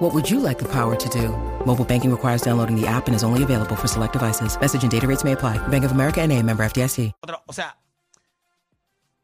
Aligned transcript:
What 0.00 0.14
would 0.14 0.28
you 0.30 0.40
like 0.40 0.58
the 0.58 0.68
power 0.68 0.96
to 0.96 1.08
do? 1.10 1.28
Mobile 1.66 1.84
banking 1.84 2.10
requires 2.10 2.40
downloading 2.40 2.74
the 2.74 2.86
app 2.86 3.06
and 3.06 3.14
is 3.14 3.22
only 3.22 3.42
available 3.42 3.76
for 3.76 3.86
select 3.86 4.14
devices. 4.14 4.58
Message 4.58 4.82
and 4.82 4.90
data 4.90 5.06
rates 5.06 5.24
may 5.24 5.32
apply. 5.32 5.58
Bank 5.68 5.84
of 5.84 5.92
America 5.92 6.22
and 6.22 6.32
a 6.32 6.42
member 6.42 6.64
FDIC. 6.64 7.12
Otro- 7.22 7.42
o 7.46 7.52
sea, 7.52 7.76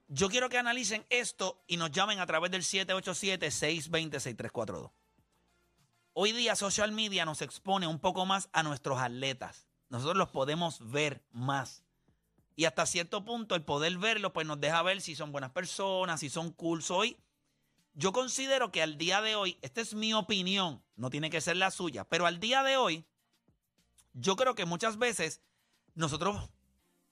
yo 0.09 0.29
quiero 0.29 0.51
que 0.51 0.59
analicen 0.59 1.07
esto 1.09 1.63
y 1.67 1.79
nos 1.79 1.93
llamen 1.93 2.21
a 2.21 2.27
través 2.27 2.51
del 2.51 2.63
787-620-6342. 2.63 4.91
Hoy 6.13 6.33
día 6.33 6.55
social 6.55 6.93
media 6.93 7.25
nos 7.25 7.41
expone 7.41 7.87
un 7.87 7.99
poco 7.99 8.27
más 8.27 8.51
a 8.53 8.63
nuestros 8.63 9.01
atletas. 9.01 9.67
Nosotros 9.89 10.19
los 10.19 10.29
podemos 10.29 10.91
ver 10.93 11.23
más. 11.33 11.85
Y 12.55 12.67
hasta 12.67 12.85
cierto 12.85 13.25
punto 13.25 13.55
el 13.55 13.63
poder 13.63 13.97
verlos 13.97 14.33
pues 14.33 14.47
nos 14.47 14.61
deja 14.61 14.83
ver 14.83 15.01
si 15.01 15.15
son 15.15 15.33
buenas 15.33 15.53
personas, 15.53 16.21
si 16.21 16.29
son 16.29 16.51
cool. 16.53 16.85
Hoy 16.91 17.17
yo 17.97 18.13
considero 18.13 18.71
que 18.71 18.83
al 18.83 18.99
día 18.99 19.21
de 19.21 19.35
hoy, 19.35 19.59
esta 19.63 19.81
es 19.81 19.95
mi 19.95 20.15
opinión, 20.15 20.85
no 20.95 21.11
tiene 21.11 21.31
que 21.31 21.41
ser 21.41 21.57
la 21.57 21.71
suya, 21.71 22.05
pero 22.05 22.27
al 22.27 22.39
día 22.39 22.63
de 22.63 22.77
hoy, 22.77 23.05
yo 24.13 24.37
creo 24.37 24.55
que 24.55 24.67
muchas 24.67 24.99
veces 24.99 25.41
nosotros 25.95 26.51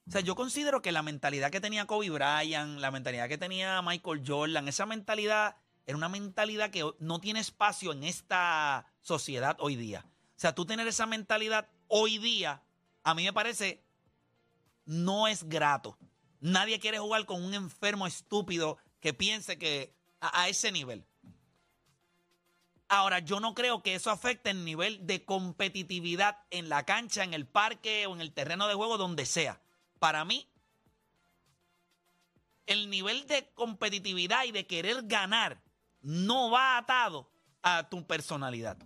o 0.06 0.10
sea, 0.10 0.20
yo 0.20 0.34
considero 0.34 0.82
que 0.82 0.92
la 0.92 1.02
mentalidad 1.02 1.50
que 1.50 1.62
tenía 1.62 1.86
Kobe 1.86 2.10
Bryant, 2.10 2.78
la 2.78 2.90
mentalidad 2.90 3.26
que 3.26 3.38
tenía 3.38 3.80
Michael 3.80 4.22
Jordan, 4.26 4.68
esa 4.68 4.84
mentalidad 4.84 5.56
era 5.86 5.96
una 5.96 6.10
mentalidad 6.10 6.70
que 6.70 6.84
no 6.98 7.20
tiene 7.20 7.40
espacio 7.40 7.92
en 7.92 8.04
esta 8.04 8.86
sociedad 9.00 9.56
hoy 9.60 9.76
día. 9.76 10.04
O 10.06 10.40
sea, 10.40 10.54
tú 10.54 10.66
tener 10.66 10.86
esa 10.86 11.06
mentalidad 11.06 11.70
hoy 11.88 12.18
día, 12.18 12.62
a 13.02 13.14
mí 13.14 13.24
me 13.24 13.32
parece, 13.32 13.82
no 14.84 15.26
es 15.26 15.44
grato. 15.44 15.96
Nadie 16.40 16.80
quiere 16.80 16.98
jugar 16.98 17.24
con 17.24 17.42
un 17.42 17.54
enfermo 17.54 18.06
estúpido 18.06 18.76
que 19.00 19.14
piense 19.14 19.58
que 19.58 19.94
a, 20.32 20.48
ese 20.48 20.72
nivel. 20.72 21.04
Ahora, 22.88 23.18
yo 23.18 23.40
no 23.40 23.54
creo 23.54 23.82
que 23.82 23.94
eso 23.94 24.10
afecte 24.10 24.50
el 24.50 24.64
nivel 24.64 25.06
de 25.06 25.24
competitividad 25.24 26.38
en 26.50 26.68
la 26.68 26.84
cancha, 26.84 27.24
en 27.24 27.34
el 27.34 27.46
parque 27.46 28.06
o 28.06 28.14
en 28.14 28.20
el 28.20 28.32
terreno 28.32 28.68
de 28.68 28.74
juego, 28.74 28.98
donde 28.98 29.26
sea. 29.26 29.60
Para 29.98 30.24
mí, 30.24 30.48
el 32.66 32.90
nivel 32.90 33.26
de 33.26 33.50
competitividad 33.54 34.44
y 34.44 34.52
de 34.52 34.66
querer 34.66 35.02
ganar 35.04 35.62
no 36.02 36.50
va 36.50 36.78
atado 36.78 37.30
a 37.62 37.88
tu 37.88 38.06
personalidad. 38.06 38.76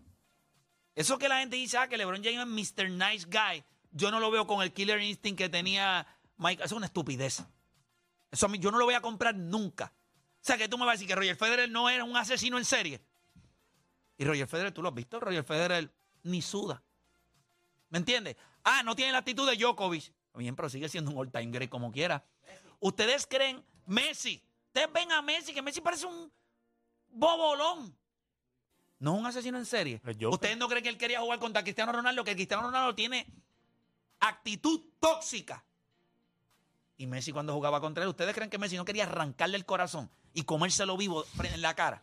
Eso 0.94 1.18
que 1.18 1.28
la 1.28 1.40
gente 1.40 1.56
dice, 1.56 1.78
ah, 1.78 1.88
que 1.88 1.96
LeBron 1.96 2.22
James 2.24 2.40
es 2.40 2.74
Mr. 2.76 2.90
Nice 2.90 3.26
Guy, 3.26 3.64
yo 3.92 4.10
no 4.10 4.20
lo 4.20 4.30
veo 4.30 4.46
con 4.46 4.62
el 4.62 4.72
killer 4.72 5.00
instinct 5.00 5.38
que 5.38 5.48
tenía 5.48 6.06
Mike. 6.36 6.62
Es 6.62 6.72
una 6.72 6.86
estupidez. 6.86 7.44
Eso 8.30 8.46
a 8.46 8.48
mí, 8.48 8.58
yo 8.58 8.70
no 8.70 8.78
lo 8.78 8.84
voy 8.84 8.94
a 8.94 9.00
comprar 9.00 9.34
nunca. 9.34 9.92
O 10.40 10.44
sea, 10.48 10.56
que 10.56 10.68
tú 10.68 10.78
me 10.78 10.84
vas 10.84 10.92
a 10.92 10.94
decir 10.94 11.08
que 11.08 11.14
Roger 11.14 11.36
Federer 11.36 11.70
no 11.70 11.88
era 11.88 12.04
un 12.04 12.16
asesino 12.16 12.58
en 12.58 12.64
serie. 12.64 13.00
Y 14.16 14.24
Roger 14.24 14.46
Federer, 14.46 14.72
¿tú 14.72 14.82
lo 14.82 14.88
has 14.88 14.94
visto? 14.94 15.20
Roger 15.20 15.44
Federer 15.44 15.92
ni 16.22 16.42
suda. 16.42 16.82
¿Me 17.90 17.98
entiendes? 17.98 18.36
Ah, 18.64 18.82
no 18.82 18.94
tiene 18.96 19.12
la 19.12 19.18
actitud 19.18 19.48
de 19.48 19.56
Djokovic. 19.56 20.12
Bien, 20.34 20.54
pero 20.54 20.68
sigue 20.68 20.88
siendo 20.88 21.10
un 21.10 21.18
all-time 21.18 21.50
great 21.50 21.68
como 21.68 21.90
quiera. 21.90 22.24
¿Ustedes 22.80 23.26
creen 23.26 23.64
Messi? 23.86 24.42
Ustedes 24.66 24.92
ven 24.92 25.10
a 25.10 25.20
Messi, 25.22 25.52
que 25.52 25.62
Messi 25.62 25.80
parece 25.80 26.06
un 26.06 26.30
bobolón. 27.10 27.96
No 29.00 29.14
es 29.14 29.20
un 29.20 29.26
asesino 29.26 29.58
en 29.58 29.66
serie. 29.66 30.00
¿Ustedes 30.30 30.56
no 30.56 30.68
creen 30.68 30.82
que 30.82 30.88
él 30.88 30.98
quería 30.98 31.20
jugar 31.20 31.38
contra 31.38 31.62
Cristiano 31.62 31.92
Ronaldo? 31.92 32.24
Que 32.24 32.34
Cristiano 32.34 32.64
Ronaldo 32.64 32.94
tiene 32.94 33.26
actitud 34.20 34.80
tóxica. 35.00 35.64
Y 36.98 37.06
Messi 37.06 37.32
cuando 37.32 37.54
jugaba 37.54 37.80
contra 37.80 38.02
él, 38.02 38.10
¿ustedes 38.10 38.34
creen 38.34 38.50
que 38.50 38.58
Messi 38.58 38.76
no 38.76 38.84
quería 38.84 39.04
arrancarle 39.04 39.56
el 39.56 39.64
corazón 39.64 40.10
y 40.34 40.42
comérselo 40.42 40.96
vivo 40.96 41.24
en 41.42 41.62
la 41.62 41.74
cara? 41.74 42.02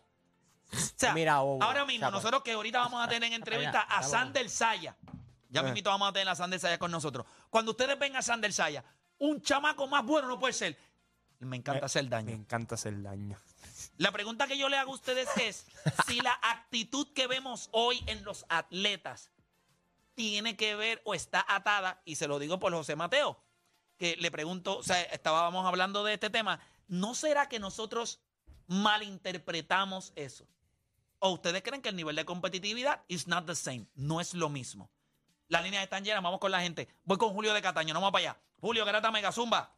O 0.72 0.76
sea, 0.96 1.12
Mira, 1.12 1.38
Bobo, 1.40 1.62
ahora 1.62 1.84
mismo, 1.84 2.10
nosotros 2.10 2.42
que 2.42 2.52
ahorita 2.52 2.78
vamos 2.80 3.04
a 3.04 3.08
tener 3.08 3.24
en 3.28 3.34
entrevista 3.34 3.82
a 3.82 4.02
Sander 4.02 4.48
Saya. 4.50 4.96
Ya 5.50 5.60
Eh. 5.60 5.64
mismito 5.64 5.90
vamos 5.90 6.08
a 6.08 6.12
tener 6.12 6.28
a 6.28 6.34
Sander 6.34 6.58
Saya 6.58 6.78
con 6.78 6.90
nosotros. 6.90 7.24
Cuando 7.50 7.70
ustedes 7.72 7.96
ven 7.98 8.16
a 8.16 8.22
Sander 8.22 8.52
Saya, 8.52 8.82
un 9.18 9.40
chamaco 9.42 9.86
más 9.86 10.04
bueno 10.04 10.26
no 10.28 10.38
puede 10.40 10.54
ser. 10.54 10.76
Me 11.40 11.56
encanta 11.58 11.86
hacer 11.86 12.04
Me 12.04 12.10
daño. 12.10 12.30
encanta 12.30 12.74
hacer 12.74 13.00
daño. 13.02 13.36
La 13.98 14.10
pregunta 14.10 14.46
que 14.46 14.56
yo 14.58 14.68
le 14.70 14.78
hago 14.78 14.92
a 14.92 14.94
ustedes 14.94 15.28
es 15.36 15.66
si 16.06 16.20
la 16.20 16.32
actitud 16.42 17.06
que 17.14 17.26
vemos 17.26 17.68
hoy 17.72 18.02
en 18.06 18.24
los 18.24 18.46
atletas 18.48 19.30
tiene 20.14 20.56
que 20.56 20.74
ver 20.74 21.02
o 21.04 21.14
está 21.14 21.44
atada, 21.46 22.00
y 22.06 22.16
se 22.16 22.26
lo 22.26 22.38
digo 22.38 22.58
por 22.58 22.72
José 22.72 22.96
Mateo, 22.96 23.38
que 23.98 24.16
le 24.16 24.30
pregunto, 24.30 24.78
o 24.78 24.82
sea, 24.82 25.00
estábamos 25.02 25.66
hablando 25.66 26.04
de 26.04 26.14
este 26.14 26.30
tema, 26.30 26.60
¿no 26.88 27.14
será 27.14 27.48
que 27.48 27.58
nosotros 27.58 28.20
malinterpretamos 28.66 30.12
eso? 30.16 30.46
¿O 31.18 31.30
ustedes 31.30 31.62
creen 31.62 31.82
que 31.82 31.88
el 31.88 31.96
nivel 31.96 32.16
de 32.16 32.24
competitividad 32.24 33.02
is 33.08 33.26
not 33.26 33.46
the 33.46 33.54
same? 33.54 33.86
No 33.94 34.20
es 34.20 34.34
lo 34.34 34.48
mismo. 34.48 34.90
Las 35.48 35.62
líneas 35.64 35.82
están 35.82 36.04
llenas, 36.04 36.22
vamos 36.22 36.40
con 36.40 36.50
la 36.50 36.60
gente. 36.60 36.88
Voy 37.04 37.16
con 37.16 37.30
Julio 37.30 37.54
de 37.54 37.62
Cataño, 37.62 37.94
no 37.94 38.00
vamos 38.00 38.12
para 38.12 38.30
allá. 38.30 38.40
Julio, 38.60 38.84
Garata 38.84 39.10
Mega 39.10 39.32
Zumba. 39.32 39.70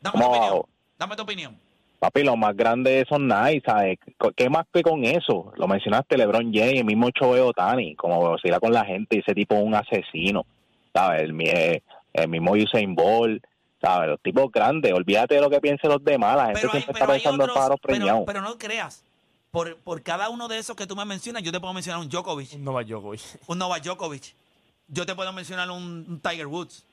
Dame 0.00 0.18
tu 0.18 0.26
opinión. 0.26 0.62
Dame 0.98 1.16
tu 1.16 1.22
opinión. 1.22 1.60
Papi, 1.98 2.22
los 2.22 2.36
más 2.36 2.54
grandes 2.54 3.06
son 3.08 3.26
nice, 3.26 3.62
¿sabes? 3.64 3.98
¿Qué 4.36 4.50
más 4.50 4.66
que 4.72 4.82
con 4.82 5.04
eso? 5.04 5.52
Lo 5.56 5.66
mencionaste, 5.66 6.18
LeBron 6.18 6.52
James, 6.52 6.80
el 6.80 6.84
mismo 6.84 7.10
Choeo 7.10 7.52
Tani, 7.52 7.96
como 7.96 8.20
vacila 8.30 8.60
con 8.60 8.72
la 8.72 8.84
gente, 8.84 9.18
ese 9.18 9.34
tipo 9.34 9.54
es 9.54 9.62
un 9.62 9.74
asesino, 9.74 10.44
¿sabes? 10.92 11.22
El, 11.22 11.40
eh, 11.40 11.82
el 12.12 12.28
mismo 12.28 12.52
Usain 12.52 12.94
Bolt, 12.94 13.42
¿sabes? 13.80 14.08
Los 14.08 14.20
tipos 14.20 14.50
grandes, 14.50 14.92
olvídate 14.92 15.34
de 15.36 15.40
lo 15.40 15.50
que 15.50 15.60
piensen 15.60 15.90
los 15.90 16.02
demás, 16.04 16.36
la 16.36 16.44
gente 16.46 16.60
Pero 16.60 16.70
siempre 16.72 16.92
está 16.92 17.06
pensando 17.06 17.44
en 17.44 17.50
otros, 17.50 17.56
pájaros 17.56 17.78
pero, 17.82 17.98
preñados. 17.98 18.22
pero 18.26 18.40
no 18.42 18.58
creas. 18.58 19.02
Por, 19.50 19.76
por 19.78 20.02
cada 20.02 20.28
uno 20.28 20.48
de 20.48 20.58
esos 20.58 20.76
que 20.76 20.86
tú 20.86 20.94
me 20.96 21.04
mencionas, 21.04 21.42
yo 21.42 21.50
te 21.52 21.60
puedo 21.60 21.72
mencionar 21.72 22.00
un 22.00 22.08
Djokovic, 22.08 22.54
Un 22.54 22.64
Novak 22.64 22.86
Djokovic. 22.86 23.20
un 23.46 23.58
Novak 23.58 23.82
Djokovic. 23.82 24.34
Yo 24.88 25.06
te 25.06 25.14
puedo 25.14 25.32
mencionar 25.32 25.70
un, 25.70 26.04
un 26.08 26.20
Tiger 26.20 26.46
Woods. 26.46 26.84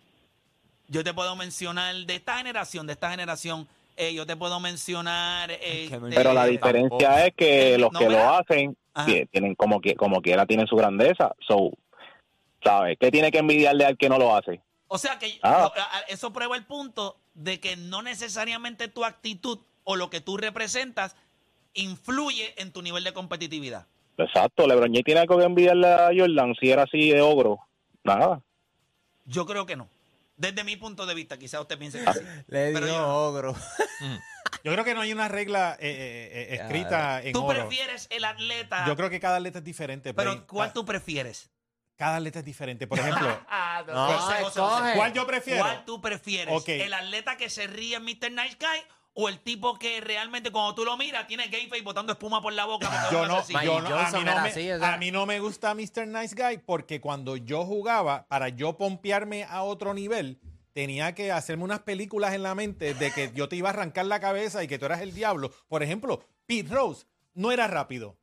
Yo 0.88 1.04
te 1.04 1.14
puedo 1.14 1.36
mencionar 1.36 1.96
de 1.96 2.16
esta 2.16 2.38
generación, 2.38 2.88
de 2.88 2.94
esta 2.94 3.10
generación. 3.12 3.68
eh, 3.98 4.14
yo 4.14 4.26
te 4.26 4.36
puedo 4.36 4.60
mencionar. 4.60 5.52
eh, 5.52 5.88
que 5.90 5.98
no 6.00 6.08
Pero 6.10 6.34
la 6.34 6.46
diferencia 6.46 6.90
tampoco. 7.10 7.26
es 7.28 7.34
que 7.36 7.74
Eh, 7.76 7.78
los 7.78 7.92
no, 7.92 8.00
que 8.00 8.10
lo 8.10 8.30
hacen 8.34 8.76
Ajá. 8.94 9.12
tienen 9.32 9.56
como 9.56 9.80
que 9.82 9.96
como 9.96 10.22
quiera 10.22 10.46
tienen 10.46 10.66
su 10.68 10.76
grandeza. 10.76 11.34
So, 11.48 11.72
¿sabes? 12.64 12.98
¿Qué 13.00 13.12
tiene 13.12 13.32
que 13.32 13.40
envidiarle 13.40 13.86
al 13.86 13.98
que 13.98 14.10
no 14.10 14.18
lo 14.18 14.36
hace? 14.36 14.62
O 14.94 15.00
sea 15.00 15.18
que 15.18 15.40
Ah. 15.42 15.72
eso 16.08 16.32
prueba 16.32 16.56
el 16.56 16.66
punto 16.66 17.18
de 17.34 17.60
que 17.60 17.76
no 17.76 18.04
necesariamente 18.04 18.88
tu 18.88 19.04
actitud 19.06 19.58
o 19.84 19.96
lo 19.96 20.12
que 20.12 20.22
tú 20.22 20.38
representas 20.38 21.16
influye 21.74 22.54
en 22.62 22.72
tu 22.72 22.84
nivel 22.84 23.04
de 23.04 23.12
competitividad. 23.12 23.88
Exacto, 24.18 24.68
LeBron 24.68 24.90
James 24.90 25.04
tiene 25.04 25.22
algo 25.22 25.40
que 25.40 25.46
envidiarle 25.46 25.88
a 25.92 26.10
Jordan 26.16 26.54
si 26.60 26.70
era 26.70 26.84
así 26.84 27.10
de 27.10 27.22
ogro. 27.22 27.58
Nada. 28.04 28.40
Yo 29.26 29.48
creo 29.48 29.66
que 29.66 29.76
no. 29.76 29.90
Desde 30.38 30.64
mi 30.64 30.76
punto 30.76 31.08
de 31.08 31.16
vista, 31.16 31.40
quizás 31.40 31.62
usted 31.62 31.80
piense 31.80 32.04
que 32.04 32.14
sí. 32.14 32.20
Le 32.48 32.72
Pero 32.74 32.86
dio 32.86 32.96
yo- 32.96 33.08
ogro. 33.30 33.56
Yo 34.64 34.72
creo 34.72 34.84
que 34.86 34.94
no 34.94 35.02
hay 35.02 35.12
una 35.12 35.28
regla 35.28 35.76
eh, 35.80 35.90
eh, 35.90 36.48
eh, 36.54 36.56
escrita 36.62 37.22
en 37.24 37.34
¿Tú 37.34 37.44
oro. 37.46 37.68
prefieres 37.68 38.08
el 38.12 38.24
atleta? 38.26 38.86
Yo 38.86 38.96
creo 38.96 39.10
que 39.10 39.20
cada 39.20 39.38
atleta 39.38 39.58
es 39.58 39.64
diferente. 39.66 40.14
Pero 40.14 40.32
Play. 40.34 40.44
¿cuál 40.48 40.68
Ca- 40.70 40.74
tú 40.74 40.86
prefieres? 40.86 41.50
Cada 41.96 42.18
atleta 42.18 42.40
es 42.40 42.46
diferente. 42.46 42.88
Por 42.88 43.00
ejemplo, 43.00 43.28
No, 43.88 44.08
José, 44.08 44.34
José, 44.44 44.48
escoge. 44.48 44.82
José. 44.82 44.94
¿cuál 44.96 45.14
yo 45.14 45.28
prefiero? 45.28 45.62
¿Cuál 45.64 45.86
tú 45.86 46.02
prefieres? 46.02 46.54
Ok. 46.56 46.70
¿El 46.70 46.94
atleta 46.94 47.38
que 47.38 47.50
se 47.50 47.68
ríe 47.68 47.96
en 47.98 48.04
Mr. 48.04 48.32
Nice 48.32 48.58
Guy 48.60 48.80
o 49.16 49.30
el 49.30 49.40
tipo 49.42 49.78
que 49.78 50.02
realmente 50.02 50.52
cuando 50.52 50.74
tú 50.74 50.84
lo 50.86 50.98
miras 50.98 51.28
tiene 51.28 51.48
game 51.48 51.68
face 51.70 51.82
botando 51.84 52.14
espuma 52.14 52.42
por 52.42 52.54
la 52.54 52.66
boca? 52.66 52.88
porque 52.90 53.06
es 53.06 53.12
Yo 53.12 53.22
un 53.22 53.28
no, 53.28 53.36
asesino? 53.38 53.64
yo 53.64 53.82
no, 53.82 53.88
a, 53.96 54.06
Johnson 54.06 54.20
mí 54.20 54.26
no 54.26 54.32
era 54.32 54.42
me, 54.44 54.50
así, 54.50 54.72
o 54.72 54.80
sea. 54.80 54.94
a 54.94 54.98
mí 54.98 55.12
no 55.12 55.26
me 55.28 55.40
gusta 55.40 55.76
Mr. 55.76 56.08
Nice 56.08 56.36
Guy 56.36 56.58
porque 56.66 57.00
cuando 57.00 57.38
yo 57.38 57.64
jugaba, 57.66 58.26
para 58.28 58.50
yo 58.50 58.76
pompearme 58.78 59.44
a 59.44 59.62
otro 59.64 59.94
nivel, 59.94 60.40
tenía 60.74 61.14
que 61.14 61.32
hacerme 61.32 61.64
unas 61.64 61.82
películas 61.82 62.34
en 62.34 62.42
la 62.42 62.56
mente 62.56 62.96
de 62.96 63.12
que 63.12 63.32
yo 63.36 63.48
te 63.48 63.56
iba 63.56 63.70
a 63.70 63.74
arrancar 63.74 64.08
la 64.08 64.20
cabeza 64.20 64.64
y 64.64 64.68
que 64.68 64.80
tú 64.80 64.86
eras 64.86 65.02
el 65.02 65.14
diablo. 65.14 65.52
Por 65.68 65.84
ejemplo, 65.84 66.26
Pete 66.48 66.74
Rose 66.74 67.06
no 67.36 67.52
era 67.52 67.68
rápido, 67.68 68.18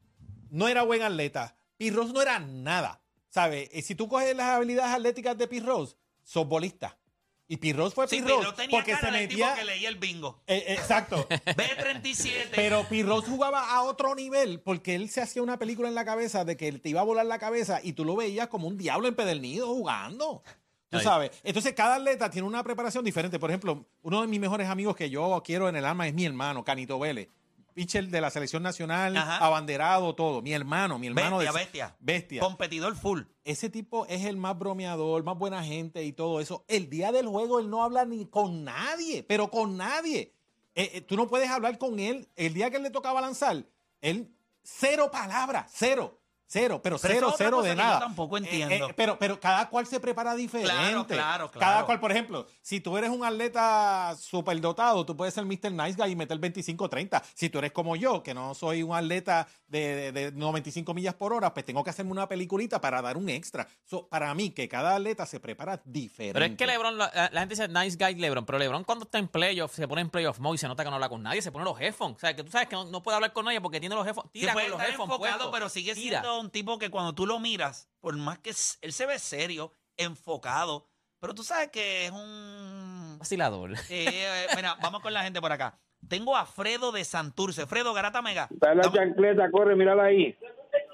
no 0.51 0.67
era 0.67 0.83
buen 0.83 1.03
atleta. 1.03 1.55
Pete 1.77 1.93
Rose 1.95 2.13
no 2.13 2.21
era 2.23 2.41
nada. 2.41 3.01
¿Sabes? 3.31 3.71
Si 3.85 3.95
tú 3.95 4.09
coges 4.09 4.37
las 4.37 4.49
habilidades 4.49 4.95
atléticas 4.95 5.39
de 5.39 5.47
Pete 5.49 5.65
Rose, 5.65 5.97
sos 6.23 6.47
bolista. 6.47 6.99
Y 7.47 7.57
Pete 7.57 7.79
Rose 7.79 7.95
fue 7.95 8.07
Sí, 8.07 8.21
tenía 8.21 8.37
porque 8.71 8.93
cara 8.93 9.11
se 9.13 9.19
del 9.19 9.29
tipo 9.29 9.41
metía... 9.41 9.55
que 9.55 9.65
leía 9.65 9.89
el 9.89 9.97
bingo. 9.97 10.41
Eh, 10.47 10.65
eh, 10.69 10.75
exacto. 10.75 11.27
B37. 11.29 12.51
Pero 12.55 12.85
Pirros 12.89 13.25
jugaba 13.25 13.71
a 13.73 13.83
otro 13.83 14.15
nivel 14.15 14.61
porque 14.61 14.95
él 14.95 15.09
se 15.11 15.21
hacía 15.21 15.43
una 15.43 15.59
película 15.59 15.89
en 15.89 15.95
la 15.97 16.05
cabeza 16.05 16.45
de 16.45 16.57
que 16.57 16.71
te 16.73 16.89
iba 16.91 17.01
a 17.01 17.05
volar 17.05 17.27
la 17.27 17.39
cabeza 17.41 17.81
y 17.83 17.93
tú 17.95 18.05
lo 18.05 18.15
veías 18.15 18.49
como 18.49 18.69
un 18.69 18.77
diablo 18.79 19.09
empedernido 19.09 19.67
jugando. 19.67 20.43
Tú 20.91 20.99
Ahí. 20.99 21.05
sabes. 21.05 21.31
Entonces, 21.45 21.73
cada 21.73 21.97
atleta 21.97 22.31
tiene 22.31 22.47
una 22.47 22.63
preparación 22.63 23.05
diferente. 23.05 23.39
Por 23.39 23.51
ejemplo, 23.51 23.85
uno 24.03 24.21
de 24.21 24.27
mis 24.27 24.41
mejores 24.41 24.69
amigos 24.69 24.97
que 24.97 25.09
yo 25.09 25.41
quiero 25.45 25.69
en 25.69 25.77
el 25.77 25.85
alma 25.85 26.07
es 26.07 26.15
mi 26.15 26.27
hermano, 26.27 26.65
Canito 26.65 26.99
Vélez. 26.99 27.29
Pitcher 27.75 28.09
de 28.09 28.21
la 28.21 28.31
selección 28.31 28.63
nacional, 28.63 29.17
Ajá. 29.17 29.39
abanderado, 29.45 30.15
todo. 30.15 30.43
Mi 30.43 30.53
hermano, 30.53 30.99
mi 30.99 31.07
hermano. 31.09 31.39
Bestia, 31.39 31.53
de- 31.53 31.59
bestia. 31.65 31.97
Bestia. 32.01 32.41
Competidor 32.41 32.97
full. 32.97 33.23
Ese 33.45 33.71
tipo 33.71 34.07
es 34.07 34.25
el 34.25 34.37
más 34.37 34.59
bromeador, 34.59 35.23
más 35.25 35.37
buena 35.39 35.65
gente 35.65 36.05
y 36.05 36.13
todo 36.13 36.41
eso. 36.41 36.65
El 36.69 36.91
día 36.91 37.13
del 37.13 37.27
juego 37.27 37.59
él 37.61 37.71
no 37.71 37.83
habla 37.83 38.05
ni 38.05 38.27
con 38.27 38.65
nadie, 38.65 39.23
pero 39.23 39.51
con 39.51 39.77
nadie. 39.77 40.35
Eh, 40.75 40.91
eh, 40.95 41.01
tú 41.01 41.17
no 41.17 41.27
puedes 41.29 41.51
hablar 41.51 41.79
con 41.79 41.99
él. 41.99 42.29
El 42.37 42.55
día 42.55 42.71
que 42.71 42.77
él 42.77 42.83
le 42.85 42.91
tocaba 42.91 43.21
lanzar, 43.21 43.65
él 44.01 44.33
cero 44.63 45.11
palabras, 45.11 45.71
cero. 45.75 46.20
Cero, 46.53 46.81
pero, 46.83 46.99
Pero 46.99 47.15
cero, 47.15 47.35
cero 47.39 47.63
de 47.63 47.71
que 47.71 47.77
yo 47.77 47.83
nada. 47.83 48.01
tampoco 48.01 48.37
Eh, 48.37 48.41
entiendo. 48.41 48.89
eh, 48.89 48.95
pero, 48.97 49.17
pero 49.21 49.39
cada 49.39 49.69
cual 49.69 49.87
se 49.87 50.01
prepara 50.01 50.35
diferente. 50.35 50.73
Claro, 50.75 51.07
claro, 51.07 51.49
claro. 51.49 51.61
Cada 51.61 51.87
cual, 51.87 52.01
por 52.01 52.11
ejemplo, 52.11 52.45
si 52.61 52.81
tú 52.81 52.99
eres 52.99 53.09
un 53.11 53.25
atleta 53.25 54.17
superdotado, 54.19 55.07
tú 55.07 55.17
puedes 55.17 55.33
ser 55.33 55.45
Mr. 55.45 55.71
Nice 55.71 55.95
Guy 55.97 56.11
y 56.11 56.17
meter 56.17 56.39
25 56.41 56.89
30. 56.89 57.23
Si 57.35 57.51
tú 57.51 57.59
eres 57.61 57.71
como 57.71 57.95
yo, 57.95 58.25
que 58.25 58.35
no 58.35 58.55
soy 58.55 58.83
un 58.83 58.97
atleta 58.97 59.47
de, 59.71 60.13
de, 60.13 60.31
de 60.31 60.33
95 60.33 60.93
millas 60.93 61.15
por 61.15 61.33
hora, 61.33 61.55
pues 61.55 61.65
tengo 61.65 61.83
que 61.83 61.91
hacerme 61.91 62.13
una 62.13 62.29
peliculita 62.29 62.81
para 62.81 63.01
dar 63.01 63.17
un 63.17 63.29
extra. 63.29 63.67
So, 63.85 64.09
para 64.09 64.35
mí, 64.35 64.51
que 64.51 64.69
cada 64.69 64.97
atleta 64.97 65.25
se 65.27 65.41
prepara 65.41 65.81
diferente. 65.85 66.35
Pero 66.35 66.45
es 66.45 66.57
que 66.57 66.67
LeBron, 66.67 66.99
la, 66.99 67.31
la 67.33 67.41
gente 67.41 67.55
dice 67.55 67.69
nice 67.69 67.97
guy 67.97 68.17
LeBron, 68.17 68.45
pero 68.45 68.59
LeBron 68.59 68.85
cuando 68.85 69.05
está 69.05 69.19
en 69.19 69.29
playoff 69.29 69.75
se 69.75 69.89
pone 69.89 70.03
en 70.03 70.11
playoff 70.11 70.39
mode 70.41 70.57
y 70.57 70.59
se 70.59 70.69
nota 70.69 70.83
que 70.85 70.91
no 70.91 70.97
habla 70.97 71.09
con 71.09 71.23
nadie, 71.23 71.41
se 71.41 71.53
pone 71.53 71.65
los 71.65 71.81
headphones. 71.81 72.17
O 72.17 72.21
sea, 72.21 72.35
que 72.35 72.43
tú 72.45 72.51
sabes 72.51 72.69
que 72.69 72.75
no, 72.77 72.85
no 72.85 73.03
puede 73.03 73.15
hablar 73.15 73.33
con 73.33 73.45
nadie 73.45 73.61
porque 73.61 73.81
tiene 73.81 73.95
los 73.95 74.07
headphones. 74.07 74.31
Tira 74.33 74.53
puede 74.53 74.67
con 74.67 74.73
los 74.73 74.81
estar 74.81 74.93
headphones 74.93 75.13
enfocado, 75.15 75.37
puestos. 75.39 75.53
pero 75.53 75.69
sigue 75.69 75.95
Tira. 75.95 76.21
siendo 76.21 76.41
un 76.41 76.51
tipo 76.51 76.79
que 76.79 76.91
cuando 76.91 77.15
tú 77.15 77.27
lo 77.27 77.39
miras, 77.39 77.89
por 78.01 78.17
más 78.17 78.39
que 78.39 78.51
él 78.51 78.93
se 78.93 79.07
ve 79.07 79.19
serio, 79.19 79.73
enfocado, 79.97 80.89
pero 81.21 81.35
tú 81.35 81.45
sabes 81.45 81.69
que 81.71 82.07
es 82.07 82.11
un... 82.11 83.17
Vacilador. 83.19 83.73
Eh, 83.91 84.07
eh, 84.09 84.47
mira, 84.57 84.77
vamos 84.81 85.03
con 85.03 85.13
la 85.13 85.23
gente 85.23 85.41
por 85.41 85.53
acá. 85.53 85.79
Tengo 86.09 86.37
a 86.37 86.45
Fredo 86.47 86.91
de 86.93 87.05
Santurce. 87.05 87.67
Fredo 87.67 87.93
Garata 87.95 88.21
Mega. 88.23 88.49
Trae 88.61 88.75
la 88.75 88.83
Dame- 88.83 88.97
chancleta, 88.97 89.51
corre, 89.51 89.77
mírala 89.77 90.05
ahí. 90.05 90.37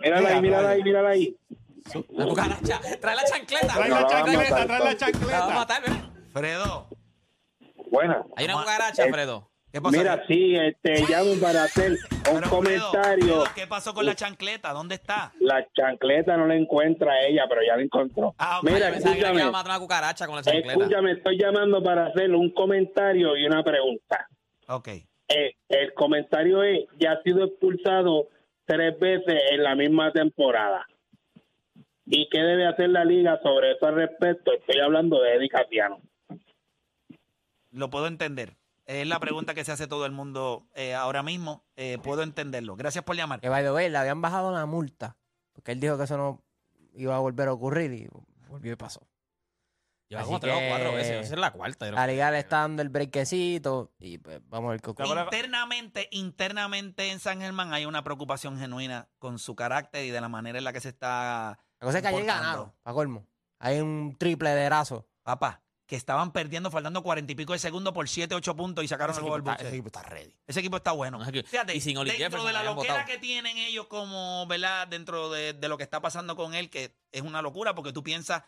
Mírala 0.02 0.28
ahí, 0.28 0.40
mírala 0.42 0.68
ahí, 0.70 0.82
mírala 0.82 1.08
ahí. 1.10 1.36
La 2.10 2.26
cucaracha. 2.26 2.80
Trae 3.00 3.16
la 3.16 3.24
chancleta. 3.24 3.74
Trae 3.74 3.88
la 3.88 4.06
chancleta, 4.06 4.66
trae 4.66 4.66
la 4.66 4.78
no. 4.78 4.78
La 4.78 4.84
va 4.84 4.90
a 4.90 4.96
chancleta. 4.96 5.46
matar, 5.48 5.82
¿ves? 5.82 5.92
Fredo, 6.32 6.88
Buena. 7.90 8.24
Hay 8.36 8.44
una 8.44 8.54
Vamos 8.56 8.68
cucaracha, 8.70 9.04
Eh, 9.06 9.12
Fredo. 9.12 9.48
¿qué 9.72 9.80
pasó? 9.80 9.96
Mira, 9.96 10.24
sí, 10.26 10.56
este, 10.56 11.04
llamo 11.08 11.40
para 11.40 11.62
hacer 11.62 11.92
un 11.92 11.98
Pero, 12.24 12.40
Fredo, 12.40 12.50
comentario. 12.50 13.24
Fredo, 13.26 13.44
¿Qué 13.54 13.66
pasó 13.66 13.94
con 13.94 14.04
la 14.04 14.14
chancleta? 14.16 14.72
¿Dónde 14.72 14.96
está? 14.96 15.32
La 15.40 15.64
chancleta 15.72 16.36
no 16.36 16.46
la 16.46 16.56
encuentra 16.56 17.12
ella, 17.26 17.44
pero 17.48 17.62
ya 17.66 17.76
la 17.76 17.82
encontró. 17.82 18.34
Ah, 18.38 18.58
ok. 18.58 18.64
Mira, 18.70 18.90
que 18.90 18.98
escúchame, 18.98 19.38
iba 19.40 19.48
a 19.48 19.50
matar 19.52 19.70
una 19.70 19.78
cucaracha 19.78 20.26
con 20.26 20.36
la 20.36 20.42
chancleta. 20.42 20.72
escúchame, 20.72 21.12
estoy 21.12 21.38
llamando 21.38 21.82
para 21.82 22.06
hacer 22.08 22.30
un 22.34 22.50
comentario 22.52 23.36
y 23.36 23.46
una 23.46 23.62
pregunta. 23.62 24.28
Ok. 24.68 24.88
Eh, 24.88 25.54
el 25.68 25.94
comentario 25.94 26.62
es, 26.62 26.86
ya 26.98 27.12
ha 27.12 27.22
sido 27.22 27.44
expulsado 27.44 28.28
tres 28.64 28.98
veces 28.98 29.40
en 29.50 29.62
la 29.62 29.74
misma 29.74 30.12
temporada. 30.12 30.86
¿Y 32.04 32.28
qué 32.30 32.38
debe 32.38 32.66
hacer 32.66 32.90
la 32.90 33.04
liga 33.04 33.40
sobre 33.42 33.72
eso 33.72 33.86
al 33.86 33.96
respecto? 33.96 34.52
Estoy 34.52 34.80
hablando 34.80 35.20
de 35.20 35.34
Eddie 35.34 35.48
Casiano. 35.48 36.00
Lo 37.72 37.90
puedo 37.90 38.06
entender. 38.06 38.56
Es 38.86 39.06
la 39.08 39.18
pregunta 39.18 39.54
que 39.54 39.64
se 39.64 39.72
hace 39.72 39.88
todo 39.88 40.06
el 40.06 40.12
mundo 40.12 40.68
eh, 40.76 40.94
ahora 40.94 41.24
mismo. 41.24 41.64
Eh, 41.74 41.98
puedo 42.02 42.22
entenderlo. 42.22 42.76
Gracias 42.76 43.02
por 43.02 43.16
llamar. 43.16 43.40
Que 43.40 43.50
way, 43.50 43.90
le 43.90 43.98
habían 43.98 44.22
bajado 44.22 44.52
la 44.52 44.64
multa. 44.66 45.16
Porque 45.52 45.72
él 45.72 45.80
dijo 45.80 45.98
que 45.98 46.04
eso 46.04 46.16
no 46.16 46.44
iba 46.94 47.16
a 47.16 47.18
volver 47.18 47.48
a 47.48 47.52
ocurrir 47.52 47.92
y 47.92 48.08
volvió 48.48 48.72
y 48.72 48.76
pasó. 48.76 49.00
Lleva 50.08 50.22
Así 50.22 50.26
como 50.28 50.40
tres 50.40 50.54
o 50.54 50.68
cuatro 50.68 50.92
veces. 50.92 51.24
Esa 51.26 51.34
es 51.34 51.40
la 51.40 51.50
cuarta. 51.52 51.86
yo 51.86 51.92
La 51.92 52.06
liga 52.06 52.30
le 52.30 52.38
está 52.38 52.58
dando 52.60 52.80
el 52.82 52.88
breakcito 52.90 53.92
y 53.98 54.18
pues 54.18 54.40
vamos 54.48 54.68
a 54.68 54.70
ver 54.72 54.80
qué 54.80 54.90
ocurre. 54.90 55.08
Internamente, 55.24 56.08
internamente 56.12 57.10
en 57.10 57.18
San 57.20 57.40
Germán 57.40 57.72
hay 57.72 57.86
una 57.86 58.04
preocupación 58.04 58.58
genuina 58.58 59.08
con 59.18 59.38
su 59.38 59.54
carácter 59.56 60.04
y 60.04 60.10
de 60.10 60.20
la 60.20 60.28
manera 60.28 60.58
en 60.58 60.64
la 60.64 60.72
que 60.72 60.80
se 60.80 60.90
está. 60.90 61.58
La 61.80 61.84
cosa 61.86 61.98
es 61.98 62.02
que 62.02 62.08
ayer 62.08 62.24
ganaron, 62.24 62.72
para 62.82 62.94
colmo. 62.94 63.26
Hay 63.58 63.80
un 63.80 64.14
triple 64.18 64.50
de 64.50 64.62
erazo. 64.62 65.08
Papá, 65.22 65.62
que 65.86 65.96
estaban 65.96 66.30
perdiendo, 66.32 66.70
faltando 66.70 67.02
cuarenta 67.02 67.32
y 67.32 67.34
pico 67.34 67.52
de 67.52 67.58
segundos 67.58 67.92
por 67.92 68.08
siete, 68.08 68.34
ocho 68.34 68.54
puntos 68.54 68.84
y 68.84 68.88
sacaron 68.88 69.10
Ese 69.12 69.20
el 69.20 69.26
equipo 69.26 69.32
gol. 69.32 69.40
está- 69.40 69.52
Buche. 69.54 69.66
ese 69.66 69.74
equipo 69.76 69.88
está 69.88 70.02
ready. 70.02 70.36
Ese 70.46 70.60
equipo 70.60 70.76
está 70.76 70.92
bueno. 70.92 71.18
Fíjate, 71.24 71.74
y 71.74 71.80
sin 71.80 71.96
Oli 71.96 72.10
dentro 72.10 72.24
Jefferson 72.26 72.46
de 72.46 72.52
la 72.52 72.58
habían 72.60 72.76
loquera 72.76 72.94
votado. 72.94 73.12
que 73.12 73.18
tienen 73.18 73.58
ellos 73.58 73.86
como, 73.88 74.46
¿verdad? 74.46 74.86
Dentro 74.86 75.30
de, 75.30 75.52
de 75.52 75.68
lo 75.68 75.76
que 75.76 75.82
está 75.82 76.00
pasando 76.00 76.36
con 76.36 76.54
él, 76.54 76.70
que 76.70 76.96
es 77.10 77.22
una 77.22 77.42
locura 77.42 77.74
porque 77.74 77.92
tú 77.92 78.02
piensas, 78.02 78.42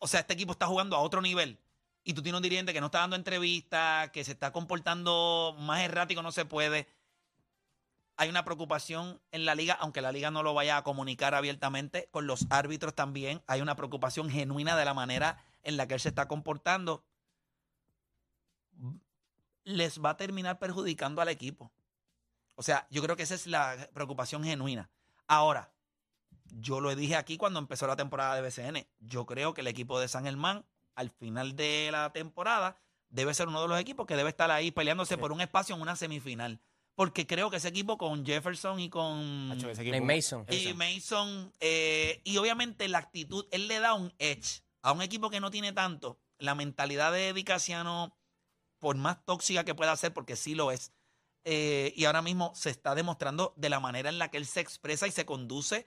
o 0.00 0.08
sea, 0.08 0.20
este 0.20 0.34
equipo 0.34 0.52
está 0.52 0.66
jugando 0.66 0.96
a 0.96 1.00
otro 1.00 1.20
nivel 1.20 1.58
y 2.02 2.14
tú 2.14 2.22
tienes 2.22 2.38
un 2.38 2.42
dirigente 2.42 2.72
que 2.72 2.80
no 2.80 2.86
está 2.86 3.00
dando 3.00 3.16
entrevistas, 3.16 4.10
que 4.10 4.24
se 4.24 4.32
está 4.32 4.50
comportando 4.52 5.54
más 5.58 5.82
errático, 5.82 6.22
no 6.22 6.32
se 6.32 6.46
puede. 6.46 6.88
Hay 8.16 8.28
una 8.28 8.44
preocupación 8.44 9.20
en 9.30 9.44
la 9.44 9.54
liga, 9.54 9.74
aunque 9.74 10.00
la 10.00 10.10
liga 10.10 10.30
no 10.30 10.42
lo 10.42 10.54
vaya 10.54 10.78
a 10.78 10.82
comunicar 10.82 11.34
abiertamente, 11.34 12.08
con 12.10 12.26
los 12.26 12.46
árbitros 12.50 12.94
también. 12.94 13.42
Hay 13.46 13.60
una 13.60 13.76
preocupación 13.76 14.30
genuina 14.30 14.76
de 14.76 14.84
la 14.84 14.94
manera 14.94 15.44
en 15.62 15.76
la 15.76 15.86
que 15.86 15.94
él 15.94 16.00
se 16.00 16.08
está 16.08 16.26
comportando. 16.28 17.04
Les 19.64 20.02
va 20.02 20.10
a 20.10 20.16
terminar 20.16 20.58
perjudicando 20.58 21.20
al 21.20 21.28
equipo. 21.28 21.70
O 22.54 22.62
sea, 22.62 22.86
yo 22.90 23.02
creo 23.02 23.16
que 23.16 23.22
esa 23.22 23.34
es 23.34 23.46
la 23.46 23.88
preocupación 23.92 24.44
genuina. 24.44 24.90
Ahora, 25.26 25.70
yo 26.60 26.80
lo 26.80 26.94
dije 26.94 27.16
aquí 27.16 27.36
cuando 27.36 27.58
empezó 27.58 27.86
la 27.86 27.96
temporada 27.96 28.34
de 28.34 28.42
BCN. 28.42 28.86
Yo 29.00 29.26
creo 29.26 29.54
que 29.54 29.60
el 29.60 29.66
equipo 29.66 30.00
de 30.00 30.08
San 30.08 30.24
Germán, 30.24 30.64
al 30.94 31.10
final 31.10 31.56
de 31.56 31.88
la 31.92 32.12
temporada, 32.12 32.76
debe 33.08 33.34
ser 33.34 33.48
uno 33.48 33.62
de 33.62 33.68
los 33.68 33.78
equipos 33.80 34.06
que 34.06 34.16
debe 34.16 34.30
estar 34.30 34.50
ahí 34.50 34.70
peleándose 34.70 35.14
por 35.20 35.32
un 35.32 35.40
espacio 35.40 35.74
en 35.74 35.82
una 35.82 35.96
semifinal. 35.96 36.60
Porque 36.94 37.26
creo 37.26 37.50
que 37.50 37.56
ese 37.56 37.68
equipo 37.68 37.96
con 37.96 38.26
Jefferson 38.26 38.78
y 38.80 38.90
con 38.90 39.50
equipo- 39.98 40.06
Mason. 40.06 40.44
y 40.70 40.74
Mason, 40.74 41.52
eh, 41.60 42.20
y 42.24 42.36
obviamente 42.36 42.86
la 42.88 42.98
actitud, 42.98 43.46
él 43.52 43.68
le 43.68 43.78
da 43.80 43.94
un 43.94 44.12
edge 44.18 44.62
a 44.82 44.92
un 44.92 45.00
equipo 45.00 45.30
que 45.30 45.40
no 45.40 45.50
tiene 45.50 45.72
tanto. 45.72 46.18
La 46.38 46.54
mentalidad 46.54 47.12
de 47.12 47.28
Eddie 47.28 47.44
Casiano, 47.44 48.16
por 48.78 48.96
más 48.96 49.24
tóxica 49.24 49.64
que 49.64 49.74
pueda 49.74 49.96
ser, 49.96 50.12
porque 50.12 50.36
sí 50.36 50.54
lo 50.54 50.70
es, 50.72 50.92
eh, 51.44 51.92
y 51.96 52.04
ahora 52.04 52.20
mismo 52.22 52.52
se 52.54 52.68
está 52.70 52.94
demostrando 52.94 53.54
de 53.56 53.70
la 53.70 53.80
manera 53.80 54.10
en 54.10 54.18
la 54.18 54.30
que 54.30 54.36
él 54.36 54.46
se 54.46 54.60
expresa 54.60 55.06
y 55.06 55.10
se 55.10 55.24
conduce 55.24 55.86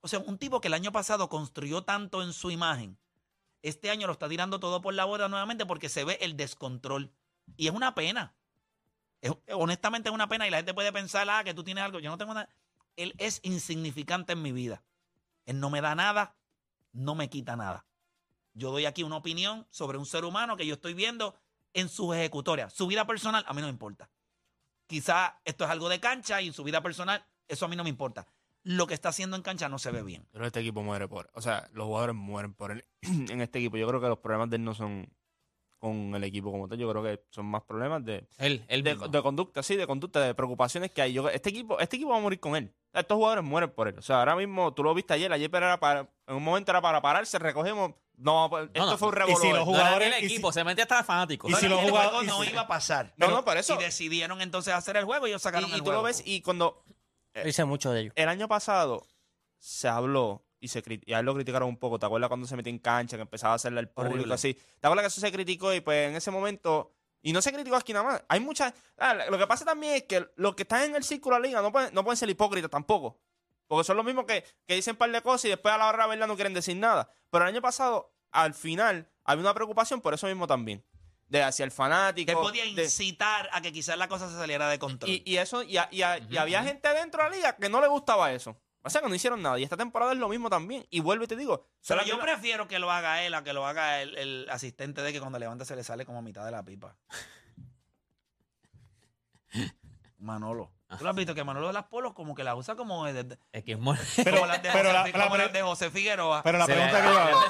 O 0.00 0.08
sea, 0.08 0.20
un 0.20 0.38
tipo 0.38 0.60
que 0.60 0.68
el 0.68 0.74
año 0.74 0.92
pasado 0.92 1.28
construyó 1.28 1.82
tanto 1.82 2.22
en 2.22 2.32
su 2.32 2.50
imagen, 2.50 2.98
este 3.62 3.90
año 3.90 4.06
lo 4.06 4.12
está 4.12 4.28
tirando 4.28 4.60
todo 4.60 4.80
por 4.80 4.94
la 4.94 5.04
borda 5.04 5.28
nuevamente 5.28 5.66
porque 5.66 5.88
se 5.88 6.04
ve 6.04 6.18
el 6.20 6.36
descontrol. 6.36 7.12
Y 7.56 7.66
es 7.66 7.74
una 7.74 7.94
pena. 7.94 8.34
Es- 9.20 9.32
honestamente 9.52 10.08
es 10.08 10.14
una 10.14 10.28
pena 10.28 10.46
y 10.46 10.50
la 10.50 10.58
gente 10.58 10.74
puede 10.74 10.92
pensar, 10.92 11.28
ah, 11.28 11.42
que 11.42 11.54
tú 11.54 11.64
tienes 11.64 11.82
algo. 11.82 11.98
Yo 11.98 12.10
no 12.10 12.18
tengo 12.18 12.34
nada. 12.34 12.48
Él 12.96 13.14
es 13.18 13.40
insignificante 13.42 14.32
en 14.34 14.42
mi 14.42 14.52
vida. 14.52 14.82
Él 15.44 15.58
no 15.60 15.70
me 15.70 15.80
da 15.80 15.94
nada, 15.94 16.36
no 16.92 17.14
me 17.14 17.28
quita 17.28 17.56
nada. 17.56 17.84
Yo 18.54 18.70
doy 18.70 18.86
aquí 18.86 19.02
una 19.02 19.16
opinión 19.16 19.66
sobre 19.70 19.98
un 19.98 20.06
ser 20.06 20.24
humano 20.24 20.56
que 20.56 20.66
yo 20.66 20.74
estoy 20.74 20.94
viendo 20.94 21.34
en 21.74 21.88
sus 21.88 22.14
ejecutorias. 22.14 22.72
Su 22.72 22.86
vida 22.86 23.06
personal, 23.06 23.44
a 23.46 23.52
mí 23.54 23.60
no 23.60 23.66
me 23.66 23.72
importa. 23.72 24.10
Quizá 24.86 25.40
esto 25.44 25.64
es 25.64 25.70
algo 25.70 25.88
de 25.88 26.00
cancha 26.00 26.40
y 26.40 26.46
en 26.48 26.52
su 26.52 26.64
vida 26.64 26.80
personal, 26.82 27.24
eso 27.46 27.66
a 27.66 27.68
mí 27.68 27.76
no 27.76 27.84
me 27.84 27.90
importa. 27.90 28.26
Lo 28.70 28.86
que 28.86 28.92
está 28.92 29.08
haciendo 29.08 29.34
en 29.34 29.42
cancha 29.42 29.68
no 29.70 29.78
se 29.78 29.90
ve 29.90 30.02
bien. 30.02 30.26
Pero 30.30 30.44
este 30.44 30.60
equipo 30.60 30.82
muere 30.82 31.08
por. 31.08 31.30
O 31.32 31.40
sea, 31.40 31.68
los 31.72 31.86
jugadores 31.86 32.14
mueren 32.14 32.52
por 32.52 32.70
él 32.72 32.84
en 33.02 33.40
este 33.40 33.60
equipo. 33.60 33.78
Yo 33.78 33.88
creo 33.88 33.98
que 34.00 34.08
los 34.08 34.18
problemas 34.18 34.50
de 34.50 34.56
él 34.56 34.64
no 34.64 34.74
son 34.74 35.10
con 35.78 36.14
el 36.14 36.22
equipo 36.24 36.50
como 36.50 36.68
tal. 36.68 36.76
Yo 36.76 36.90
creo 36.90 37.02
que 37.02 37.22
son 37.30 37.46
más 37.46 37.62
problemas 37.62 38.04
de, 38.04 38.26
Él, 38.38 38.64
él 38.68 38.82
de, 38.82 38.96
conducta, 39.22 39.62
sí, 39.62 39.76
de 39.76 39.86
conducta, 39.86 40.20
de 40.20 40.34
preocupaciones 40.34 40.90
que 40.90 41.00
hay. 41.00 41.12
Yo, 41.14 41.30
este 41.30 41.48
equipo 41.50 41.78
este 41.80 41.96
equipo 41.96 42.10
va 42.10 42.18
a 42.18 42.20
morir 42.20 42.40
con 42.40 42.56
él. 42.56 42.74
Estos 42.92 43.16
jugadores 43.16 43.44
mueren 43.44 43.70
por 43.70 43.88
él. 43.88 43.96
O 43.98 44.02
sea, 44.02 44.18
ahora 44.18 44.36
mismo 44.36 44.74
tú 44.74 44.82
lo 44.82 44.92
viste 44.92 45.14
ayer. 45.14 45.32
Ayer 45.32 45.48
era 45.54 45.80
para. 45.80 46.00
En 46.26 46.34
un 46.36 46.42
momento 46.44 46.70
era 46.70 46.82
para 46.82 47.00
pararse, 47.00 47.38
recogemos. 47.38 47.92
No, 48.16 48.50
esto 48.58 48.84
no. 48.84 48.98
fue 48.98 49.08
un 49.08 49.14
Y 49.14 49.16
si 49.16 49.20
revolver. 49.26 49.50
los 49.50 49.58
No 49.60 49.64
jugadores- 49.64 50.08
ni 50.10 50.16
el 50.16 50.24
y 50.24 50.28
si- 50.28 50.34
equipo, 50.34 50.52
se 50.52 50.64
metía 50.64 50.82
hasta 50.84 51.04
fanáticos. 51.04 51.50
y 51.50 51.54
si 51.54 51.68
los 51.68 51.80
el 51.82 51.88
jugadores- 51.90 52.24
y 52.24 52.26
no 52.26 52.44
iba 52.44 52.62
a 52.62 52.66
pasar. 52.68 53.14
No, 53.16 53.28
no, 53.28 53.44
por 53.44 53.56
eso. 53.56 53.74
Y 53.80 53.84
decidieron 53.84 54.40
entonces 54.42 54.74
hacer 54.74 54.96
el 54.96 55.04
juego 55.04 55.26
y 55.26 55.30
ellos 55.30 55.40
sacaron 55.42 55.68
Y, 55.70 55.72
y 55.72 55.74
el 55.76 55.80
tú 55.80 55.84
juego. 55.86 56.00
lo 56.00 56.06
ves 56.06 56.22
y 56.26 56.42
cuando 56.42 56.82
Dice 57.44 57.64
mucho 57.64 57.92
de 57.92 58.00
ellos. 58.00 58.12
el 58.16 58.28
año 58.28 58.48
pasado 58.48 59.06
se 59.58 59.88
habló 59.88 60.44
y 60.60 60.68
se 60.68 60.82
y 61.04 61.12
a 61.12 61.20
él 61.20 61.26
lo 61.26 61.34
criticaron 61.34 61.68
un 61.68 61.76
poco. 61.76 61.98
¿Te 61.98 62.06
acuerdas 62.06 62.28
cuando 62.28 62.46
se 62.46 62.56
metió 62.56 62.70
en 62.70 62.78
cancha, 62.78 63.16
que 63.16 63.22
empezaba 63.22 63.52
a 63.52 63.56
hacerle 63.56 63.80
al 63.80 63.88
público 63.88 64.14
Horrible. 64.14 64.34
así? 64.34 64.54
¿Te 64.54 64.86
acuerdas 64.86 65.04
que 65.04 65.06
eso 65.08 65.20
se 65.20 65.32
criticó 65.32 65.72
y 65.72 65.80
pues 65.80 66.08
en 66.08 66.16
ese 66.16 66.30
momento... 66.30 66.94
Y 67.20 67.32
no 67.32 67.42
se 67.42 67.52
criticó 67.52 67.76
aquí 67.76 67.92
nada 67.92 68.04
más. 68.04 68.24
Hay 68.28 68.40
muchas... 68.40 68.72
ah, 68.98 69.14
lo 69.28 69.38
que 69.38 69.46
pasa 69.46 69.64
también 69.64 69.94
es 69.94 70.02
que 70.04 70.28
los 70.36 70.54
que 70.54 70.62
están 70.62 70.84
en 70.84 70.96
el 70.96 71.02
círculo 71.02 71.36
de 71.36 71.42
la 71.42 71.46
liga 71.48 71.62
no 71.62 71.72
pueden, 71.72 71.92
no 71.92 72.04
pueden 72.04 72.16
ser 72.16 72.30
hipócritas 72.30 72.70
tampoco. 72.70 73.20
Porque 73.66 73.84
son 73.84 73.96
los 73.96 74.06
mismos 74.06 74.24
que, 74.24 74.44
que 74.66 74.74
dicen 74.74 74.92
un 74.92 74.98
par 74.98 75.10
de 75.10 75.20
cosas 75.20 75.46
y 75.46 75.48
después 75.48 75.74
a 75.74 75.78
la 75.78 75.88
hora 75.88 76.04
de 76.04 76.10
verdad 76.10 76.26
no 76.26 76.36
quieren 76.36 76.54
decir 76.54 76.76
nada. 76.76 77.10
Pero 77.30 77.44
el 77.44 77.48
año 77.48 77.60
pasado, 77.60 78.14
al 78.30 78.54
final, 78.54 79.10
había 79.24 79.42
una 79.42 79.54
preocupación 79.54 80.00
por 80.00 80.14
eso 80.14 80.26
mismo 80.26 80.46
también. 80.46 80.84
De 81.28 81.42
hacia 81.42 81.64
el 81.64 81.70
fanático. 81.70 82.26
que 82.30 82.34
podía 82.36 82.64
de- 82.64 82.84
incitar 82.84 83.48
a 83.52 83.60
que 83.60 83.72
quizás 83.72 83.98
la 83.98 84.08
cosa 84.08 84.28
se 84.30 84.36
saliera 84.36 84.68
de 84.68 84.78
control. 84.78 85.10
y, 85.10 85.22
y 85.26 85.36
eso, 85.36 85.62
y, 85.62 85.76
a- 85.76 85.88
y 85.92 86.02
a- 86.02 86.18
y 86.18 86.36
había 86.38 86.62
gente 86.62 86.88
dentro 86.94 87.22
de 87.22 87.28
la 87.30 87.36
liga 87.36 87.56
que 87.56 87.68
no 87.68 87.80
le 87.80 87.86
gustaba 87.88 88.32
eso. 88.32 88.58
O 88.82 88.90
sea 88.90 89.02
que 89.02 89.08
no 89.08 89.14
hicieron 89.14 89.42
nada. 89.42 89.58
Y 89.58 89.64
esta 89.64 89.76
temporada 89.76 90.12
es 90.12 90.18
lo 90.18 90.28
mismo 90.28 90.48
también. 90.48 90.86
Y 90.88 91.00
vuelvo 91.00 91.24
y 91.24 91.26
te 91.26 91.36
digo. 91.36 91.66
Pero 91.86 92.02
yo 92.04 92.18
prefiero 92.20 92.66
que 92.68 92.78
lo 92.78 92.90
haga 92.90 93.22
él 93.24 93.34
a 93.34 93.42
que 93.44 93.52
lo 93.52 93.66
haga 93.66 94.00
el, 94.00 94.16
el 94.16 94.46
asistente 94.50 95.02
de 95.02 95.12
que 95.12 95.20
cuando 95.20 95.38
levanta 95.38 95.64
se 95.66 95.76
le 95.76 95.84
sale 95.84 96.06
como 96.06 96.22
mitad 96.22 96.44
de 96.46 96.52
la 96.52 96.62
pipa. 96.64 96.96
Manolo. 100.18 100.72
¿Tú 100.96 101.04
lo 101.04 101.10
has 101.10 101.16
visto 101.16 101.34
que 101.34 101.44
Manolo 101.44 101.66
de 101.66 101.72
las 101.74 101.84
Polos 101.84 102.14
como 102.14 102.34
que 102.34 102.42
la 102.44 102.54
usa 102.54 102.74
como 102.74 103.04
de, 103.04 103.24
de- 103.24 103.38
Es 103.52 103.62
que 103.62 103.72
es 103.72 103.76
como 103.76 103.92
las 103.92 104.16
de, 104.16 104.22
pero 104.72 104.90
José, 104.90 104.92
la, 104.92 105.02
como 105.12 105.34
pre- 105.34 105.44
las 105.44 105.52
de 105.52 105.62
José 105.62 105.90
Figueroa? 105.90 106.42
pero 106.42 106.56
la 106.58 106.64
se 106.66 106.72
pregunta 106.72 106.98
le- 106.98 107.06
que 107.06 107.12
yo 107.12 107.18
hago, 107.20 107.40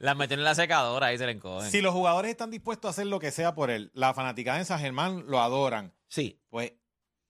La 0.00 0.14
meten 0.16 0.40
en 0.40 0.44
la 0.44 0.54
secadora 0.56 1.12
y 1.12 1.18
se 1.18 1.26
le 1.26 1.32
encogen. 1.32 1.70
si 1.70 1.80
los 1.80 1.92
jugadores 1.94 2.30
están 2.30 2.50
dispuestos 2.50 2.88
a 2.88 2.90
hacer 2.90 3.06
lo 3.06 3.20
que 3.20 3.30
sea 3.30 3.54
por 3.54 3.70
él, 3.70 3.90
la 3.94 4.14
fanaticada 4.14 4.58
en 4.58 4.64
San 4.64 4.80
Germán 4.80 5.24
lo 5.28 5.40
adoran, 5.40 5.94
sí. 6.08 6.40
pues 6.48 6.72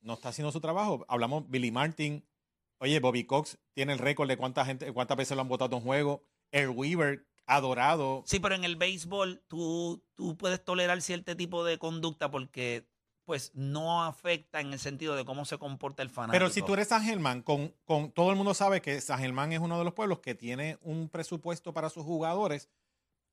no 0.00 0.14
está 0.14 0.30
haciendo 0.30 0.52
su 0.52 0.60
trabajo. 0.60 1.04
Hablamos 1.08 1.50
Billy 1.50 1.70
Martin, 1.70 2.26
oye, 2.78 2.98
Bobby 3.00 3.24
Cox 3.24 3.58
tiene 3.74 3.92
el 3.92 3.98
récord 3.98 4.28
de 4.28 4.36
cuánta 4.38 4.64
gente, 4.64 4.90
cuántas 4.92 5.16
veces 5.18 5.34
lo 5.36 5.42
han 5.42 5.48
votado 5.48 5.76
en 5.76 5.82
juego, 5.82 6.24
Air 6.50 6.70
Weaver, 6.70 7.26
adorado. 7.46 8.22
Sí, 8.26 8.40
pero 8.40 8.54
en 8.54 8.64
el 8.64 8.76
béisbol 8.76 9.42
tú, 9.48 10.02
tú 10.14 10.36
puedes 10.38 10.64
tolerar 10.64 11.02
cierto 11.02 11.36
tipo 11.36 11.64
de 11.64 11.78
conducta 11.78 12.30
porque 12.30 12.86
pues 13.28 13.52
no 13.54 14.04
afecta 14.04 14.58
en 14.58 14.72
el 14.72 14.78
sentido 14.78 15.14
de 15.14 15.26
cómo 15.26 15.44
se 15.44 15.58
comporta 15.58 16.02
el 16.02 16.08
fanático. 16.08 16.32
Pero 16.32 16.48
si 16.48 16.62
tú 16.62 16.72
eres 16.72 16.88
San 16.88 17.02
Germán, 17.02 17.42
con, 17.42 17.74
con 17.84 18.10
todo 18.10 18.30
el 18.30 18.36
mundo 18.36 18.54
sabe 18.54 18.80
que 18.80 19.02
San 19.02 19.18
Germán 19.18 19.52
es 19.52 19.58
uno 19.58 19.76
de 19.76 19.84
los 19.84 19.92
pueblos 19.92 20.20
que 20.20 20.34
tiene 20.34 20.78
un 20.80 21.10
presupuesto 21.10 21.74
para 21.74 21.90
sus 21.90 22.04
jugadores 22.04 22.70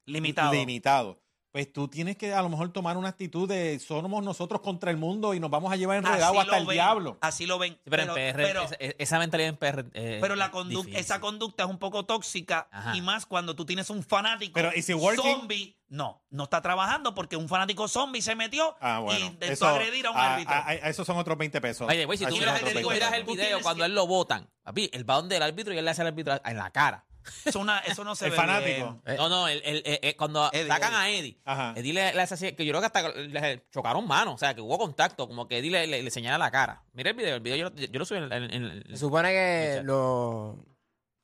limitado. 0.05 0.51
limitado. 0.51 1.21
Pues 1.55 1.71
tú 1.71 1.87
tienes 1.87 2.17
que 2.17 2.33
a 2.33 2.41
lo 2.41 2.49
mejor 2.49 2.67
tomar 2.73 2.97
una 2.97 3.07
actitud 3.07 3.47
de 3.47 3.79
somos 3.79 4.21
nosotros 4.25 4.59
contra 4.59 4.91
el 4.91 4.97
mundo 4.97 5.33
y 5.33 5.39
nos 5.39 5.49
vamos 5.49 5.71
a 5.71 5.77
llevar 5.77 5.95
enredado 5.99 6.31
Así 6.33 6.39
hasta 6.39 6.57
el 6.57 6.65
ven, 6.65 6.73
diablo. 6.73 7.17
Así 7.21 7.45
lo 7.45 7.57
ven. 7.57 7.75
Sí, 7.75 7.79
pero, 7.89 8.03
en 8.03 8.33
PR, 8.33 8.43
pero- 8.43 8.63
esa, 8.63 8.75
esa 8.77 9.19
mentalidad 9.19 9.47
en 9.51 9.55
PR. 9.55 9.85
eh, 9.93 10.17
pero 10.19 10.35
la 10.35 10.51
conducta, 10.51 10.97
esa 10.99 11.21
conducta 11.21 11.63
es 11.63 11.69
un 11.69 11.79
poco 11.79 12.03
tóxica 12.05 12.67
Ajá. 12.73 12.97
y 12.97 13.01
más 13.01 13.25
cuando 13.25 13.55
tú 13.55 13.65
tienes 13.65 13.89
un 13.89 14.03
fanático 14.03 14.51
Pero, 14.53 14.69
zombie. 15.15 15.77
No, 15.87 16.21
no 16.29 16.43
está 16.43 16.61
trabajando 16.61 17.15
porque 17.15 17.37
un 17.37 17.47
fanático 17.47 17.87
zombie 17.87 18.21
se 18.21 18.35
metió 18.35 18.75
Ah, 18.81 19.01
y 19.17 19.21
intentó 19.21 19.53
Eso, 19.53 19.67
agredir 19.69 20.07
a 20.07 20.11
un 20.11 20.17
árbitro. 20.17 20.53
ah, 20.53 20.65
ah, 20.67 20.73
esos 20.89 21.07
son 21.07 21.15
otros 21.15 21.37
20 21.37 21.61
pesos. 21.61 21.87
Oye, 21.89 22.03
güey, 22.03 22.17
si 22.17 22.25
tú 22.25 22.35
miras, 22.35 22.59
el, 22.59 22.65
otros 22.67 22.81
tú 22.81 22.89
20 22.89 22.93
miras 22.95 23.09
pesos. 23.11 23.19
el 23.21 23.25
Tú 23.27 23.31
video 23.41 23.61
cuando 23.61 23.83
que- 23.83 23.85
él 23.85 23.95
lo 23.95 24.05
votan, 24.07 24.49
papi, 24.63 24.89
él 24.91 25.09
va 25.09 25.15
donde 25.15 25.37
el 25.37 25.43
árbitro 25.43 25.73
y 25.73 25.77
él 25.77 25.85
le 25.85 25.91
hace 25.91 26.01
al 26.01 26.07
árbitro 26.07 26.37
en 26.43 26.57
la 26.57 26.69
cara. 26.71 27.05
Eso, 27.45 27.59
una- 27.59 27.79
eso 27.79 28.03
no 28.03 28.15
se 28.15 28.25
El 28.25 28.31
ve 28.31 28.37
fanático. 28.37 29.01
bien. 29.05 29.17
No, 29.17 29.29
no, 29.29 29.47
el, 29.47 29.61
el- 29.65 29.83
el- 29.85 29.99
el- 30.01 30.15
cuando 30.15 30.49
Eddie, 30.51 30.67
sacan 30.67 30.93
Eddie. 30.93 30.99
a 30.99 31.09
Eddie, 31.19 31.37
Ajá. 31.45 31.73
Eddie 31.75 31.93
le, 31.93 32.13
le 32.13 32.21
hace 32.21 32.33
así, 32.35 32.51
que 32.53 32.65
yo 32.65 32.71
creo 32.71 32.81
que 32.81 32.87
hasta 32.87 33.09
le 33.13 33.65
chocaron 33.71 34.07
manos, 34.07 34.35
o 34.35 34.37
sea, 34.37 34.53
que 34.53 34.61
hubo 34.61 34.77
contacto, 34.77 35.27
como 35.27 35.47
que 35.47 35.57
Eddie 35.59 35.71
le, 35.71 35.87
le, 35.87 36.03
le 36.03 36.11
señala 36.11 36.37
la 36.37 36.51
cara. 36.51 36.83
Mira 36.93 37.09
el 37.11 37.15
video, 37.15 37.35
el 37.35 37.41
video 37.41 37.57
yo, 37.57 37.63
lo- 37.69 37.75
yo 37.75 37.99
lo 37.99 38.05
subí 38.05 38.17
en, 38.19 38.31
en- 38.31 38.51
en- 38.53 38.83
Se 38.89 38.97
supone 38.97 39.29
que 39.29 39.67
Muchacho. 39.81 39.83
los, 39.87 40.55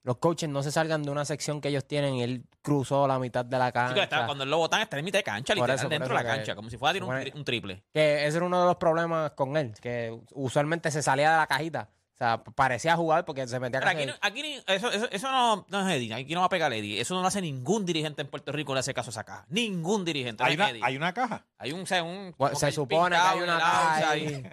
los 0.03 0.17
coaches 0.17 0.49
no 0.49 0.63
se 0.63 0.71
salgan 0.71 1.03
de 1.03 1.11
una 1.11 1.25
sección 1.25 1.61
que 1.61 1.69
ellos 1.69 1.85
tienen 1.85 2.15
y 2.15 2.23
él 2.23 2.43
cruzó 2.63 3.07
la 3.07 3.19
mitad 3.19 3.45
de 3.45 3.57
la 3.59 3.67
Sí, 3.67 3.73
cancha. 3.73 3.93
que 3.93 4.01
está- 4.01 4.25
cuando 4.25 4.43
él 4.43 4.49
lo 4.49 4.57
botan 4.57 4.81
está 4.81 4.97
en 4.97 5.05
mitad 5.05 5.19
de 5.19 5.23
cancha, 5.23 5.53
Por 5.53 5.57
literal, 5.57 5.75
eso, 5.75 5.83
por 5.83 5.89
dentro 5.91 6.07
de 6.09 6.15
eso 6.15 6.23
la 6.23 6.31
que- 6.31 6.37
cancha, 6.37 6.55
como 6.55 6.69
si 6.71 6.77
fuera 6.77 6.89
a 6.89 6.93
tirar 6.93 7.07
un, 7.09 7.15
supone- 7.15 7.31
tri- 7.31 7.35
un 7.37 7.45
triple. 7.45 7.83
Que 7.93 8.25
ese 8.25 8.37
era 8.37 8.45
uno 8.47 8.59
de 8.61 8.65
los 8.65 8.77
problemas 8.77 9.31
con 9.31 9.55
él, 9.57 9.73
que 9.79 10.17
usualmente 10.33 10.89
se 10.89 11.03
salía 11.03 11.31
de 11.31 11.37
la 11.37 11.47
cajita. 11.47 11.89
O 12.21 12.23
sea, 12.23 12.43
parecía 12.43 12.95
jugar 12.95 13.25
porque 13.25 13.47
se 13.47 13.59
metía 13.59 13.79
a 13.79 13.81
Pero 13.81 13.97
aquí, 13.97 14.05
no- 14.05 14.13
aquí 14.21 14.41
eso, 14.67 14.91
eso, 14.91 15.09
eso 15.09 15.31
no, 15.31 15.65
no 15.69 15.89
es 15.89 15.95
Eddie, 15.95 16.13
aquí 16.13 16.35
no 16.35 16.41
va 16.41 16.45
a 16.45 16.49
pegar 16.49 16.71
Eddie. 16.71 17.01
Eso 17.01 17.15
no 17.15 17.21
lo 17.21 17.27
hace 17.27 17.41
ningún 17.41 17.83
dirigente 17.83 18.21
en 18.21 18.27
Puerto 18.27 18.51
Rico, 18.51 18.75
le 18.75 18.79
hace 18.81 18.93
caso 18.93 19.09
a 19.09 19.13
esa 19.13 19.23
caja. 19.23 19.45
Ningún 19.49 20.05
dirigente. 20.05 20.43
Hay 20.43 20.55
no 20.55 20.63
una, 20.63 20.69
Eddie. 20.69 20.81
hay 20.83 20.97
una 20.97 21.13
caja. 21.15 21.47
Hay 21.57 21.71
un, 21.71 21.81
o 21.81 21.85
sea, 21.87 22.03
un- 22.03 22.35
Bueno, 22.37 22.53
como 22.53 22.59
se 22.59 22.65
que 22.67 22.71
supone 22.73 23.15
que 23.15 23.21
hay 23.23 23.39
una 23.39 23.57
caja 23.57 24.09
ahí. 24.11 24.43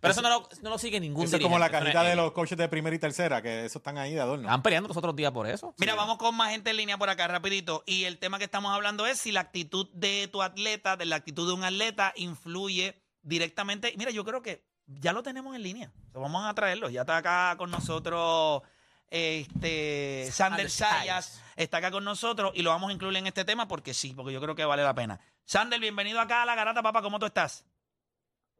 Pero 0.00 0.12
eso 0.12 0.22
no 0.22 0.30
lo, 0.30 0.48
no 0.62 0.70
lo 0.70 0.78
sigue 0.78 0.98
ningún 0.98 1.24
Eso 1.24 1.36
es 1.36 1.40
dirigente. 1.40 1.44
como 1.44 1.58
la 1.58 1.66
eso 1.66 1.72
cajita 1.78 2.02
de 2.04 2.16
los 2.16 2.32
coaches 2.32 2.56
de 2.56 2.68
primera 2.70 2.96
y 2.96 2.98
tercera, 2.98 3.42
que 3.42 3.66
esos 3.66 3.80
están 3.80 3.98
ahí 3.98 4.14
de 4.14 4.20
adorno. 4.22 4.44
Estaban 4.44 4.62
peleando 4.62 4.88
los 4.88 4.96
otros 4.96 5.14
días 5.14 5.30
por 5.30 5.46
eso. 5.46 5.74
Mira, 5.76 5.92
Sí. 5.92 5.98
vamos 5.98 6.16
con 6.16 6.34
más 6.34 6.52
gente 6.52 6.70
en 6.70 6.78
línea 6.78 6.96
por 6.96 7.10
acá, 7.10 7.28
rapidito. 7.28 7.82
Y 7.84 8.04
el 8.04 8.16
tema 8.18 8.38
que 8.38 8.44
estamos 8.44 8.72
hablando 8.72 9.06
es 9.06 9.18
si 9.18 9.30
la 9.30 9.40
actitud 9.40 9.90
de 9.92 10.26
tu 10.32 10.40
atleta, 10.40 10.96
de 10.96 11.04
la 11.04 11.16
actitud 11.16 11.46
de 11.46 11.52
un 11.52 11.64
atleta, 11.64 12.14
influye 12.16 12.98
directamente. 13.20 13.92
Mira, 13.98 14.10
yo 14.10 14.24
creo 14.24 14.40
que 14.40 14.64
ya 14.98 15.12
lo 15.12 15.22
tenemos 15.22 15.54
en 15.54 15.62
línea. 15.62 15.92
O 16.08 16.12
sea, 16.12 16.20
vamos 16.20 16.44
a 16.44 16.54
traerlo. 16.54 16.88
Ya 16.88 17.02
está 17.02 17.18
acá 17.18 17.54
con 17.56 17.70
nosotros 17.70 18.62
este 19.08 20.28
Sander 20.30 20.70
Sander 20.70 20.70
Sayas. 20.70 21.42
Está 21.56 21.78
acá 21.78 21.90
con 21.90 22.04
nosotros 22.04 22.52
y 22.54 22.62
lo 22.62 22.70
vamos 22.70 22.90
a 22.90 22.92
incluir 22.92 23.16
en 23.16 23.26
este 23.26 23.44
tema 23.44 23.68
porque 23.68 23.94
sí, 23.94 24.14
porque 24.14 24.32
yo 24.32 24.40
creo 24.40 24.54
que 24.54 24.64
vale 24.64 24.82
la 24.82 24.94
pena. 24.94 25.20
Sander, 25.44 25.80
bienvenido 25.80 26.20
acá 26.20 26.42
a 26.42 26.46
La 26.46 26.54
Garata, 26.54 26.82
papá. 26.82 27.02
¿Cómo 27.02 27.18
tú 27.18 27.26
estás? 27.26 27.64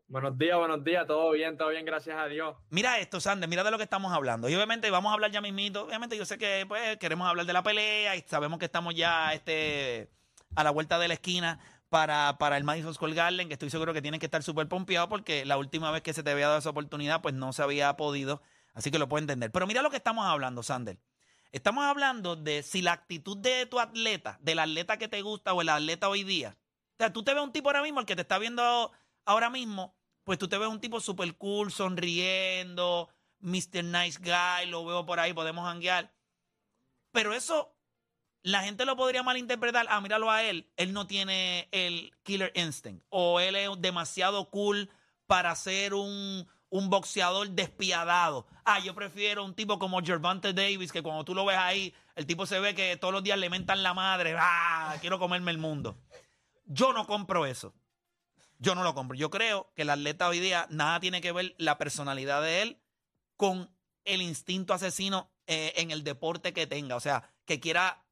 Buenos 0.08 0.36
días, 0.36 0.58
buenos 0.58 0.82
días, 0.82 1.06
todo 1.06 1.30
bien, 1.30 1.56
todo 1.56 1.68
bien, 1.68 1.84
gracias 1.84 2.18
a 2.18 2.26
Dios. 2.26 2.56
Mira 2.68 2.98
esto, 2.98 3.20
Sander, 3.20 3.48
mira 3.48 3.62
de 3.62 3.70
lo 3.70 3.78
que 3.78 3.84
estamos 3.84 4.12
hablando. 4.12 4.48
Y 4.48 4.54
obviamente 4.56 4.90
vamos 4.90 5.10
a 5.10 5.14
hablar 5.14 5.30
ya 5.30 5.40
mismito. 5.40 5.84
Obviamente 5.84 6.16
yo 6.16 6.24
sé 6.24 6.36
que 6.36 6.64
pues 6.66 6.96
queremos 6.98 7.28
hablar 7.28 7.46
de 7.46 7.52
la 7.52 7.62
pelea 7.62 8.16
y 8.16 8.22
sabemos 8.22 8.58
que 8.58 8.64
estamos 8.64 8.94
ya 8.94 9.32
este, 9.32 10.10
a 10.56 10.64
la 10.64 10.70
vuelta 10.70 10.98
de 10.98 11.06
la 11.06 11.14
esquina 11.14 11.60
para, 11.90 12.38
para 12.38 12.56
el 12.56 12.64
Madison 12.64 12.94
Square 12.94 13.14
Garden, 13.14 13.48
que 13.48 13.54
estoy 13.54 13.68
seguro 13.68 13.92
que 13.92 14.00
tienen 14.00 14.20
que 14.20 14.26
estar 14.26 14.42
súper 14.42 14.68
pompeados 14.68 15.08
porque 15.08 15.44
la 15.44 15.58
última 15.58 15.90
vez 15.90 16.02
que 16.02 16.14
se 16.14 16.22
te 16.22 16.30
había 16.30 16.46
dado 16.46 16.60
esa 16.60 16.70
oportunidad 16.70 17.20
pues 17.20 17.34
no 17.34 17.52
se 17.52 17.62
había 17.62 17.94
podido. 17.96 18.40
Así 18.72 18.90
que 18.90 18.98
lo 18.98 19.08
puedo 19.08 19.20
entender. 19.20 19.50
Pero 19.50 19.66
mira 19.66 19.82
lo 19.82 19.90
que 19.90 19.96
estamos 19.96 20.24
hablando, 20.24 20.62
Sander. 20.62 20.98
Estamos 21.52 21.84
hablando 21.84 22.36
de 22.36 22.62
si 22.62 22.80
la 22.80 22.92
actitud 22.92 23.36
de 23.36 23.66
tu 23.66 23.80
atleta, 23.80 24.38
del 24.40 24.60
atleta 24.60 24.96
que 24.96 25.08
te 25.08 25.20
gusta 25.20 25.52
o 25.52 25.60
el 25.60 25.68
atleta 25.68 26.08
hoy 26.08 26.22
día. 26.22 26.56
O 26.92 26.96
sea, 26.98 27.12
tú 27.12 27.24
te 27.24 27.34
ves 27.34 27.42
un 27.42 27.52
tipo 27.52 27.68
ahora 27.68 27.82
mismo, 27.82 27.98
el 27.98 28.06
que 28.06 28.14
te 28.14 28.22
está 28.22 28.38
viendo 28.38 28.92
ahora 29.24 29.50
mismo, 29.50 29.96
pues 30.22 30.38
tú 30.38 30.48
te 30.48 30.58
ves 30.58 30.68
un 30.68 30.80
tipo 30.80 31.00
super 31.00 31.34
cool, 31.36 31.72
sonriendo, 31.72 33.08
Mr. 33.40 33.82
Nice 33.82 34.20
Guy, 34.20 34.70
lo 34.70 34.84
veo 34.84 35.04
por 35.04 35.18
ahí, 35.18 35.32
podemos 35.32 35.66
hanguear. 35.66 36.12
Pero 37.10 37.34
eso, 37.34 37.74
la 38.42 38.62
gente 38.62 38.84
lo 38.84 38.96
podría 38.96 39.22
malinterpretar. 39.22 39.86
Ah, 39.88 40.00
míralo 40.00 40.30
a 40.30 40.42
él, 40.42 40.66
él 40.76 40.92
no 40.92 41.06
tiene 41.06 41.68
el 41.72 42.12
killer 42.22 42.52
instinct. 42.54 43.04
O 43.08 43.40
él 43.40 43.56
es 43.56 43.68
demasiado 43.78 44.50
cool 44.50 44.90
para 45.26 45.54
ser 45.54 45.94
un, 45.94 46.48
un 46.70 46.90
boxeador 46.90 47.50
despiadado. 47.50 48.46
Ah, 48.64 48.78
yo 48.80 48.94
prefiero 48.94 49.44
un 49.44 49.54
tipo 49.54 49.78
como 49.78 50.00
Gervonta 50.00 50.52
Davis, 50.52 50.92
que 50.92 51.02
cuando 51.02 51.24
tú 51.24 51.34
lo 51.34 51.44
ves 51.44 51.58
ahí, 51.58 51.94
el 52.16 52.26
tipo 52.26 52.46
se 52.46 52.60
ve 52.60 52.74
que 52.74 52.96
todos 52.96 53.12
los 53.12 53.22
días 53.22 53.38
le 53.38 53.50
mentan 53.50 53.82
la 53.82 53.94
madre. 53.94 54.36
Ah, 54.38 54.96
quiero 55.00 55.18
comerme 55.18 55.50
el 55.50 55.58
mundo. 55.58 55.98
Yo 56.64 56.92
no 56.92 57.06
compro 57.06 57.46
eso. 57.46 57.74
Yo 58.58 58.74
no 58.74 58.82
lo 58.82 58.94
compro. 58.94 59.16
Yo 59.16 59.30
creo 59.30 59.72
que 59.74 59.82
el 59.82 59.90
atleta 59.90 60.28
hoy 60.28 60.38
día 60.38 60.66
nada 60.70 61.00
tiene 61.00 61.20
que 61.20 61.32
ver 61.32 61.54
la 61.58 61.78
personalidad 61.78 62.42
de 62.42 62.62
él 62.62 62.78
con 63.36 63.70
el 64.04 64.22
instinto 64.22 64.74
asesino 64.74 65.30
eh, 65.46 65.72
en 65.76 65.90
el 65.90 66.04
deporte 66.04 66.52
que 66.52 66.66
tenga. 66.66 66.94
O 66.94 67.00
sea, 67.00 67.32
que 67.46 67.58
quiera, 67.58 68.04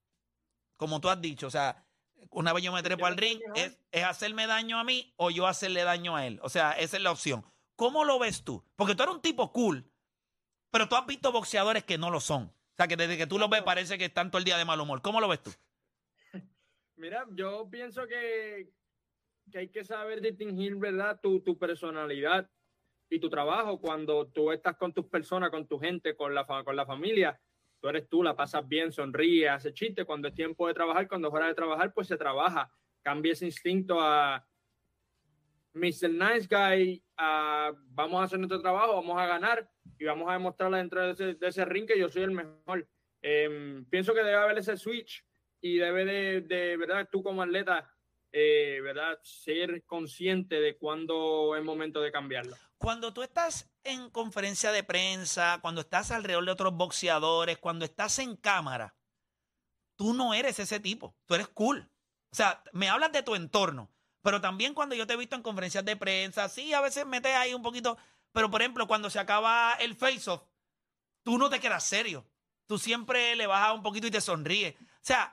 como 0.79 1.01
tú 1.01 1.11
has 1.11 1.21
dicho, 1.21 1.49
o 1.49 1.51
sea, 1.51 1.85
una 2.31 2.53
vez 2.53 2.65
yo 2.65 2.73
me 2.73 2.83
trepo 2.83 3.05
al 3.05 3.17
ring, 3.17 3.41
es, 3.55 3.79
es 3.91 4.05
hacerme 4.05 4.47
daño 4.47 4.79
a 4.79 4.85
mí 4.85 5.13
o 5.17 5.31
yo 5.31 5.47
hacerle 5.47 5.83
daño 5.83 6.17
a 6.17 6.27
él. 6.27 6.39
O 6.43 6.49
sea, 6.49 6.73
esa 6.73 6.97
es 6.97 7.03
la 7.03 7.11
opción. 7.11 7.45
¿Cómo 7.77 8.05
lo 8.05 8.19
ves 8.19 8.45
tú? 8.45 8.65
Porque 8.77 8.95
tú 8.95 9.03
eres 9.03 9.17
un 9.17 9.21
tipo 9.21 9.53
cool, 9.53 9.85
pero 10.71 10.89
tú 10.89 10.97
has 10.97 11.07
visto 11.07 11.33
boxeadores 11.33 11.85
que 11.85 11.99
no 11.99 12.11
lo 12.11 12.21
son. 12.21 12.45
O 12.45 12.77
sea, 12.77 12.87
que 12.87 12.97
desde 12.97 13.19
que 13.19 13.27
tú 13.27 13.39
los 13.39 13.51
ves 13.51 13.63
parece 13.63 13.99
que 13.99 14.07
están 14.07 14.31
todo 14.31 14.39
el 14.39 14.45
día 14.45 14.57
de 14.57 14.65
mal 14.65 14.81
humor. 14.81 15.03
¿Cómo 15.03 15.21
lo 15.21 15.29
ves 15.29 15.43
tú? 15.43 15.51
Mira, 16.97 17.27
yo 17.33 17.69
pienso 17.69 18.07
que, 18.07 18.71
que 19.51 19.59
hay 19.59 19.69
que 19.69 19.85
saber 19.85 20.21
distinguir, 20.21 20.77
¿verdad? 20.77 21.19
Tu, 21.21 21.41
tu 21.41 21.59
personalidad 21.59 22.49
y 23.11 23.19
tu 23.19 23.29
trabajo 23.29 23.81
cuando 23.81 24.29
tú 24.29 24.53
estás 24.53 24.77
con 24.77 24.93
tus 24.93 25.07
personas, 25.07 25.51
con 25.51 25.67
tu 25.67 25.79
gente, 25.79 26.15
con 26.15 26.35
la, 26.35 26.47
con 26.47 26.77
la 26.77 26.87
familia. 26.87 27.41
Tú 27.81 27.89
eres 27.89 28.09
tú, 28.09 28.23
la 28.23 28.35
pasas 28.35 28.67
bien, 28.67 28.93
sonríes, 28.93 29.51
haces 29.51 29.75
chiste. 29.75 30.05
Cuando 30.05 30.29
es 30.29 30.35
tiempo 30.35 30.67
de 30.67 30.75
trabajar, 30.75 31.09
cuando 31.09 31.29
es 31.29 31.35
hora 31.35 31.47
de 31.47 31.55
trabajar, 31.55 31.93
pues 31.95 32.09
se 32.09 32.17
trabaja. 32.17 32.71
Cambia 33.03 33.33
ese 33.33 33.47
instinto 33.47 34.01
a 34.01 34.45
Mr. 35.75 36.11
Nice 36.11 36.49
Guy, 36.51 37.03
a 37.17 37.73
vamos 37.91 38.21
a 38.21 38.25
hacer 38.25 38.39
nuestro 38.39 38.61
trabajo, 38.61 38.97
vamos 38.97 39.19
a 39.19 39.27
ganar 39.27 39.71
y 39.99 40.05
vamos 40.05 40.29
a 40.29 40.33
demostrarle 40.33 40.79
dentro 40.79 41.01
de 41.01 41.13
ese, 41.13 41.35
de 41.35 41.47
ese 41.47 41.65
ring 41.65 41.87
que 41.87 41.99
yo 41.99 42.09
soy 42.09 42.23
el 42.23 42.33
mejor. 42.33 42.89
Em, 43.23 43.85
pienso 43.87 44.15
que 44.15 44.23
debe 44.23 44.37
haber 44.37 44.59
ese 44.59 44.77
switch 44.77 45.25
y 45.61 45.79
debe 45.79 46.05
de, 46.05 46.41
de 46.43 46.77
verdad, 46.77 47.09
tú 47.11 47.23
como 47.23 47.43
atleta, 47.43 47.93
eh, 48.33 48.81
verdad, 48.83 49.19
ser 49.23 49.85
consciente 49.85 50.61
de 50.61 50.77
cuándo 50.77 51.57
es 51.57 51.65
momento 51.65 52.01
de 52.01 52.13
cambiarlo. 52.13 52.57
Cuando 52.79 53.13
tú 53.13 53.23
estás 53.23 53.69
en 53.83 54.09
conferencia 54.11 54.73
de 54.73 54.85
prensa, 54.85 55.59
cuando 55.61 55.81
estás 55.81 56.11
alrededor 56.11 56.45
de 56.45 56.53
otros 56.53 56.75
boxeadores, 56.75 57.59
cuando 57.59 57.85
estás 57.85 58.19
en 58.21 58.37
cámara, 58.37 58.95
tú 59.97 60.15
no 60.15 60.33
eres 60.33 60.59
ese 60.59 60.79
tipo. 60.81 61.17
Tú 61.27 61.35
eres 61.35 61.49
cool. 61.49 61.91
O 62.31 62.37
sea, 62.37 62.63
me 62.73 62.89
hablas 62.89 63.13
de 63.13 63.23
tu 63.23 63.35
entorno. 63.35 63.91
Pero 64.23 64.41
también 64.41 64.75
cuando 64.75 64.95
yo 64.95 65.07
te 65.07 65.15
he 65.15 65.17
visto 65.17 65.37
en 65.37 65.43
conferencias 65.43 65.85
de 65.85 65.97
prensa, 65.97 66.49
sí, 66.49 66.73
a 66.73 66.81
veces 66.81 67.07
metes 67.07 67.35
ahí 67.35 67.55
un 67.55 67.63
poquito. 67.63 67.99
Pero 68.33 68.51
por 68.51 68.61
ejemplo, 68.63 68.87
cuando 68.87 69.11
se 69.11 69.19
acaba 69.19 69.73
el 69.81 69.97
face-off, 69.97 70.43
tú 71.23 71.39
no 71.39 71.51
te 71.51 71.61
quedas 71.61 71.85
serio. 71.85 72.27
Tú 72.67 72.79
siempre 72.79 73.35
le 73.37 73.47
bajas 73.47 73.75
un 73.75 73.83
poquito 73.83 74.07
y 74.07 74.11
te 74.11 74.21
sonríes. 74.21 74.75
O 74.75 75.01
sea, 75.01 75.33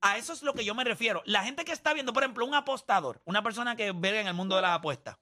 a 0.00 0.18
eso 0.18 0.32
es 0.32 0.42
lo 0.42 0.54
que 0.54 0.64
yo 0.64 0.74
me 0.74 0.84
refiero. 0.84 1.22
La 1.24 1.42
gente 1.42 1.64
que 1.64 1.72
está 1.72 1.94
viendo, 1.94 2.12
por 2.12 2.22
ejemplo, 2.22 2.44
un 2.44 2.54
apostador, 2.54 3.22
una 3.24 3.42
persona 3.42 3.74
que 3.74 3.92
verga 3.92 4.20
en 4.20 4.28
el 4.28 4.34
mundo 4.34 4.56
de 4.56 4.62
las 4.62 4.78
apuestas, 4.78 5.16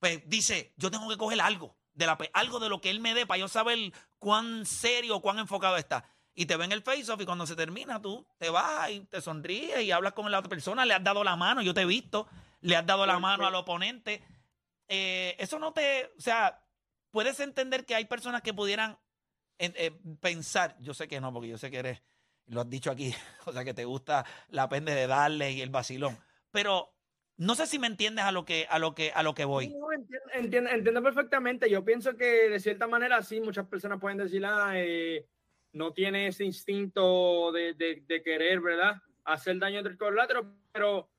pues 0.00 0.22
dice, 0.26 0.74
yo 0.76 0.90
tengo 0.90 1.08
que 1.08 1.16
coger 1.16 1.40
algo 1.40 1.76
de 1.94 2.06
la, 2.06 2.18
algo 2.32 2.58
de 2.58 2.68
lo 2.68 2.80
que 2.80 2.90
él 2.90 3.00
me 3.00 3.14
dé 3.14 3.26
para 3.26 3.38
yo 3.38 3.48
saber 3.48 3.92
cuán 4.18 4.66
serio 4.66 5.20
cuán 5.20 5.38
enfocado 5.38 5.76
está. 5.76 6.04
Y 6.34 6.46
te 6.46 6.56
ven 6.56 6.72
el 6.72 6.82
face-off 6.82 7.20
y 7.20 7.26
cuando 7.26 7.46
se 7.46 7.54
termina 7.54 8.00
tú 8.00 8.26
te 8.38 8.50
vas 8.50 8.90
y 8.90 9.00
te 9.00 9.20
sonríes 9.20 9.82
y 9.82 9.90
hablas 9.92 10.14
con 10.14 10.30
la 10.30 10.38
otra 10.38 10.48
persona, 10.48 10.84
le 10.86 10.94
has 10.94 11.04
dado 11.04 11.22
la 11.22 11.36
mano, 11.36 11.62
yo 11.62 11.74
te 11.74 11.82
he 11.82 11.86
visto, 11.86 12.28
le 12.60 12.76
has 12.76 12.86
dado 12.86 13.04
la 13.04 13.18
mano 13.18 13.46
al 13.46 13.54
oponente. 13.54 14.22
Eh, 14.88 15.36
eso 15.38 15.58
no 15.58 15.72
te, 15.72 16.12
o 16.16 16.20
sea, 16.20 16.64
puedes 17.10 17.38
entender 17.40 17.84
que 17.84 17.94
hay 17.94 18.06
personas 18.06 18.42
que 18.42 18.54
pudieran 18.54 18.98
eh, 19.58 19.72
eh, 19.76 20.00
pensar, 20.20 20.76
yo 20.80 20.94
sé 20.94 21.06
que 21.06 21.20
no, 21.20 21.32
porque 21.32 21.48
yo 21.48 21.58
sé 21.58 21.70
que 21.70 21.78
eres, 21.78 22.02
lo 22.46 22.62
has 22.62 22.70
dicho 22.70 22.90
aquí, 22.90 23.14
o 23.44 23.52
sea, 23.52 23.64
que 23.64 23.74
te 23.74 23.84
gusta 23.84 24.24
la 24.48 24.68
pende 24.68 24.94
de 24.94 25.06
darle 25.06 25.52
y 25.52 25.60
el 25.60 25.70
vacilón, 25.70 26.18
pero 26.50 26.94
no 27.40 27.54
sé 27.54 27.66
si 27.66 27.78
me 27.78 27.86
entiendes 27.86 28.24
a 28.24 28.32
lo 28.32 28.44
que, 28.44 28.66
a 28.68 28.78
lo 28.78 28.94
que, 28.94 29.10
a 29.14 29.22
lo 29.22 29.32
que 29.34 29.46
voy. 29.46 29.68
No, 29.68 29.90
entiendo, 29.92 30.26
entiendo- 30.34 30.70
entiendo 30.70 31.02
perfectamente. 31.02 31.70
Yo 31.70 31.82
pienso 31.84 32.14
que 32.16 32.48
de 32.50 32.60
cierta 32.60 32.86
manera 32.86 33.22
sí, 33.22 33.40
muchas 33.40 33.66
personas 33.66 33.98
pueden 33.98 34.18
decir, 34.18 34.44
ah, 34.44 34.72
eh, 34.74 35.26
no 35.72 35.92
tiene 35.94 36.26
ese 36.26 36.44
instinto 36.44 37.50
de, 37.50 37.72
de- 37.74 38.02
de 38.06 38.22
querer, 38.22 38.60
¿verdad? 38.60 38.96
Hacer 39.24 39.58
daño 39.58 39.78
entre 39.78 39.92
el 39.92 39.98
cuadrilátero, 39.98 40.54
pero 40.70 41.10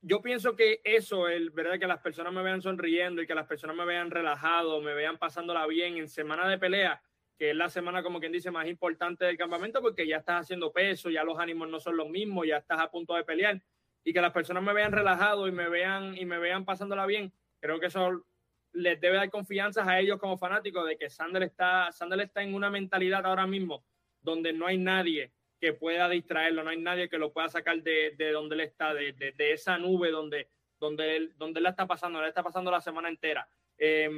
yo 0.00 0.22
pienso 0.22 0.54
que 0.54 0.80
eso, 0.84 1.26
el 1.28 1.50
verdad, 1.50 1.78
que 1.80 1.86
las 1.88 2.00
personas 2.00 2.32
me 2.32 2.42
vean 2.42 2.62
sonriendo 2.62 3.20
y 3.20 3.26
que 3.26 3.34
las 3.34 3.46
personas 3.48 3.74
me 3.74 3.84
vean 3.84 4.10
relajado, 4.12 4.80
me 4.80 4.94
vean 4.94 5.18
pasándola 5.18 5.66
bien 5.66 5.96
en 5.96 6.08
semana 6.08 6.48
de 6.48 6.58
pelea, 6.58 7.02
que 7.36 7.50
es 7.50 7.56
la 7.56 7.68
semana, 7.68 8.02
como 8.04 8.20
quien 8.20 8.30
dice, 8.30 8.52
más 8.52 8.68
importante 8.68 9.24
del 9.24 9.36
campamento, 9.36 9.80
porque 9.82 10.06
ya 10.06 10.18
estás 10.18 10.42
haciendo 10.42 10.72
peso, 10.72 11.10
ya 11.10 11.24
los 11.24 11.38
ánimos 11.40 11.68
no 11.68 11.80
son 11.80 11.96
los 11.96 12.08
mismos, 12.08 12.46
ya 12.46 12.58
estás 12.58 12.78
a 12.78 12.90
punto 12.90 13.14
de 13.14 13.24
pelear, 13.24 13.60
y 14.06 14.12
que 14.12 14.20
las 14.20 14.32
personas 14.32 14.62
me 14.62 14.72
vean 14.72 14.92
relajado 14.92 15.48
y 15.48 15.52
me 15.52 15.68
vean, 15.68 16.16
y 16.16 16.24
me 16.24 16.38
vean 16.38 16.64
pasándola 16.64 17.06
bien, 17.06 17.32
creo 17.58 17.80
que 17.80 17.86
eso 17.86 18.24
les 18.72 19.00
debe 19.00 19.16
dar 19.16 19.30
confianza 19.30 19.82
a 19.84 19.98
ellos 19.98 20.20
como 20.20 20.38
fanáticos 20.38 20.86
de 20.86 20.96
que 20.96 21.10
Sander 21.10 21.42
está, 21.42 21.88
está 21.90 22.42
en 22.42 22.54
una 22.54 22.70
mentalidad 22.70 23.26
ahora 23.26 23.48
mismo 23.48 23.84
donde 24.22 24.52
no 24.52 24.66
hay 24.68 24.78
nadie 24.78 25.32
que 25.60 25.72
pueda 25.72 26.08
distraerlo, 26.08 26.62
no 26.62 26.70
hay 26.70 26.80
nadie 26.80 27.08
que 27.08 27.18
lo 27.18 27.32
pueda 27.32 27.48
sacar 27.48 27.82
de, 27.82 28.14
de 28.16 28.30
donde 28.30 28.54
él 28.54 28.60
está, 28.60 28.94
de, 28.94 29.12
de- 29.12 29.32
de 29.32 29.52
esa 29.52 29.76
nube 29.76 30.12
donde, 30.12 30.48
donde, 30.78 31.16
él, 31.16 31.32
donde 31.36 31.60
la 31.60 31.70
está 31.70 31.86
pasando, 31.88 32.20
la 32.20 32.28
está 32.28 32.44
pasando 32.44 32.70
la 32.70 32.80
semana 32.80 33.08
entera. 33.08 33.48
Eh, 33.76 34.08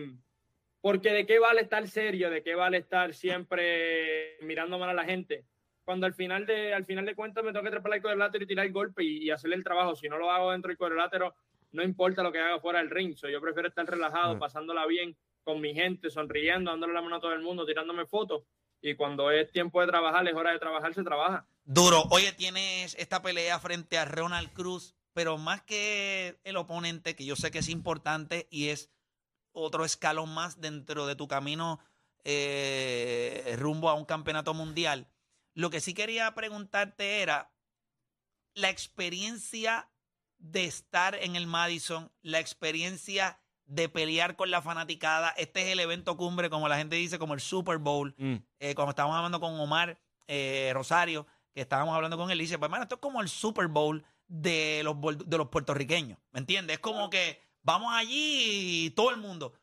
porque 0.82 1.12
de 1.12 1.24
qué 1.24 1.38
vale 1.38 1.62
estar 1.62 1.86
serio, 1.88 2.28
de 2.28 2.42
qué 2.42 2.54
vale 2.54 2.76
estar 2.76 3.14
siempre 3.14 4.36
mirando 4.42 4.78
mal 4.78 4.90
a 4.90 4.94
la 4.94 5.04
gente, 5.04 5.44
cuando 5.88 6.04
al 6.04 6.12
final 6.12 6.44
de, 6.44 6.74
al 6.74 6.84
final 6.84 7.06
de 7.06 7.14
cuentas 7.14 7.42
me 7.42 7.50
tengo 7.50 7.64
que 7.64 7.70
trepar 7.70 7.94
el 7.94 8.02
cuadrilátero 8.02 8.44
y 8.44 8.46
tirar 8.46 8.66
el 8.66 8.72
golpe 8.74 9.02
y, 9.02 9.24
y 9.24 9.30
hacerle 9.30 9.56
el 9.56 9.64
trabajo. 9.64 9.96
Si 9.96 10.06
no 10.06 10.18
lo 10.18 10.30
hago 10.30 10.52
dentro 10.52 10.68
del 10.68 10.76
cuadrilátero, 10.76 11.34
no 11.72 11.82
importa 11.82 12.22
lo 12.22 12.30
que 12.30 12.38
haga 12.40 12.60
fuera 12.60 12.80
del 12.80 12.90
ring. 12.90 13.16
So, 13.16 13.26
yo 13.30 13.40
prefiero 13.40 13.68
estar 13.70 13.86
relajado, 13.86 14.34
Mm. 14.34 14.38
pasándola 14.38 14.84
bien 14.84 15.16
con 15.42 15.62
mi 15.62 15.72
gente, 15.72 16.10
sonriendo, 16.10 16.70
dándole 16.70 16.92
la 16.92 17.00
mano 17.00 17.16
a 17.16 17.20
todo 17.20 17.32
el 17.32 17.40
mundo, 17.40 17.64
tirándome 17.64 18.04
fotos. 18.04 18.42
Y 18.82 18.96
cuando 18.96 19.30
es 19.30 19.50
tiempo 19.50 19.80
de 19.80 19.86
trabajar, 19.86 20.28
es 20.28 20.34
hora 20.34 20.52
de 20.52 20.58
trabajar, 20.58 20.92
se 20.92 21.02
trabaja. 21.02 21.46
Duro, 21.64 22.02
oye, 22.10 22.32
tienes 22.32 22.94
esta 22.98 23.22
pelea 23.22 23.58
frente 23.58 23.96
a 23.96 24.04
Ronald 24.04 24.52
Cruz, 24.52 24.94
pero 25.14 25.38
más 25.38 25.62
que 25.62 26.38
el 26.44 26.58
oponente, 26.58 27.16
que 27.16 27.24
yo 27.24 27.34
sé 27.34 27.50
que 27.50 27.60
es 27.60 27.70
importante 27.70 28.46
y 28.50 28.68
es 28.68 28.90
otro 29.52 29.86
escalón 29.86 30.34
más 30.34 30.60
dentro 30.60 31.06
de 31.06 31.16
tu 31.16 31.28
camino 31.28 31.80
eh, 32.24 33.56
rumbo 33.58 33.88
a 33.88 33.94
un 33.94 34.04
campeonato 34.04 34.52
mundial. 34.52 35.08
Lo 35.58 35.70
que 35.70 35.80
sí 35.80 35.92
quería 35.92 36.32
preguntarte 36.36 37.20
era 37.20 37.50
la 38.54 38.70
experiencia 38.70 39.90
de 40.38 40.64
estar 40.66 41.16
en 41.16 41.34
el 41.34 41.48
Madison, 41.48 42.12
la 42.22 42.38
experiencia 42.38 43.40
de 43.64 43.88
pelear 43.88 44.36
con 44.36 44.52
la 44.52 44.62
fanaticada. 44.62 45.30
Este 45.30 45.62
es 45.62 45.68
el 45.72 45.80
evento 45.80 46.16
cumbre, 46.16 46.48
como 46.48 46.68
la 46.68 46.76
gente 46.78 46.94
dice, 46.94 47.18
como 47.18 47.34
el 47.34 47.40
Super 47.40 47.78
Bowl. 47.78 48.14
Mm. 48.18 48.36
Eh, 48.60 48.76
cuando 48.76 48.90
estábamos 48.90 49.16
hablando 49.16 49.40
con 49.40 49.58
Omar 49.58 49.98
eh, 50.28 50.70
Rosario, 50.74 51.26
que 51.52 51.62
estábamos 51.62 51.92
hablando 51.92 52.16
con 52.16 52.30
él, 52.30 52.38
dice, 52.38 52.56
pues 52.56 52.68
hermano, 52.68 52.84
esto 52.84 52.94
es 52.94 53.00
como 53.00 53.20
el 53.20 53.28
Super 53.28 53.66
Bowl 53.66 54.04
de 54.28 54.82
los, 54.84 54.96
de 55.28 55.38
los 55.38 55.48
puertorriqueños, 55.48 56.20
¿me 56.30 56.38
entiendes? 56.38 56.74
Es 56.74 56.80
como 56.80 57.10
que 57.10 57.42
vamos 57.62 57.92
allí 57.92 58.86
y 58.86 58.90
todo 58.90 59.10
el 59.10 59.16
mundo. 59.16 59.54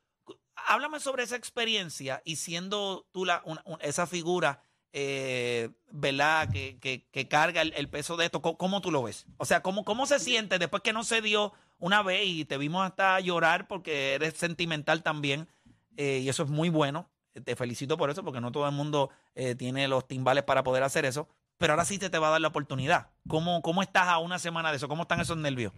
Háblame 0.67 0.99
sobre 0.99 1.23
esa 1.23 1.37
experiencia 1.37 2.21
y 2.25 2.35
siendo 2.35 3.07
tú 3.13 3.23
la, 3.23 3.41
una- 3.45 3.63
esa 3.79 4.07
figura, 4.07 4.61
eh, 4.97 5.71
¿verdad? 5.91 6.49
Que, 6.49 6.77
que- 6.79 7.27
carga 7.27 7.61
el, 7.61 7.89
peso 7.89 8.15
de 8.15 8.23
esto, 8.25 8.41
¿cómo, 8.41 8.79
tú 8.79 8.91
lo 8.91 9.03
ves? 9.03 9.27
O 9.35 9.43
sea, 9.43 9.61
¿cómo, 9.61 9.83
¿cómo 9.83 10.05
se 10.05 10.19
siente 10.19 10.57
después 10.57 10.81
que 10.81 10.93
no 10.93 11.03
se 11.03 11.21
dio 11.21 11.51
una 11.79 12.01
vez 12.01 12.21
y 12.25 12.45
te 12.45 12.57
vimos 12.57 12.85
hasta 12.85 13.19
llorar 13.19 13.67
porque 13.67 14.13
eres 14.13 14.35
sentimental 14.35 15.03
también? 15.03 15.49
eh, 15.97 16.19
y 16.23 16.29
eso 16.29 16.43
es 16.43 16.49
muy 16.49 16.69
bueno. 16.69 17.09
Te 17.43 17.55
felicito 17.57 17.97
por 17.97 18.09
eso, 18.09 18.23
porque 18.23 18.39
no 18.39 18.53
todo 18.53 18.65
el 18.67 18.73
mundo 18.73 19.09
eh, 19.33 19.55
tiene 19.55 19.89
los 19.89 20.07
timbales 20.07 20.43
para 20.45 20.63
poder 20.63 20.83
hacer 20.83 21.03
eso. 21.03 21.27
Pero 21.57 21.73
ahora 21.73 21.83
sí 21.83 21.99
te, 21.99 22.09
te 22.09 22.17
va 22.19 22.27
a 22.29 22.31
dar 22.31 22.41
la 22.41 22.47
oportunidad. 22.47 23.09
¿Cómo, 23.27 23.61
¿Cómo 23.61 23.81
estás 23.81 24.07
a 24.07 24.19
una 24.19 24.39
semana 24.39 24.69
de 24.71 24.77
eso? 24.77 24.87
¿Cómo 24.87 25.01
están 25.01 25.19
esos 25.19 25.35
nervios? 25.37 25.73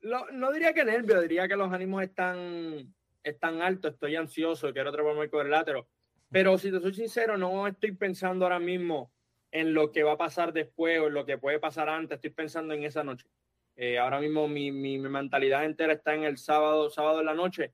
Lo- 0.00 0.30
no 0.32 0.52
diría 0.52 0.74
que 0.74 0.84
nervios, 0.84 1.22
diría 1.22 1.48
que 1.48 1.56
los 1.56 1.72
ánimos 1.72 2.02
están, 2.02 2.94
están 3.22 3.62
altos, 3.62 3.94
estoy 3.94 4.16
ansioso, 4.16 4.70
quiero 4.74 4.92
treparme 4.92 5.22
el 5.22 5.30
cuadrilátero. 5.30 5.88
Pero 6.34 6.58
si 6.58 6.72
te 6.72 6.80
soy 6.80 6.92
sincero, 6.92 7.38
no 7.38 7.68
estoy 7.68 7.92
pensando 7.92 8.44
ahora 8.44 8.58
mismo 8.58 9.12
en 9.52 9.72
lo 9.72 9.92
que 9.92 10.02
va 10.02 10.14
a 10.14 10.16
pasar 10.16 10.52
después 10.52 10.98
o 10.98 11.06
en 11.06 11.14
lo 11.14 11.24
que 11.24 11.38
puede 11.38 11.60
pasar 11.60 11.88
antes, 11.88 12.16
estoy 12.16 12.30
pensando 12.30 12.74
en 12.74 12.82
esa 12.82 13.04
noche. 13.04 13.28
Eh, 13.76 14.00
ahora 14.00 14.18
mismo 14.18 14.48
mi, 14.48 14.72
mi, 14.72 14.98
mentalidad 14.98 15.64
entera 15.64 15.92
está 15.92 16.12
en 16.12 16.24
el 16.24 16.36
sábado, 16.36 16.90
sábado 16.90 17.20
en 17.20 17.26
la 17.26 17.34
noche, 17.34 17.72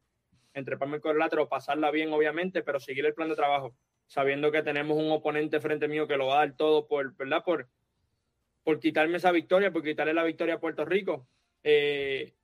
en 0.52 0.66
treparme 0.66 0.96
el 0.96 1.00
cuadrilátero, 1.00 1.48
pasarla 1.48 1.90
bien 1.90 2.12
obviamente, 2.12 2.62
pero 2.62 2.78
seguir 2.78 3.06
el 3.06 3.14
plan 3.14 3.30
de 3.30 3.34
trabajo, 3.34 3.74
sabiendo 4.06 4.52
que 4.52 4.62
tenemos 4.62 4.98
un 4.98 5.10
oponente 5.10 5.58
frente 5.58 5.88
mío 5.88 6.06
que 6.06 6.18
lo 6.18 6.26
va 6.26 6.34
a 6.34 6.46
dar 6.46 6.54
todo 6.54 6.86
por, 6.86 7.16
¿verdad? 7.16 7.42
Por, 7.42 7.66
por 8.62 8.78
quitarme 8.78 9.16
esa 9.16 9.32
victoria, 9.32 9.72
por 9.72 9.82
quitarle 9.82 10.12
la 10.12 10.24
victoria 10.24 10.56
a 10.56 10.60
Puerto 10.60 10.84
Rico. 10.84 11.26
Eh, 11.62 12.34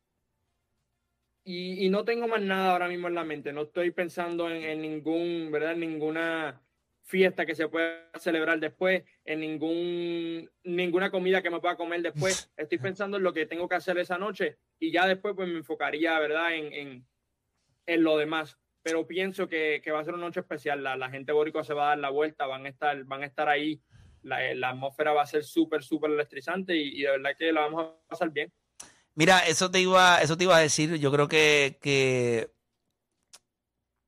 y, 1.48 1.86
y 1.86 1.90
no 1.90 2.04
tengo 2.04 2.26
más 2.26 2.42
nada 2.42 2.72
ahora 2.72 2.88
mismo 2.88 3.06
en 3.06 3.14
la 3.14 3.22
mente. 3.22 3.52
No 3.52 3.62
estoy 3.62 3.92
pensando 3.92 4.50
en, 4.50 4.64
en 4.64 4.82
ningún, 4.82 5.48
¿verdad? 5.52 5.76
Ninguna 5.76 6.60
fiesta 7.04 7.46
que 7.46 7.54
se 7.54 7.68
pueda 7.68 8.10
celebrar 8.18 8.58
después, 8.58 9.04
en 9.24 9.38
ningún, 9.38 10.50
ninguna 10.64 11.12
comida 11.12 11.42
que 11.42 11.50
me 11.50 11.60
pueda 11.60 11.76
comer 11.76 12.02
después. 12.02 12.52
Estoy 12.56 12.78
pensando 12.78 13.16
en 13.16 13.22
lo 13.22 13.32
que 13.32 13.46
tengo 13.46 13.68
que 13.68 13.76
hacer 13.76 13.96
esa 13.98 14.18
noche 14.18 14.58
y 14.80 14.90
ya 14.90 15.06
después 15.06 15.36
pues 15.36 15.48
me 15.48 15.58
enfocaría, 15.58 16.18
¿verdad? 16.18 16.52
En, 16.56 16.72
en, 16.72 17.06
en 17.86 18.02
lo 18.02 18.18
demás. 18.18 18.58
Pero 18.82 19.06
pienso 19.06 19.48
que, 19.48 19.80
que 19.84 19.92
va 19.92 20.00
a 20.00 20.04
ser 20.04 20.14
una 20.14 20.26
noche 20.26 20.40
especial. 20.40 20.82
La, 20.82 20.96
la 20.96 21.10
gente 21.10 21.30
boricua 21.30 21.62
se 21.62 21.74
va 21.74 21.84
a 21.84 21.88
dar 21.90 21.98
la 21.98 22.10
vuelta, 22.10 22.46
van 22.46 22.66
a 22.66 22.68
estar, 22.68 23.04
van 23.04 23.22
a 23.22 23.26
estar 23.26 23.48
ahí. 23.48 23.80
La, 24.22 24.52
la 24.54 24.70
atmósfera 24.70 25.12
va 25.12 25.22
a 25.22 25.26
ser 25.26 25.44
súper, 25.44 25.84
súper 25.84 26.10
electrizante 26.10 26.74
y, 26.74 26.98
y 26.98 27.02
de 27.02 27.10
verdad 27.12 27.36
que 27.38 27.52
la 27.52 27.60
vamos 27.60 27.84
a 27.84 28.08
pasar 28.08 28.30
bien. 28.30 28.52
Mira, 29.16 29.40
eso 29.46 29.70
te 29.70 29.80
iba, 29.80 30.20
eso 30.20 30.36
te 30.36 30.44
iba 30.44 30.56
a 30.56 30.60
decir. 30.60 30.94
Yo 30.96 31.10
creo 31.10 31.26
que, 31.26 31.78
que 31.80 32.54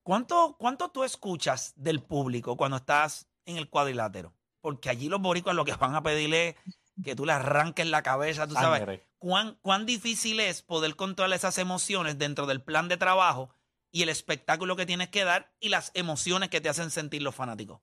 ¿cuánto, 0.03 0.55
¿cuánto 0.59 0.91
tú 0.91 1.03
escuchas 1.03 1.73
del 1.75 2.03
público 2.03 2.55
cuando 2.55 2.77
estás 2.77 3.27
en 3.45 3.57
el 3.57 3.69
cuadrilátero? 3.69 4.35
Porque 4.61 4.89
allí 4.89 5.09
los 5.09 5.19
boricuas 5.19 5.55
lo 5.55 5.65
que 5.65 5.73
van 5.73 5.95
a 5.95 6.03
pedirle 6.03 6.49
es 6.49 6.55
que 7.03 7.15
tú 7.15 7.25
le 7.25 7.31
arranques 7.31 7.87
la 7.87 8.03
cabeza, 8.03 8.47
tú 8.47 8.53
sabes. 8.53 9.01
¿Cuán, 9.17 9.57
¿Cuán 9.61 9.87
difícil 9.87 10.39
es 10.39 10.61
poder 10.61 10.95
controlar 10.95 11.35
esas 11.35 11.57
emociones 11.57 12.19
dentro 12.19 12.45
del 12.45 12.61
plan 12.61 12.87
de 12.87 12.97
trabajo 12.97 13.49
y 13.91 14.03
el 14.03 14.09
espectáculo 14.09 14.75
que 14.75 14.85
tienes 14.85 15.09
que 15.09 15.23
dar 15.23 15.51
y 15.59 15.69
las 15.69 15.89
emociones 15.95 16.49
que 16.49 16.61
te 16.61 16.69
hacen 16.69 16.91
sentir 16.91 17.23
los 17.23 17.33
fanáticos? 17.33 17.81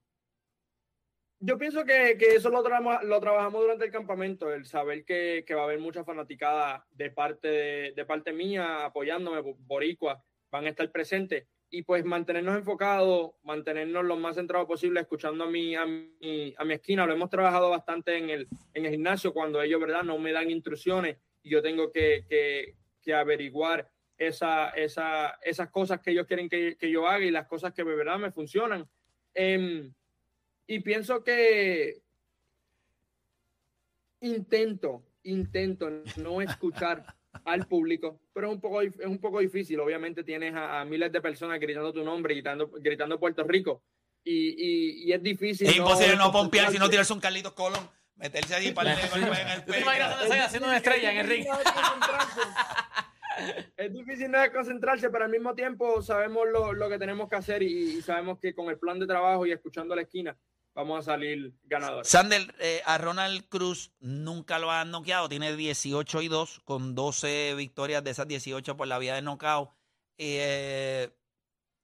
Yo 1.46 1.56
pienso 1.58 1.84
que, 1.84 2.16
que 2.18 2.34
eso 2.34 2.50
lo, 2.50 2.60
trama- 2.64 3.04
lo 3.04 3.20
trabajamos 3.20 3.60
durante 3.62 3.84
el 3.84 3.92
campamento, 3.92 4.52
el 4.52 4.66
saber 4.66 5.04
que, 5.04 5.44
que 5.46 5.54
va 5.54 5.60
a 5.60 5.64
haber 5.66 5.78
mucha 5.78 6.02
fanaticada 6.02 6.84
de 6.90 7.12
parte, 7.12 7.46
de, 7.46 7.92
de 7.94 8.04
parte 8.04 8.32
mía, 8.32 8.84
apoyándome, 8.84 9.40
bo- 9.42 9.54
boricua, 9.60 10.24
van 10.50 10.66
a 10.66 10.70
estar 10.70 10.90
presentes. 10.90 11.46
Y 11.70 11.82
pues 11.82 12.04
mantenernos 12.04 12.56
enfocados, 12.56 13.30
mantenernos 13.44 14.04
lo 14.04 14.16
más 14.16 14.34
centrados 14.34 14.66
posible, 14.66 14.98
escuchando 15.00 15.44
a 15.44 15.46
mi, 15.48 15.76
a 15.76 15.86
mi, 15.86 16.52
a 16.58 16.64
mi 16.64 16.74
esquina. 16.74 17.06
Lo 17.06 17.12
hemos 17.12 17.30
trabajado 17.30 17.70
bastante 17.70 18.16
en 18.16 18.28
el, 18.30 18.48
en 18.74 18.84
el 18.86 18.90
gimnasio 18.90 19.32
cuando 19.32 19.62
ellos, 19.62 19.80
¿verdad?, 19.80 20.02
no 20.02 20.18
me 20.18 20.32
dan 20.32 20.50
instrucciones 20.50 21.16
y 21.44 21.50
yo 21.50 21.62
tengo 21.62 21.92
que, 21.92 22.24
que, 22.28 22.74
que 23.00 23.14
averiguar 23.14 23.88
esa, 24.18 24.70
esa, 24.70 25.38
esas 25.42 25.70
cosas 25.70 26.00
que 26.00 26.10
ellos 26.10 26.26
quieren 26.26 26.48
que, 26.48 26.76
que 26.76 26.90
yo 26.90 27.06
haga 27.06 27.24
y 27.24 27.30
las 27.30 27.46
cosas 27.46 27.72
que 27.72 27.84
verdad 27.84 28.18
me 28.18 28.32
funcionan. 28.32 28.88
Em, 29.32 29.92
y 30.66 30.80
pienso 30.80 31.22
que 31.22 32.02
intento, 34.20 35.02
intento 35.22 35.90
no 36.16 36.40
escuchar 36.40 37.04
al 37.44 37.66
público, 37.66 38.20
pero 38.32 38.48
es 38.48 38.54
un 38.54 38.60
poco, 38.60 38.82
es 38.82 38.96
un 39.04 39.18
poco 39.18 39.40
difícil. 39.40 39.78
Obviamente 39.80 40.24
tienes 40.24 40.54
a, 40.54 40.80
a 40.80 40.84
miles 40.84 41.12
de 41.12 41.20
personas 41.20 41.60
gritando 41.60 41.92
tu 41.92 42.02
nombre, 42.02 42.34
gritando, 42.34 42.68
gritando 42.68 43.18
Puerto 43.20 43.44
Rico. 43.44 43.82
Y, 44.24 44.48
y, 44.56 45.04
y 45.04 45.12
es 45.12 45.22
difícil. 45.22 45.68
Es 45.68 45.76
imposible 45.76 46.16
no 46.16 46.32
pompear 46.32 46.72
si 46.72 46.78
no 46.78 46.88
tirarse 46.88 47.12
un 47.12 47.20
Carlitos 47.20 47.52
Colón, 47.52 47.88
meterse 48.16 48.54
allí 48.56 48.72
para 48.72 48.94
el, 48.94 49.08
para 49.08 49.22
el- 49.22 49.28
para 49.28 49.54
el 49.54 49.64
¿Tú 49.64 49.72
te 49.72 49.80
imaginas 49.80 50.16
pecho. 50.16 50.32
Haciendo 50.32 50.66
una 50.68 50.76
estrella 50.78 51.12
en 51.12 51.18
el 51.18 51.26
ring? 51.28 51.46
es 53.76 53.92
difícil 53.92 54.30
no 54.30 54.38
concentrarse, 54.52 55.10
pero 55.10 55.24
al 55.26 55.30
mismo 55.30 55.54
tiempo 55.54 56.02
sabemos 56.02 56.48
lo, 56.50 56.72
lo 56.72 56.88
que 56.88 56.98
tenemos 56.98 57.28
que 57.28 57.36
hacer 57.36 57.62
y, 57.62 57.98
y 57.98 58.02
sabemos 58.02 58.38
que 58.40 58.54
con 58.54 58.68
el 58.70 58.78
plan 58.78 58.98
de 58.98 59.06
trabajo 59.06 59.46
y 59.46 59.52
escuchando 59.52 59.92
a 59.92 59.96
la 59.96 60.02
esquina 60.02 60.36
vamos 60.76 61.00
a 61.00 61.02
salir 61.12 61.52
ganadores. 61.64 62.06
Sander, 62.08 62.54
eh, 62.60 62.80
a 62.84 62.98
Ronald 62.98 63.48
Cruz 63.48 63.90
nunca 63.98 64.60
lo 64.60 64.70
han 64.70 64.92
noqueado. 64.92 65.28
Tiene 65.28 65.56
18 65.56 66.22
y 66.22 66.28
2 66.28 66.60
con 66.60 66.94
12 66.94 67.54
victorias 67.56 68.04
de 68.04 68.10
esas 68.12 68.28
18 68.28 68.76
por 68.76 68.86
la 68.86 68.98
vía 69.00 69.14
de 69.16 69.22
knockout. 69.22 69.70
Eh, 70.18 71.10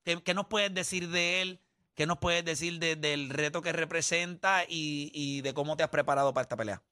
¿qué, 0.05 0.23
qué 0.23 0.35
nos 0.35 0.47
puedes 0.47 0.73
decir 0.73 1.09
de 1.09 1.43
él? 1.43 1.61
¿Qué 1.95 2.07
nos 2.07 2.19
puedes 2.19 2.45
decir 2.45 2.79
de- 2.79 2.97
del 2.97 3.29
reto 3.31 3.61
que 3.63 3.73
representa 3.73 4.65
y, 4.69 5.11
y 5.13 5.41
de 5.43 5.53
cómo 5.53 5.77
te 5.77 5.83
has 5.83 5.91
preparado 5.91 6.33
para 6.33 6.43
esta 6.43 6.57
pelea? 6.57 6.83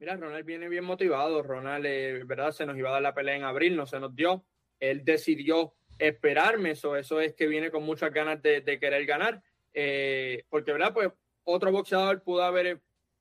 Mira, 0.00 0.16
Ronald 0.16 0.44
viene 0.44 0.68
bien 0.68 0.84
motivado. 0.84 1.42
Ronald, 1.42 1.86
eh, 1.86 2.22
verdad, 2.24 2.50
se 2.52 2.66
nos 2.66 2.76
iba 2.76 2.88
a 2.90 2.94
dar 2.94 3.02
la 3.02 3.14
pelea 3.14 3.36
en 3.36 3.44
abril, 3.44 3.76
no 3.76 3.86
se 3.86 4.00
nos 4.00 4.14
dio. 4.14 4.44
Él 4.80 5.04
decidió 5.04 5.74
esperarme, 5.98 6.72
eso, 6.72 6.96
eso 6.96 7.20
es 7.20 7.34
que 7.34 7.46
viene 7.46 7.70
con 7.70 7.84
muchas 7.84 8.12
ganas 8.12 8.42
de, 8.42 8.60
de 8.60 8.80
querer 8.80 9.06
ganar. 9.06 9.42
Porque, 10.50 10.72
¿verdad? 10.72 10.92
Pues 10.92 11.10
otro 11.44 11.70
boxeador 11.72 12.22
pudo 12.22 12.42
haber, 12.42 12.80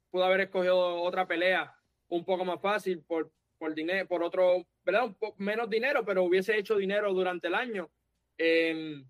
pudo 0.10 0.24
haber 0.24 0.42
escogido 0.42 1.02
otra 1.02 1.28
pelea 1.28 1.76
un 2.10 2.26
poco 2.26 2.46
más 2.46 2.62
fácil 2.62 3.02
por, 3.04 3.32
por 3.58 3.74
dinero, 3.74 4.08
por 4.08 4.24
otro, 4.24 4.66
¿verdad? 4.84 5.06
Un 5.06 5.16
menos 5.38 5.70
dinero, 5.70 6.04
pero 6.06 6.24
hubiese 6.24 6.58
hecho 6.58 6.76
dinero 6.76 7.14
durante 7.14 7.48
el 7.48 7.56
año. 7.56 7.90
Eh, 8.38 9.04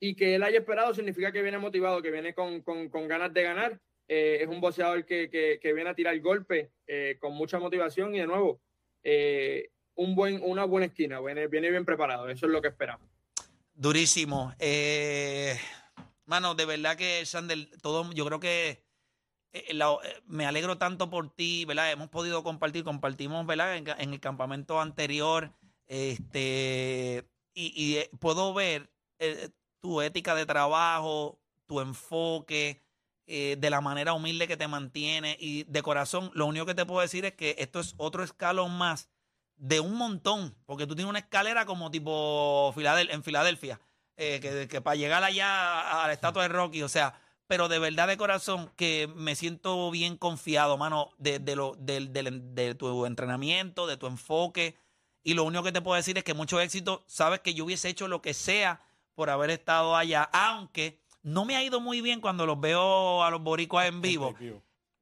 y 0.00 0.14
que 0.16 0.34
él 0.34 0.42
haya 0.42 0.58
esperado 0.58 0.92
significa 0.92 1.32
que 1.32 1.42
viene 1.42 1.58
motivado, 1.58 2.02
que 2.02 2.10
viene 2.10 2.34
con, 2.34 2.60
con, 2.62 2.88
con 2.88 3.08
ganas 3.08 3.32
de 3.32 3.42
ganar. 3.42 3.80
Eh, 4.06 4.38
es 4.42 4.48
un 4.48 4.60
boxeador 4.60 5.06
que, 5.06 5.30
que, 5.30 5.58
que 5.60 5.72
viene 5.72 5.88
a 5.88 5.94
tirar 5.94 6.18
golpe 6.20 6.72
eh, 6.86 7.16
con 7.18 7.32
mucha 7.34 7.58
motivación 7.58 8.14
y 8.14 8.18
de 8.18 8.26
nuevo, 8.26 8.60
eh, 9.02 9.70
un 9.94 10.14
buen, 10.14 10.42
una 10.42 10.64
buena 10.66 10.86
esquina, 10.86 11.20
viene, 11.20 11.46
viene 11.46 11.70
bien 11.70 11.86
preparado, 11.86 12.28
eso 12.28 12.44
es 12.44 12.52
lo 12.52 12.60
que 12.60 12.68
esperamos. 12.68 13.08
Durísimo. 13.72 14.52
Eh, 14.58 15.56
mano, 16.26 16.54
de 16.54 16.64
verdad 16.66 16.96
que, 16.96 17.24
Sander, 17.26 17.68
todo, 17.82 18.12
yo 18.12 18.24
creo 18.26 18.40
que 18.40 18.84
eh, 19.52 19.74
la- 19.74 19.98
eh, 20.04 20.22
me 20.26 20.46
alegro 20.46 20.78
tanto 20.78 21.10
por 21.10 21.30
ti, 21.34 21.64
¿verdad? 21.64 21.90
Hemos 21.92 22.08
podido 22.10 22.42
compartir, 22.42 22.84
compartimos, 22.84 23.46
¿verdad? 23.46 23.76
En, 23.76 24.12
el 24.14 24.20
campamento 24.20 24.80
anterior, 24.80 25.52
este, 25.86 27.24
y, 27.54 27.72
y, 27.76 27.96
eh, 27.98 28.10
puedo 28.20 28.52
ver 28.54 28.90
eh, 29.18 29.50
tu 29.80 30.00
ética 30.02 30.34
de 30.34 30.46
trabajo, 30.46 31.38
tu 31.66 31.80
enfoque, 31.80 32.82
eh, 33.26 33.56
de 33.58 33.70
la 33.70 33.80
manera 33.80 34.12
humilde 34.12 34.46
que 34.48 34.56
te 34.56 34.68
mantiene 34.68 35.36
y 35.40 35.64
de 35.64 35.82
corazón, 35.82 36.30
lo 36.34 36.46
único 36.46 36.66
que 36.66 36.74
te 36.74 36.84
puedo 36.86 37.00
decir 37.00 37.24
es 37.24 37.34
que 37.34 37.56
esto 37.58 37.80
es 37.80 37.94
otro 37.96 38.22
escalón 38.22 38.76
más 38.76 39.08
de 39.56 39.80
un 39.80 39.96
montón, 39.96 40.54
porque 40.66 40.86
tú 40.86 40.94
tienes 40.94 41.08
una 41.10 41.20
escalera 41.20 41.64
como 41.64 41.90
tipo 41.90 42.74
en 42.76 43.22
Filadelfia, 43.22 43.80
eh, 44.16 44.38
que, 44.40 44.68
que 44.68 44.80
para 44.80 44.96
llegar 44.96 45.22
allá 45.24 46.02
a 46.02 46.06
la 46.06 46.12
estatua 46.12 46.42
de 46.42 46.48
Rocky, 46.48 46.82
o 46.82 46.88
sea, 46.88 47.20
pero 47.46 47.68
de 47.68 47.78
verdad 47.78 48.08
de 48.08 48.16
corazón 48.16 48.70
que 48.76 49.08
me 49.14 49.34
siento 49.36 49.90
bien 49.90 50.16
confiado, 50.16 50.76
mano, 50.78 51.10
de, 51.18 51.38
de 51.38 51.56
lo, 51.56 51.74
del- 51.78 52.12
de 52.12 52.74
tu 52.74 53.06
entrenamiento, 53.06 53.86
de 53.86 53.96
tu 53.96 54.06
enfoque, 54.06 54.76
y 55.22 55.34
lo 55.34 55.44
único 55.44 55.62
que 55.64 55.72
te 55.72 55.80
puedo 55.82 55.96
decir 55.96 56.16
es 56.18 56.24
que 56.24 56.34
mucho 56.34 56.60
éxito, 56.60 57.02
sabes 57.06 57.40
que 57.40 57.54
yo 57.54 57.64
hubiese 57.64 57.88
hecho 57.88 58.08
lo 58.08 58.22
que 58.22 58.34
sea 58.34 58.80
por 59.14 59.30
haber 59.30 59.50
estado 59.50 59.96
allá, 59.96 60.22
aunque 60.32 61.00
no 61.22 61.44
me 61.44 61.56
ha 61.56 61.62
ido 61.62 61.80
muy 61.80 62.00
bien 62.00 62.20
cuando 62.20 62.44
los 62.46 62.60
veo 62.60 63.22
a 63.24 63.30
los 63.30 63.40
boricuas 63.42 63.86
en 63.88 64.00
vivo, 64.02 64.34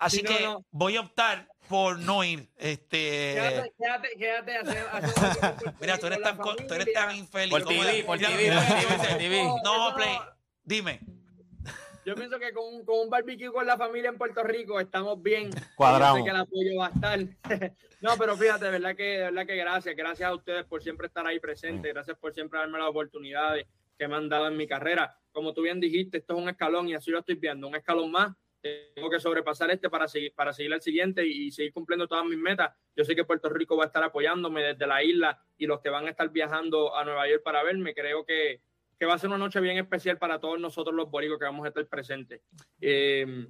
así 0.04 0.18
Sí, 0.18 0.22
no, 0.24 0.28
que 0.36 0.42
no. 0.44 0.64
voy 0.70 0.96
a 0.96 1.00
optar 1.00 1.48
por 1.68 1.98
no 1.98 2.22
ir, 2.24 2.48
este... 2.58 3.34
Quédate, 3.34 3.72
quédate, 3.78 4.08
quédate. 4.18 4.56
hacer- 4.58 4.86
hacer- 4.92 5.74
Mira, 5.80 5.98
tú 5.98 6.06
eres 6.06 6.20
tan, 6.22 6.36
tú 6.38 6.74
eres 6.74 6.92
tan 6.92 7.16
infeliz. 7.16 7.50
Por 7.50 7.64
¿Cómo 7.64 7.82
TV, 7.82 8.04
por 8.04 8.18
TV, 8.18 8.52
por. 8.52 9.62
No, 9.64 9.94
Play, 9.96 10.16
dime. 10.64 11.00
Yo 12.04 12.16
pienso 12.16 12.38
que 12.40 12.52
con, 12.52 12.84
con 12.84 12.98
un 12.98 13.08
barbecue 13.10 13.52
con 13.52 13.64
la 13.64 13.76
familia 13.78 14.08
en 14.10 14.18
Puerto 14.18 14.42
Rico 14.42 14.80
estamos 14.80 15.22
bien. 15.22 15.50
Cuadramos. 15.76 16.18
Yo 16.18 16.24
sé 16.24 16.24
que 16.24 16.30
el 16.30 16.36
apoyo 16.42 16.76
va 16.78 16.86
a 16.86 16.90
estar. 16.90 17.72
no, 18.00 18.16
pero 18.18 18.36
fíjate, 18.36 18.64
de 18.64 18.70
verdad 18.72 18.96
que, 18.96 19.02
de 19.04 19.18
verdad 19.30 19.46
que 19.46 19.54
gracias. 19.56 19.94
Gracias 19.96 20.28
a 20.28 20.34
ustedes 20.34 20.64
por 20.64 20.82
siempre 20.82 21.06
estar 21.06 21.24
ahí 21.26 21.38
presentes. 21.38 21.94
Gracias 21.94 22.18
por 22.18 22.34
siempre 22.34 22.58
darme 22.58 22.78
las 22.78 22.88
oportunidades 22.88 23.66
que 23.96 24.08
me 24.08 24.16
han 24.16 24.28
dado 24.28 24.48
en 24.48 24.56
mi 24.56 24.66
carrera. 24.66 25.16
Como 25.30 25.54
tú 25.54 25.62
bien 25.62 25.78
dijiste, 25.78 26.18
esto 26.18 26.34
es 26.34 26.40
un 26.42 26.48
escalón 26.48 26.88
y 26.88 26.94
así 26.94 27.12
lo 27.12 27.20
estoy 27.20 27.36
viendo. 27.36 27.68
Un 27.68 27.76
escalón 27.76 28.10
más. 28.10 28.34
Tengo 28.62 29.10
que 29.10 29.18
sobrepasar 29.18 29.70
este 29.70 29.90
para 29.90 30.06
seguir, 30.06 30.32
para 30.34 30.52
seguir 30.52 30.72
al 30.72 30.80
siguiente 30.80 31.26
y, 31.26 31.48
y 31.48 31.50
seguir 31.50 31.72
cumpliendo 31.72 32.06
todas 32.06 32.24
mis 32.24 32.38
metas. 32.38 32.72
Yo 32.94 33.04
sé 33.04 33.16
que 33.16 33.24
Puerto 33.24 33.48
Rico 33.48 33.76
va 33.76 33.84
a 33.84 33.86
estar 33.86 34.04
apoyándome 34.04 34.62
desde 34.62 34.86
la 34.86 35.02
isla 35.02 35.42
y 35.58 35.66
los 35.66 35.80
que 35.80 35.90
van 35.90 36.06
a 36.06 36.10
estar 36.10 36.28
viajando 36.30 36.96
a 36.96 37.04
Nueva 37.04 37.28
York 37.28 37.42
para 37.42 37.62
verme. 37.64 37.94
Creo 37.94 38.24
que, 38.24 38.60
que 38.98 39.06
va 39.06 39.14
a 39.14 39.18
ser 39.18 39.30
una 39.30 39.38
noche 39.38 39.60
bien 39.60 39.78
especial 39.78 40.18
para 40.18 40.38
todos 40.38 40.60
nosotros 40.60 40.94
los 40.94 41.10
boricos 41.10 41.38
que 41.38 41.44
vamos 41.44 41.64
a 41.64 41.68
estar 41.68 41.84
presentes. 41.86 42.40
Eh, 42.80 43.46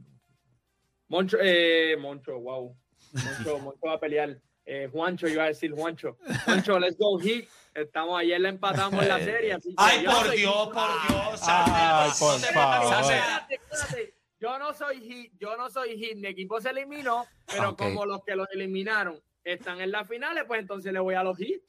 Moncho, 1.09 1.37
eh, 1.43 1.95
Moncho, 1.99 2.41
wow. 2.41 2.75
Moncho, 3.13 3.59
Moncho 3.63 3.87
va 3.87 3.93
a 3.93 4.01
pelear. 4.01 4.41
Eh, 4.65 4.89
Juancho, 4.91 5.29
iba 5.29 5.45
a 5.45 5.49
decir 5.49 5.73
Juancho. 5.73 6.17
Juancho, 6.47 6.79
let's 6.79 6.97
go 6.97 7.19
hit. 7.19 7.47
Estamos 7.75 8.19
ayer 8.19 8.41
la 8.41 8.49
empatamos 8.49 9.03
en 9.03 9.09
la 9.09 9.19
serie. 9.19 9.53
Así 9.53 9.69
que 9.71 9.75
Ay, 9.77 10.07
por 10.07 10.31
Dios, 10.31 10.69
por 10.69 11.09
Dios. 11.09 11.41
Ay, 11.47 12.11
por 12.19 12.39
favor. 12.41 13.13
Espérate, 13.13 13.55
espérate. 13.55 14.12
Yo 14.43 14.59
no 14.59 14.75
soy 14.75 15.01
hit, 15.01 15.33
yo 15.39 15.57
no 15.57 15.71
soy 15.71 15.97
hit. 15.97 16.17
Mi 16.17 16.27
equipo 16.27 16.61
se 16.61 16.71
eliminó, 16.71 17.25
pero 17.47 17.71
Ok. 17.71 17.79
como 17.79 18.05
los 18.07 18.25
que 18.25 18.35
los 18.35 18.49
eliminaron 18.51 19.23
están 19.45 19.81
en 19.81 19.93
las 19.93 20.09
finales, 20.09 20.43
pues 20.49 20.61
entonces 20.61 20.93
le 20.93 20.99
voy 20.99 21.15
a 21.15 21.23
los 21.23 21.39
hits. 21.41 21.63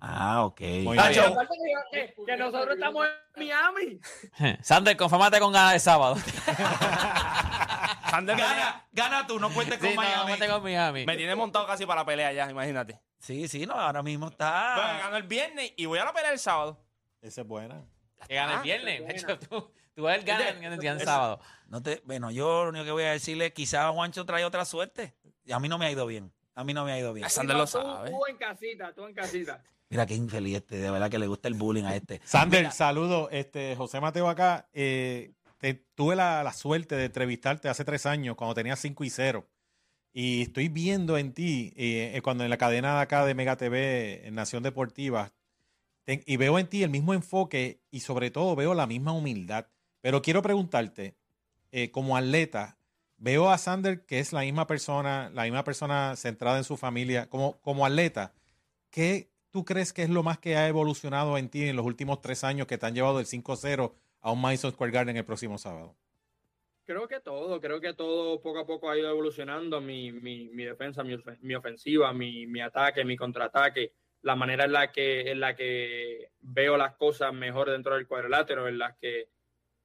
Ah, 0.00 0.44
ok. 0.44 0.60
Muy 0.84 0.96
Tacho, 0.96 1.20
bien. 1.22 1.32
Aparte 1.32 1.54
que, 1.92 2.14
que- 2.24 2.36
nosotros 2.36 2.74
estamos 2.76 3.06
en 3.34 3.46
Miami. 3.46 4.00
Sander, 4.62 4.96
confirmate 4.96 5.40
con 5.40 5.52
ganas 5.52 5.72
de 5.72 5.80
sábado. 5.80 6.16
Sander 8.10 8.36
Gana, 8.36 8.86
gana 8.92 9.26
tú, 9.26 9.38
no 9.38 9.50
cuentes 9.52 9.78
con 9.78 9.88
Sí, 9.88 9.94
Miami. 9.96 10.14
confirmate 10.20 10.52
con 10.52 10.62
Miami. 10.62 11.06
me 11.06 11.16
tiene 11.16 11.34
montado 11.34 11.66
casi 11.66 11.84
para 11.86 12.00
la 12.02 12.06
pelea 12.06 12.32
ya, 12.32 12.50
imagínate. 12.50 13.00
Sí, 13.18 13.46
sí, 13.48 13.66
no, 13.66 13.74
ahora 13.74 14.02
mismo 14.02 14.26
Bueno, 14.26 14.32
está. 14.32 14.98
gano 15.02 15.16
el 15.16 15.24
viernes 15.24 15.72
y 15.76 15.84
voy 15.86 15.98
a 15.98 16.04
la 16.04 16.12
pelea 16.12 16.32
el 16.32 16.38
sábado. 16.38 16.78
Esa 17.20 17.42
es 17.42 17.46
buena. 17.46 17.84
Que 18.26 18.34
gane 18.36 18.52
el 18.52 18.58
Ah, 18.58 18.62
viernes. 18.62 19.02
Hecho, 19.08 19.38
tú, 19.38 19.70
tú 19.96 20.08
eres 20.08 20.20
el 20.20 20.26
gana 20.26 20.74
el, 20.94 21.00
sábado. 21.00 21.40
No 21.68 21.82
te, 21.82 22.02
bueno, 22.04 22.30
yo 22.30 22.64
lo 22.64 22.70
único 22.70 22.84
que 22.84 22.90
voy 22.90 23.04
a 23.04 23.12
decirle 23.12 23.46
es 23.46 23.52
quizás 23.52 23.90
Juancho 23.92 24.24
trae 24.24 24.44
otra 24.44 24.64
suerte. 24.64 25.14
Y 25.44 25.52
a 25.52 25.58
mí 25.58 25.68
no 25.68 25.78
me 25.78 25.86
ha 25.86 25.90
ido 25.90 26.06
bien. 26.06 26.32
A 26.54 26.64
mí 26.64 26.74
no 26.74 26.84
me 26.84 26.92
ha 26.92 26.98
ido 26.98 27.12
bien. 27.12 27.28
Sander 27.30 27.56
lo 27.56 27.64
Tú- 27.64 27.72
sabe. 27.72 28.10
Tú 28.10 28.20
en 28.28 28.36
casita, 28.36 28.92
tú 28.92 29.06
en 29.06 29.14
casita. 29.14 29.62
Mira 29.88 30.06
qué 30.06 30.14
infeliz 30.14 30.56
este, 30.58 30.76
de 30.76 30.90
verdad 30.90 31.10
que 31.10 31.18
le 31.18 31.26
gusta 31.26 31.48
el 31.48 31.54
bullying 31.54 31.84
a 31.84 31.96
este. 31.96 32.20
Sander, 32.24 32.70
saludo. 32.72 33.28
Este, 33.30 33.74
José 33.76 34.00
Mateo 34.00 34.28
acá. 34.28 34.68
Eh, 34.72 35.32
te- 35.58 35.74
tuve 35.94 36.16
la, 36.16 36.42
la 36.44 36.52
suerte 36.52 36.94
de 36.96 37.06
entrevistarte 37.06 37.68
hace 37.68 37.84
tres 37.84 38.06
años, 38.06 38.36
cuando 38.36 38.54
tenía 38.54 38.76
5 38.76 39.02
y 39.04 39.10
0. 39.10 39.48
Y 40.12 40.42
estoy 40.42 40.68
viendo 40.68 41.18
en 41.18 41.32
ti, 41.32 41.72
eh, 41.76 42.12
eh, 42.14 42.22
cuando 42.22 42.44
en 42.44 42.50
la 42.50 42.56
cadena 42.58 42.96
de 42.96 43.00
acá 43.02 43.24
de 43.24 43.34
Mega 43.34 43.56
TV, 43.56 44.26
en 44.26 44.34
Nación 44.34 44.62
Deportiva, 44.62 45.32
te- 46.04 46.22
y 46.26 46.36
veo 46.36 46.58
en 46.58 46.66
ti 46.68 46.82
el 46.82 46.90
mismo 46.90 47.14
enfoque 47.14 47.80
y 47.90 48.00
sobre 48.00 48.30
todo 48.30 48.54
veo 48.56 48.74
la 48.74 48.86
misma 48.86 49.12
humildad. 49.12 49.66
Pero 50.00 50.22
quiero 50.22 50.42
preguntarte, 50.42 51.14
eh, 51.72 51.90
como 51.90 52.16
atleta, 52.16 52.78
veo 53.16 53.50
a 53.50 53.58
Sander 53.58 54.04
que 54.06 54.18
es 54.18 54.32
la 54.32 54.40
misma 54.40 54.66
persona, 54.66 55.30
la 55.34 55.44
misma 55.44 55.64
persona 55.64 56.16
centrada 56.16 56.58
en 56.58 56.64
su 56.64 56.76
familia, 56.76 57.28
como, 57.28 57.60
como 57.60 57.84
atleta, 57.86 58.32
¿qué 58.90 59.30
tú 59.50 59.64
crees 59.64 59.92
que 59.92 60.02
es 60.02 60.10
lo 60.10 60.22
más 60.22 60.38
que 60.38 60.56
ha 60.56 60.68
evolucionado 60.68 61.36
en 61.36 61.48
ti 61.48 61.68
en 61.68 61.76
los 61.76 61.86
últimos 61.86 62.20
tres 62.20 62.44
años 62.44 62.66
que 62.66 62.78
te 62.78 62.86
han 62.86 62.94
llevado 62.94 63.18
del 63.18 63.26
5-0 63.26 63.92
a 64.20 64.32
un 64.32 64.40
Madison 64.40 64.72
Square 64.72 64.92
Garden 64.92 65.16
el 65.16 65.24
próximo 65.24 65.58
sábado? 65.58 65.94
Creo 66.84 67.06
que 67.06 67.20
todo, 67.20 67.60
creo 67.60 67.80
que 67.80 67.94
todo 67.94 68.40
poco 68.40 68.60
a 68.60 68.66
poco 68.66 68.90
ha 68.90 68.98
ido 68.98 69.10
evolucionando. 69.10 69.80
Mi, 69.80 70.10
mi, 70.10 70.64
defensa, 70.64 71.04
mi, 71.04 71.16
mi 71.42 71.54
ofensiva, 71.54 72.12
mi 72.12 72.60
ataque, 72.60 73.04
mi 73.04 73.16
contraataque, 73.16 73.92
la 74.22 74.36
manera 74.36 74.64
en 74.64 74.72
la 74.72 74.92
que 74.92 75.30
en 75.30 75.40
la 75.40 75.54
que 75.54 76.30
veo 76.40 76.76
las 76.76 76.94
cosas 76.96 77.32
mejor 77.32 77.70
dentro 77.70 77.94
del 77.94 78.06
cuadrilátero, 78.06 78.68
en 78.68 78.78
las 78.78 78.96
que 78.98 79.28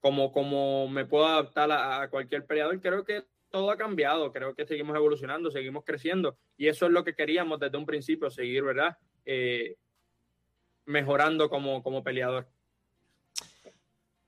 como, 0.06 0.32
como 0.32 0.88
me 0.88 1.04
puedo 1.04 1.26
adaptar 1.26 1.72
a, 1.72 2.08
cualquier 2.12 2.46
peleador, 2.46 2.80
creo 2.80 3.04
que 3.04 3.24
todo 3.50 3.72
ha 3.72 3.76
cambiado, 3.76 4.32
creo 4.32 4.54
que 4.54 4.68
seguimos 4.68 4.96
evolucionando, 4.96 5.50
seguimos 5.50 5.84
creciendo 5.84 6.38
y 6.58 6.68
eso 6.68 6.86
es 6.86 6.92
lo 6.92 7.04
que 7.04 7.16
queríamos 7.16 7.60
desde 7.60 7.76
un 7.76 7.88
principio, 7.88 8.30
seguir, 8.30 8.62
¿verdad? 8.62 9.00
Eh, 9.26 9.78
mejorando 10.86 11.50
como, 11.50 11.82
como 11.82 12.04
peleador. 12.04 12.48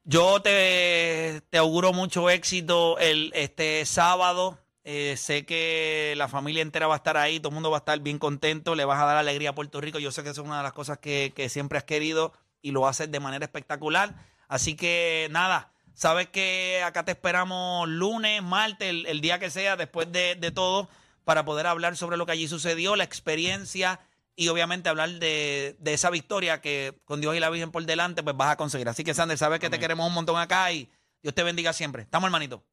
Yo 0.03 0.41
te, 0.41 1.43
te 1.47 1.59
auguro 1.59 1.93
mucho 1.93 2.31
éxito 2.31 2.97
el, 2.97 3.31
este 3.35 3.85
sábado. 3.85 4.57
Eh, 4.83 5.15
sé 5.15 5.45
que 5.45 6.15
la 6.17 6.27
familia 6.27 6.63
entera 6.63 6.87
va 6.87 6.95
a 6.95 6.97
estar 6.97 7.17
ahí, 7.17 7.39
todo 7.39 7.49
el 7.49 7.53
mundo 7.53 7.69
va 7.69 7.77
a 7.77 7.85
estar 7.85 7.99
bien 7.99 8.17
contento, 8.17 8.73
le 8.73 8.83
vas 8.83 8.99
a 8.99 9.05
dar 9.05 9.17
alegría 9.17 9.51
a 9.51 9.55
Puerto 9.55 9.79
Rico. 9.79 9.99
Yo 9.99 10.11
sé 10.11 10.23
que 10.23 10.29
eso 10.29 10.41
es 10.41 10.47
una 10.47 10.57
de 10.57 10.63
las 10.63 10.73
cosas 10.73 10.97
que, 10.97 11.33
que 11.35 11.49
siempre 11.49 11.77
has 11.77 11.83
querido 11.83 12.33
y 12.63 12.71
lo 12.71 12.87
haces 12.87 13.11
de 13.11 13.19
manera 13.19 13.45
espectacular. 13.45 14.15
Así 14.47 14.75
que 14.75 15.27
nada, 15.31 15.71
sabes 15.93 16.29
que 16.29 16.81
acá 16.83 17.03
te 17.03 17.11
esperamos 17.11 17.87
lunes, 17.89 18.41
martes, 18.43 18.89
el, 18.89 19.05
el 19.07 19.21
día 19.21 19.39
que 19.39 19.49
sea, 19.49 19.75
después 19.75 20.11
de, 20.11 20.35
de 20.35 20.51
todo, 20.51 20.89
para 21.23 21.43
poder 21.43 21.67
hablar 21.67 21.97
sobre 21.97 22.17
lo 22.17 22.25
que 22.25 22.31
allí 22.31 22.47
sucedió, 22.47 22.95
la 22.95 23.03
experiencia 23.03 23.99
y 24.35 24.49
obviamente 24.49 24.87
hablar 24.87 25.09
de, 25.09 25.75
de 25.79 25.93
esa 25.93 26.11
victoria 26.11 26.61
que 26.61 26.93
con 27.05 27.19
Dios 27.19 27.35
y 27.35 27.39
la 27.39 27.49
Virgen 27.49 27.71
por 27.71 27.83
delante, 27.85 28.21
pues 28.23 28.37
vas 28.37 28.51
a 28.51 28.55
conseguir. 28.55 28.87
Así 28.87 29.03
que, 29.03 29.15
Sander, 29.15 29.37
sabes 29.37 29.59
que 29.59 29.69
te 29.69 29.79
queremos 29.79 30.07
un 30.07 30.13
montón 30.13 30.39
acá 30.39 30.71
y 30.71 30.87
Dios 31.23 31.33
te 31.33 31.43
bendiga 31.43 31.73
siempre. 31.73 32.03
Estamos, 32.03 32.27
hermanito. 32.27 32.63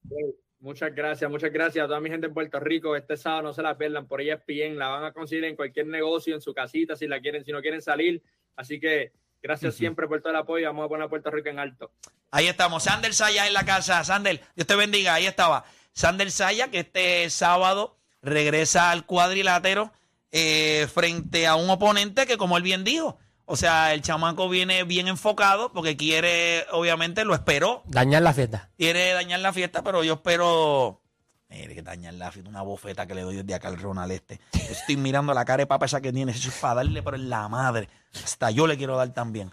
Muchas 0.60 0.94
gracias, 0.94 1.30
muchas 1.30 1.50
gracias 1.50 1.84
a 1.84 1.88
toda 1.88 2.00
mi 2.00 2.10
gente 2.10 2.26
en 2.26 2.34
Puerto 2.34 2.60
Rico. 2.60 2.94
Este 2.96 3.16
sábado 3.16 3.42
no 3.42 3.52
se 3.54 3.62
la 3.62 3.76
pierdan 3.76 4.06
por 4.06 4.20
ESPN. 4.20 4.78
La 4.78 4.88
van 4.88 5.04
a 5.04 5.12
conseguir 5.12 5.44
en 5.44 5.56
cualquier 5.56 5.86
negocio, 5.86 6.34
en 6.34 6.42
su 6.42 6.52
casita, 6.52 6.96
si 6.96 7.06
la 7.06 7.20
quieren, 7.20 7.44
si 7.44 7.52
no 7.52 7.62
quieren 7.62 7.80
salir. 7.80 8.22
Así 8.56 8.78
que 8.78 9.12
gracias 9.44 9.74
siempre 9.74 10.08
por 10.08 10.20
todo 10.20 10.30
el 10.30 10.38
apoyo. 10.38 10.66
Vamos 10.66 10.86
a 10.86 10.88
poner 10.88 11.04
a 11.04 11.08
Puerto 11.08 11.30
Rico 11.30 11.50
en 11.50 11.58
alto. 11.58 11.92
Ahí 12.30 12.48
estamos. 12.48 12.82
Sander 12.82 13.12
Saya 13.12 13.46
en 13.46 13.52
la 13.52 13.64
casa. 13.64 14.02
Sander, 14.02 14.40
Dios 14.56 14.66
te 14.66 14.74
bendiga. 14.74 15.14
Ahí 15.14 15.26
estaba. 15.26 15.64
Sander 15.92 16.30
Saya, 16.30 16.68
que 16.68 16.80
este 16.80 17.28
sábado 17.28 17.96
regresa 18.22 18.90
al 18.90 19.04
cuadrilátero 19.04 19.92
eh, 20.32 20.88
frente 20.92 21.46
a 21.46 21.56
un 21.56 21.68
oponente 21.68 22.26
que, 22.26 22.38
como 22.38 22.56
él 22.56 22.62
bien 22.62 22.82
dijo, 22.82 23.18
o 23.44 23.56
sea, 23.56 23.92
el 23.92 24.00
chamaco 24.00 24.48
viene 24.48 24.84
bien 24.84 25.08
enfocado 25.08 25.70
porque 25.72 25.96
quiere, 25.96 26.64
obviamente, 26.72 27.26
lo 27.26 27.34
esperó. 27.34 27.82
Dañar 27.84 28.22
la 28.22 28.32
fiesta. 28.32 28.70
Quiere 28.78 29.12
dañar 29.12 29.40
la 29.40 29.52
fiesta, 29.52 29.84
pero 29.84 30.02
yo 30.02 30.14
espero. 30.14 31.02
Mire, 31.48 31.74
que 31.74 31.82
dañar 31.82 32.14
la 32.14 32.32
una 32.48 32.62
bofeta 32.62 33.06
que 33.06 33.14
le 33.14 33.22
doy 33.22 33.36
desde 33.36 33.54
acá 33.54 33.68
al 33.68 33.78
Ronald 33.78 34.10
este. 34.12 34.40
Estoy 34.52 34.96
mirando 34.96 35.32
la 35.34 35.44
cara 35.44 35.62
de 35.62 35.66
papa 35.66 35.86
esa 35.86 36.00
que 36.00 36.12
tiene, 36.12 36.32
eso 36.32 36.48
es 36.48 36.54
para 36.56 36.76
darle 36.76 37.02
por 37.02 37.18
la 37.18 37.48
madre. 37.48 37.88
Hasta 38.24 38.50
yo 38.50 38.66
le 38.66 38.76
quiero 38.76 38.96
dar 38.96 39.12
también. 39.12 39.52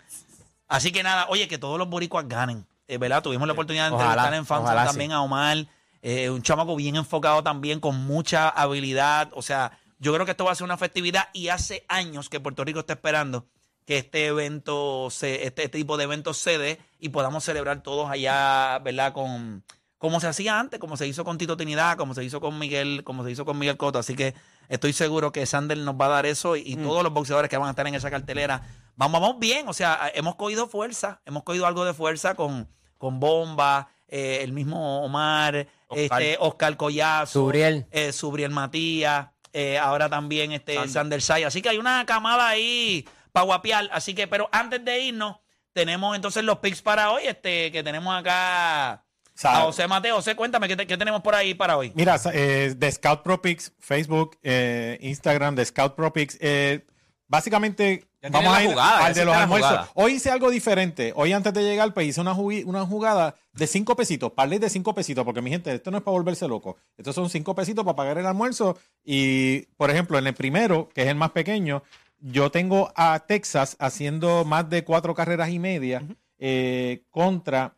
Así 0.68 0.92
que 0.92 1.04
nada, 1.04 1.28
oye, 1.30 1.48
que 1.48 1.58
todos 1.58 1.78
los 1.78 1.90
boricuas 1.90 2.28
ganen. 2.28 2.66
Eh, 2.88 2.98
¿Verdad? 2.98 3.22
Tuvimos 3.22 3.48
la 3.48 3.54
oportunidad 3.54 3.90
de 3.90 3.96
Ojalá, 3.96 4.24
entrevistar 4.24 4.60
en 4.60 4.64
ojalá 4.64 4.86
también 4.86 5.12
a 5.12 5.22
Omar. 5.22 5.66
eh, 6.02 6.30
un 6.30 6.42
chamaco 6.42 6.76
bien 6.76 6.96
enfocado 6.96 7.44
también, 7.44 7.80
con 7.80 7.96
mucha 8.06 8.50
habilidad. 8.50 9.30
O 9.34 9.42
sea, 9.42 9.78
yo 10.00 10.14
creo 10.14 10.26
que 10.26 10.32
esto 10.32 10.46
va 10.46 10.52
a 10.52 10.56
ser 10.56 10.66
una 10.66 10.78
festividad 10.78 11.30
y 11.34 11.50
hace 11.50 11.86
años 11.88 12.28
que 12.30 12.40
Puerto 12.40 12.64
Rico 12.64 12.80
está 12.80 12.94
esperando 12.94 13.46
que 13.86 13.98
este 14.00 14.28
evento, 14.28 15.10
se, 15.10 15.46
este, 15.46 15.64
este 15.64 15.78
tipo 15.78 15.98
de 15.98 16.04
eventos 16.06 16.38
se 16.38 16.58
dé 16.58 16.80
y 17.00 17.10
podamos 17.10 17.44
celebrar 17.44 17.82
todos 17.82 18.10
allá, 18.10 18.80
¿verdad? 18.80 19.14
Con 19.14 19.64
como 20.02 20.20
se 20.20 20.26
hacía 20.26 20.60
antes, 20.60 20.80
como 20.80 20.98
se 20.98 21.06
hizo 21.06 21.24
con 21.24 21.38
Tito 21.38 21.56
Trinidad, 21.56 21.96
como 21.96 22.16
se 22.16 22.24
hizo 22.24 22.42
con 22.42 22.58
Miguel, 22.58 23.04
como 23.04 23.24
se 23.24 23.30
hizo 23.30 23.46
con 23.46 23.60
Miguel 23.60 23.78
Cotto. 23.78 24.00
Así 24.00 24.16
que 24.16 24.34
estoy 24.68 24.94
seguro 24.94 25.32
que 25.32 25.46
Sander 25.46 25.78
nos 25.78 25.94
va 25.94 26.08
a 26.08 26.10
dar 26.10 26.26
eso 26.26 26.56
y, 26.56 26.64
y 26.66 26.76
todos 26.76 27.04
los 27.04 27.14
boxeadores 27.14 27.52
que 27.52 27.58
van 27.58 27.68
a 27.68 27.70
estar 27.70 27.86
en 27.86 27.94
esa 27.94 28.10
cartelera. 28.10 28.64
Vamos, 28.96 29.22
vamos 29.22 29.38
bien, 29.38 29.70
o 29.70 29.74
sea, 29.74 30.12
hemos 30.16 30.38
cogido 30.38 30.68
fuerza, 30.68 31.22
hemos 31.24 31.44
cogido 31.44 31.68
algo 31.68 31.86
de 31.86 31.94
fuerza 31.94 32.34
con, 32.34 32.68
con 32.98 33.20
Bomba, 33.20 33.90
eh, 34.08 34.40
el 34.42 34.54
mismo 34.54 35.06
Omar, 35.06 35.68
Oscar. 35.88 36.20
este 36.24 36.38
Oscar 36.40 36.78
Collazo, 36.78 37.34
Subriel. 37.42 37.86
eh, 37.92 38.12
Subriel 38.12 38.50
Matías, 38.50 39.28
eh, 39.54 39.78
ahora 39.78 40.10
también 40.10 40.52
este 40.52 40.88
Sander 40.88 41.22
Say. 41.22 41.44
Así 41.44 41.62
que 41.62 41.70
hay 41.70 41.78
una 41.78 42.08
camada 42.08 42.48
ahí 42.48 43.08
para 43.32 43.46
guapiar. 43.46 43.88
Así 43.94 44.16
que, 44.16 44.28
pero 44.28 44.50
antes 44.52 44.84
de 44.84 45.00
irnos, 45.00 45.38
tenemos 45.74 46.16
entonces 46.16 46.44
los 46.44 46.58
picks 46.58 46.82
para 46.82 47.12
hoy, 47.12 47.22
este, 47.28 47.72
que 47.72 47.84
tenemos 47.84 48.20
acá 48.20 49.04
a 49.46 49.62
José 49.62 49.88
Mateo. 49.88 50.16
José, 50.16 50.36
cuéntame, 50.36 50.68
¿qué, 50.68 50.76
te- 50.76 50.88
qué 50.88 50.98
tenemos 50.98 51.22
por 51.22 51.36
ahí 51.36 51.54
para 51.54 51.78
hoy? 51.78 51.92
Mira, 51.96 52.20
eh, 52.34 52.74
de 52.78 52.92
Scout 52.92 53.22
Pro 53.24 53.42
Picks, 53.42 53.74
Facebook, 53.80 54.38
eh, 54.44 54.98
Instagram, 55.02 55.56
de 55.56 55.66
Scout 55.66 55.96
Pro 55.96 56.12
Picks. 56.14 56.38
eh, 56.42 56.86
básicamente, 57.28 58.06
Ya 58.22 58.30
vamos 58.30 58.54
a 58.56 58.62
ir 58.64 58.70
jugada, 58.72 59.06
al 59.06 59.14
de 59.14 59.26
los 59.26 59.36
almuerzos. 59.36 59.70
jugada. 59.72 59.90
Hoy 59.96 60.14
hice 60.14 60.30
algo 60.30 60.50
diferente. 60.50 61.14
Hoy, 61.16 61.32
antes 61.34 61.54
de 61.54 61.64
llegar, 61.64 61.94
pues 61.94 62.08
hice 62.08 62.20
una, 62.22 62.34
una 62.34 62.86
jugada 62.86 63.36
de 63.54 63.68
cinco 63.68 63.96
pesitos, 63.96 64.32
parlay 64.34 64.60
de 64.60 64.70
cinco 64.70 64.94
pesitos, 64.94 65.24
porque 65.24 65.42
mi 65.42 65.50
gente, 65.50 65.74
esto 65.74 65.92
no 65.92 65.98
es 65.98 66.04
para 66.04 66.12
volverse 66.14 66.48
loco. 66.48 66.76
Estos 66.98 67.16
son 67.16 67.30
cinco 67.30 67.56
pesitos 67.56 67.86
para 67.86 67.96
pagar 67.96 68.18
el 68.18 68.26
almuerzo. 68.26 68.78
Y, 69.04 69.62
por 69.78 69.90
ejemplo, 69.90 70.18
en 70.20 70.28
el 70.28 70.34
primero, 70.34 70.90
que 70.94 71.04
es 71.04 71.08
el 71.08 71.16
más 71.16 71.32
pequeño, 71.32 71.84
yo 72.20 72.52
tengo 72.52 72.92
a 72.96 73.24
Texas 73.26 73.78
haciendo 73.80 74.44
más 74.46 74.70
de 74.70 74.84
cuatro 74.84 75.16
carreras 75.16 75.50
y 75.50 75.58
media 75.60 76.04
eh, 76.38 77.04
contra 77.10 77.76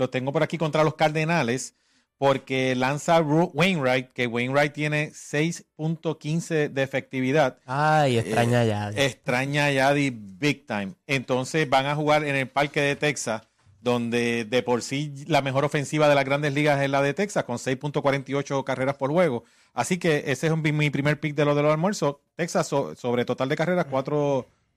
lo 0.00 0.10
tengo 0.10 0.32
por 0.32 0.42
aquí 0.42 0.58
contra 0.58 0.82
los 0.82 0.94
Cardenales, 0.96 1.74
porque 2.18 2.74
lanza 2.74 3.20
Wainwright, 3.20 4.12
que 4.12 4.26
Wainwright 4.26 4.72
tiene 4.72 5.10
6.15 5.78 6.68
de 6.70 6.82
efectividad. 6.82 7.58
Ay, 7.66 8.18
extraña 8.18 8.64
Eh, 8.64 8.66
ya. 8.66 8.90
Extraña 8.90 9.70
Yadi 9.70 10.10
big 10.10 10.66
time. 10.66 10.94
Entonces 11.06 11.68
van 11.70 11.86
a 11.86 11.94
jugar 11.94 12.24
en 12.24 12.34
el 12.36 12.48
parque 12.48 12.80
de 12.80 12.96
Texas, 12.96 13.42
donde 13.80 14.44
de 14.44 14.62
por 14.62 14.82
sí 14.82 15.14
la 15.26 15.40
mejor 15.40 15.64
ofensiva 15.64 16.08
de 16.08 16.14
las 16.14 16.24
grandes 16.24 16.52
ligas 16.52 16.82
es 16.82 16.90
la 16.90 17.00
de 17.00 17.14
Texas, 17.14 17.44
con 17.44 17.56
6.48 17.58 18.64
carreras 18.64 18.96
por 18.96 19.10
juego. 19.10 19.44
Así 19.72 19.98
que 19.98 20.24
ese 20.26 20.48
es 20.48 20.56
mi 20.56 20.72
mi 20.72 20.90
primer 20.90 21.18
pick 21.20 21.34
de 21.34 21.44
lo 21.44 21.54
de 21.54 21.62
los 21.62 21.72
almuerzos. 21.72 22.16
Texas 22.36 22.66
so- 22.66 22.94
sobre 22.96 23.24
total 23.24 23.48
de 23.48 23.56
carreras 23.56 23.86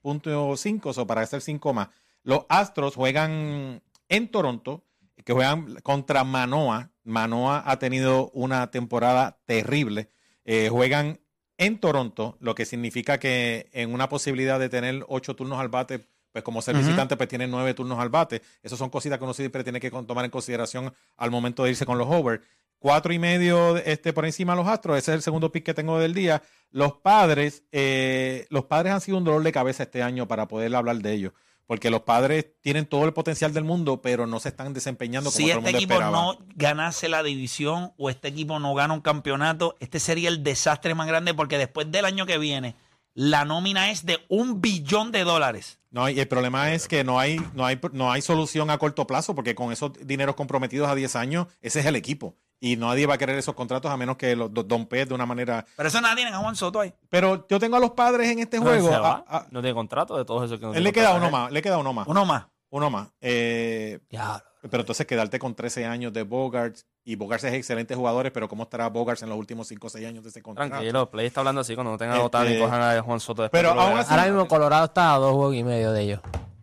4.5, 0.02 0.96
o 0.98 1.06
para 1.06 1.22
hacer 1.22 1.40
5 1.42 1.72
más. 1.74 1.88
Los 2.22 2.46
Astros 2.48 2.94
juegan 2.94 3.82
en 4.08 4.28
Toronto, 4.30 4.82
que 5.24 5.32
juegan 5.32 5.76
contra 5.82 6.24
Manoa. 6.24 6.90
Manoa 7.02 7.62
ha 7.66 7.78
tenido 7.78 8.30
una 8.30 8.70
temporada 8.70 9.40
terrible. 9.46 10.10
Eh, 10.44 10.68
juegan 10.70 11.20
en 11.56 11.78
Toronto, 11.78 12.36
lo 12.40 12.54
que 12.54 12.66
significa 12.66 13.18
que 13.18 13.68
en 13.72 13.92
una 13.92 14.08
posibilidad 14.08 14.58
de 14.58 14.68
tener 14.68 15.04
ocho 15.08 15.34
turnos 15.36 15.60
al 15.60 15.68
bate, 15.68 16.06
pues 16.32 16.42
como 16.42 16.62
ser 16.62 16.76
visitante, 16.76 17.16
pues 17.16 17.28
tienen 17.28 17.50
nueve 17.50 17.74
turnos 17.74 17.98
al 18.00 18.08
bate. 18.08 18.42
Esas 18.62 18.78
son 18.78 18.90
cositas 18.90 19.18
que 19.18 19.24
uno 19.24 19.34
siempre 19.34 19.62
tiene 19.62 19.78
que 19.78 19.90
tomar 19.90 20.24
en 20.24 20.30
consideración 20.30 20.92
al 21.16 21.30
momento 21.30 21.62
de 21.62 21.70
irse 21.70 21.86
con 21.86 21.96
los 21.96 22.08
over. 22.08 22.42
Cuatro 22.80 23.12
y 23.12 23.18
medio 23.18 23.76
este, 23.76 24.12
por 24.12 24.26
encima 24.26 24.52
de 24.52 24.58
los 24.58 24.68
Astros, 24.68 24.98
ese 24.98 25.12
es 25.12 25.16
el 25.16 25.22
segundo 25.22 25.52
pick 25.52 25.64
que 25.64 25.74
tengo 25.74 25.98
del 25.98 26.12
día. 26.12 26.42
Los 26.70 26.94
padres, 26.94 27.62
eh, 27.72 28.46
los 28.50 28.64
padres 28.64 28.92
han 28.92 29.00
sido 29.00 29.16
un 29.16 29.24
dolor 29.24 29.42
de 29.42 29.52
cabeza 29.52 29.84
este 29.84 30.02
año 30.02 30.26
para 30.26 30.48
poder 30.48 30.74
hablar 30.74 30.96
de 30.98 31.12
ellos. 31.12 31.32
Porque 31.66 31.88
los 31.90 32.02
padres 32.02 32.46
tienen 32.60 32.84
todo 32.84 33.06
el 33.06 33.14
potencial 33.14 33.54
del 33.54 33.64
mundo, 33.64 34.02
pero 34.02 34.26
no 34.26 34.38
se 34.38 34.50
están 34.50 34.74
desempeñando 34.74 35.30
como 35.30 35.36
Si 35.38 35.44
todo 35.44 35.52
el 35.52 35.58
este 35.58 35.62
mundo 35.72 35.78
equipo 35.78 35.94
esperaba. 35.94 36.16
no 36.16 36.38
ganase 36.56 37.08
la 37.08 37.22
división 37.22 37.92
o 37.96 38.10
este 38.10 38.28
equipo 38.28 38.58
no 38.58 38.74
gana 38.74 38.92
un 38.92 39.00
campeonato, 39.00 39.74
este 39.80 39.98
sería 39.98 40.28
el 40.28 40.42
desastre 40.42 40.94
más 40.94 41.06
grande 41.06 41.32
porque 41.32 41.56
después 41.56 41.90
del 41.90 42.04
año 42.04 42.26
que 42.26 42.36
viene, 42.36 42.74
la 43.14 43.44
nómina 43.44 43.90
es 43.90 44.04
de 44.06 44.18
un 44.28 44.60
billón 44.60 45.12
de 45.12 45.24
dólares. 45.24 45.78
No, 45.90 46.08
y 46.08 46.18
el 46.18 46.26
problema 46.28 46.72
es 46.72 46.88
que 46.88 47.04
no 47.04 47.18
hay, 47.20 47.40
no 47.54 47.64
hay, 47.64 47.78
no 47.92 48.10
hay 48.10 48.20
solución 48.20 48.68
a 48.70 48.78
corto 48.78 49.06
plazo, 49.06 49.34
porque 49.34 49.54
con 49.54 49.72
esos 49.72 49.92
dineros 50.04 50.34
comprometidos 50.34 50.88
a 50.88 50.94
10 50.96 51.14
años, 51.16 51.46
ese 51.62 51.80
es 51.80 51.86
el 51.86 51.94
equipo. 51.96 52.34
Y 52.60 52.76
nadie 52.76 53.06
va 53.06 53.14
a 53.14 53.18
querer 53.18 53.36
esos 53.38 53.54
contratos 53.54 53.90
a 53.90 53.96
menos 53.96 54.16
que 54.16 54.34
los 54.34 54.52
do- 54.52 54.62
Don 54.64 54.86
Pez 54.86 55.08
de 55.08 55.14
una 55.14 55.26
manera. 55.26 55.64
Pero 55.76 55.88
eso 55.88 56.00
nada 56.00 56.16
tienen 56.16 56.34
a 56.34 56.38
Juan 56.38 56.56
Soto 56.56 56.80
ahí. 56.80 56.92
Pero 57.10 57.46
yo 57.48 57.60
tengo 57.60 57.76
a 57.76 57.80
los 57.80 57.90
padres 57.92 58.28
en 58.30 58.38
este 58.40 58.58
juego. 58.58 58.88
Se 58.88 58.98
va. 58.98 59.24
a- 59.28 59.36
a- 59.38 59.46
no 59.50 59.60
tiene 59.60 59.74
contrato 59.74 60.16
de 60.16 60.24
todos 60.24 60.44
esos 60.46 60.58
que 60.58 60.62
no 60.66 60.70
él 60.70 60.76
tiene 60.76 60.84
le 60.88 60.92
queda 60.92 61.14
uno 61.14 61.30
más, 61.30 61.52
le 61.52 61.62
queda 61.62 61.78
uno 61.78 61.92
más. 61.92 62.08
Uno 62.08 62.24
más. 62.24 62.46
Uno 62.70 62.90
más. 62.90 63.08
Eh, 63.20 64.00
Diablo. 64.10 64.42
pero 64.70 64.80
entonces 64.80 65.06
quedarte 65.06 65.38
con 65.38 65.54
13 65.54 65.84
años 65.84 66.12
de 66.12 66.22
Bogarts. 66.24 66.86
Y 67.06 67.16
Bogarts 67.16 67.44
es 67.44 67.52
excelente 67.52 67.94
jugador, 67.94 68.32
pero 68.32 68.48
¿cómo 68.48 68.62
estará 68.62 68.88
Bogarts 68.88 69.22
en 69.22 69.28
los 69.28 69.38
últimos 69.38 69.68
5 69.68 69.86
o 69.86 69.90
6 69.90 70.06
años 70.06 70.24
de 70.24 70.30
ese 70.30 70.40
contrato? 70.42 70.70
Tranquilo, 70.70 71.10
Play 71.10 71.26
está 71.26 71.40
hablando 71.40 71.60
así 71.60 71.74
cuando 71.74 71.90
no 71.92 71.98
tengan 71.98 72.14
Este- 72.16 72.22
a 72.22 72.26
Otani 72.26 72.58
cojan 72.58 72.80
a 72.80 73.02
Juan 73.02 73.20
Soto 73.20 73.42
después. 73.42 73.62
Pero 73.62 73.78
aún 73.78 73.98
así- 73.98 74.10
Ahora 74.10 74.24
mismo 74.24 74.48
Colorado 74.48 74.86
está 74.86 75.14
a 75.14 75.18
dos 75.18 75.34
juegos 75.34 75.54
y 75.54 75.64
medio 75.64 75.92
de 75.92 76.00
ellos. 76.02 76.20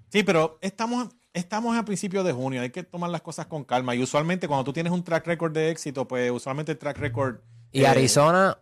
Sí, 0.10 0.24
pero 0.24 0.58
estamos, 0.62 1.10
estamos 1.34 1.78
a 1.78 1.86
principios 1.86 2.26
de 2.26 2.34
junio, 2.34 2.62
hay 2.62 2.72
que 2.72 2.84
tomar 2.84 3.12
las 3.12 3.22
cosas 3.22 3.46
con 3.46 3.64
calma. 3.64 3.94
Y 3.94 4.02
usualmente 4.02 4.48
cuando 4.48 4.64
tú 4.64 4.74
tienes 4.74 4.92
un 4.92 5.04
track 5.04 5.28
record 5.28 5.54
de 5.54 5.70
éxito, 5.70 6.08
pues 6.08 6.32
usualmente 6.32 6.72
el 6.72 6.78
track 6.80 6.98
record... 6.98 7.38
Y 7.72 7.84
eh, 7.84 7.88
Arizona, 7.88 8.58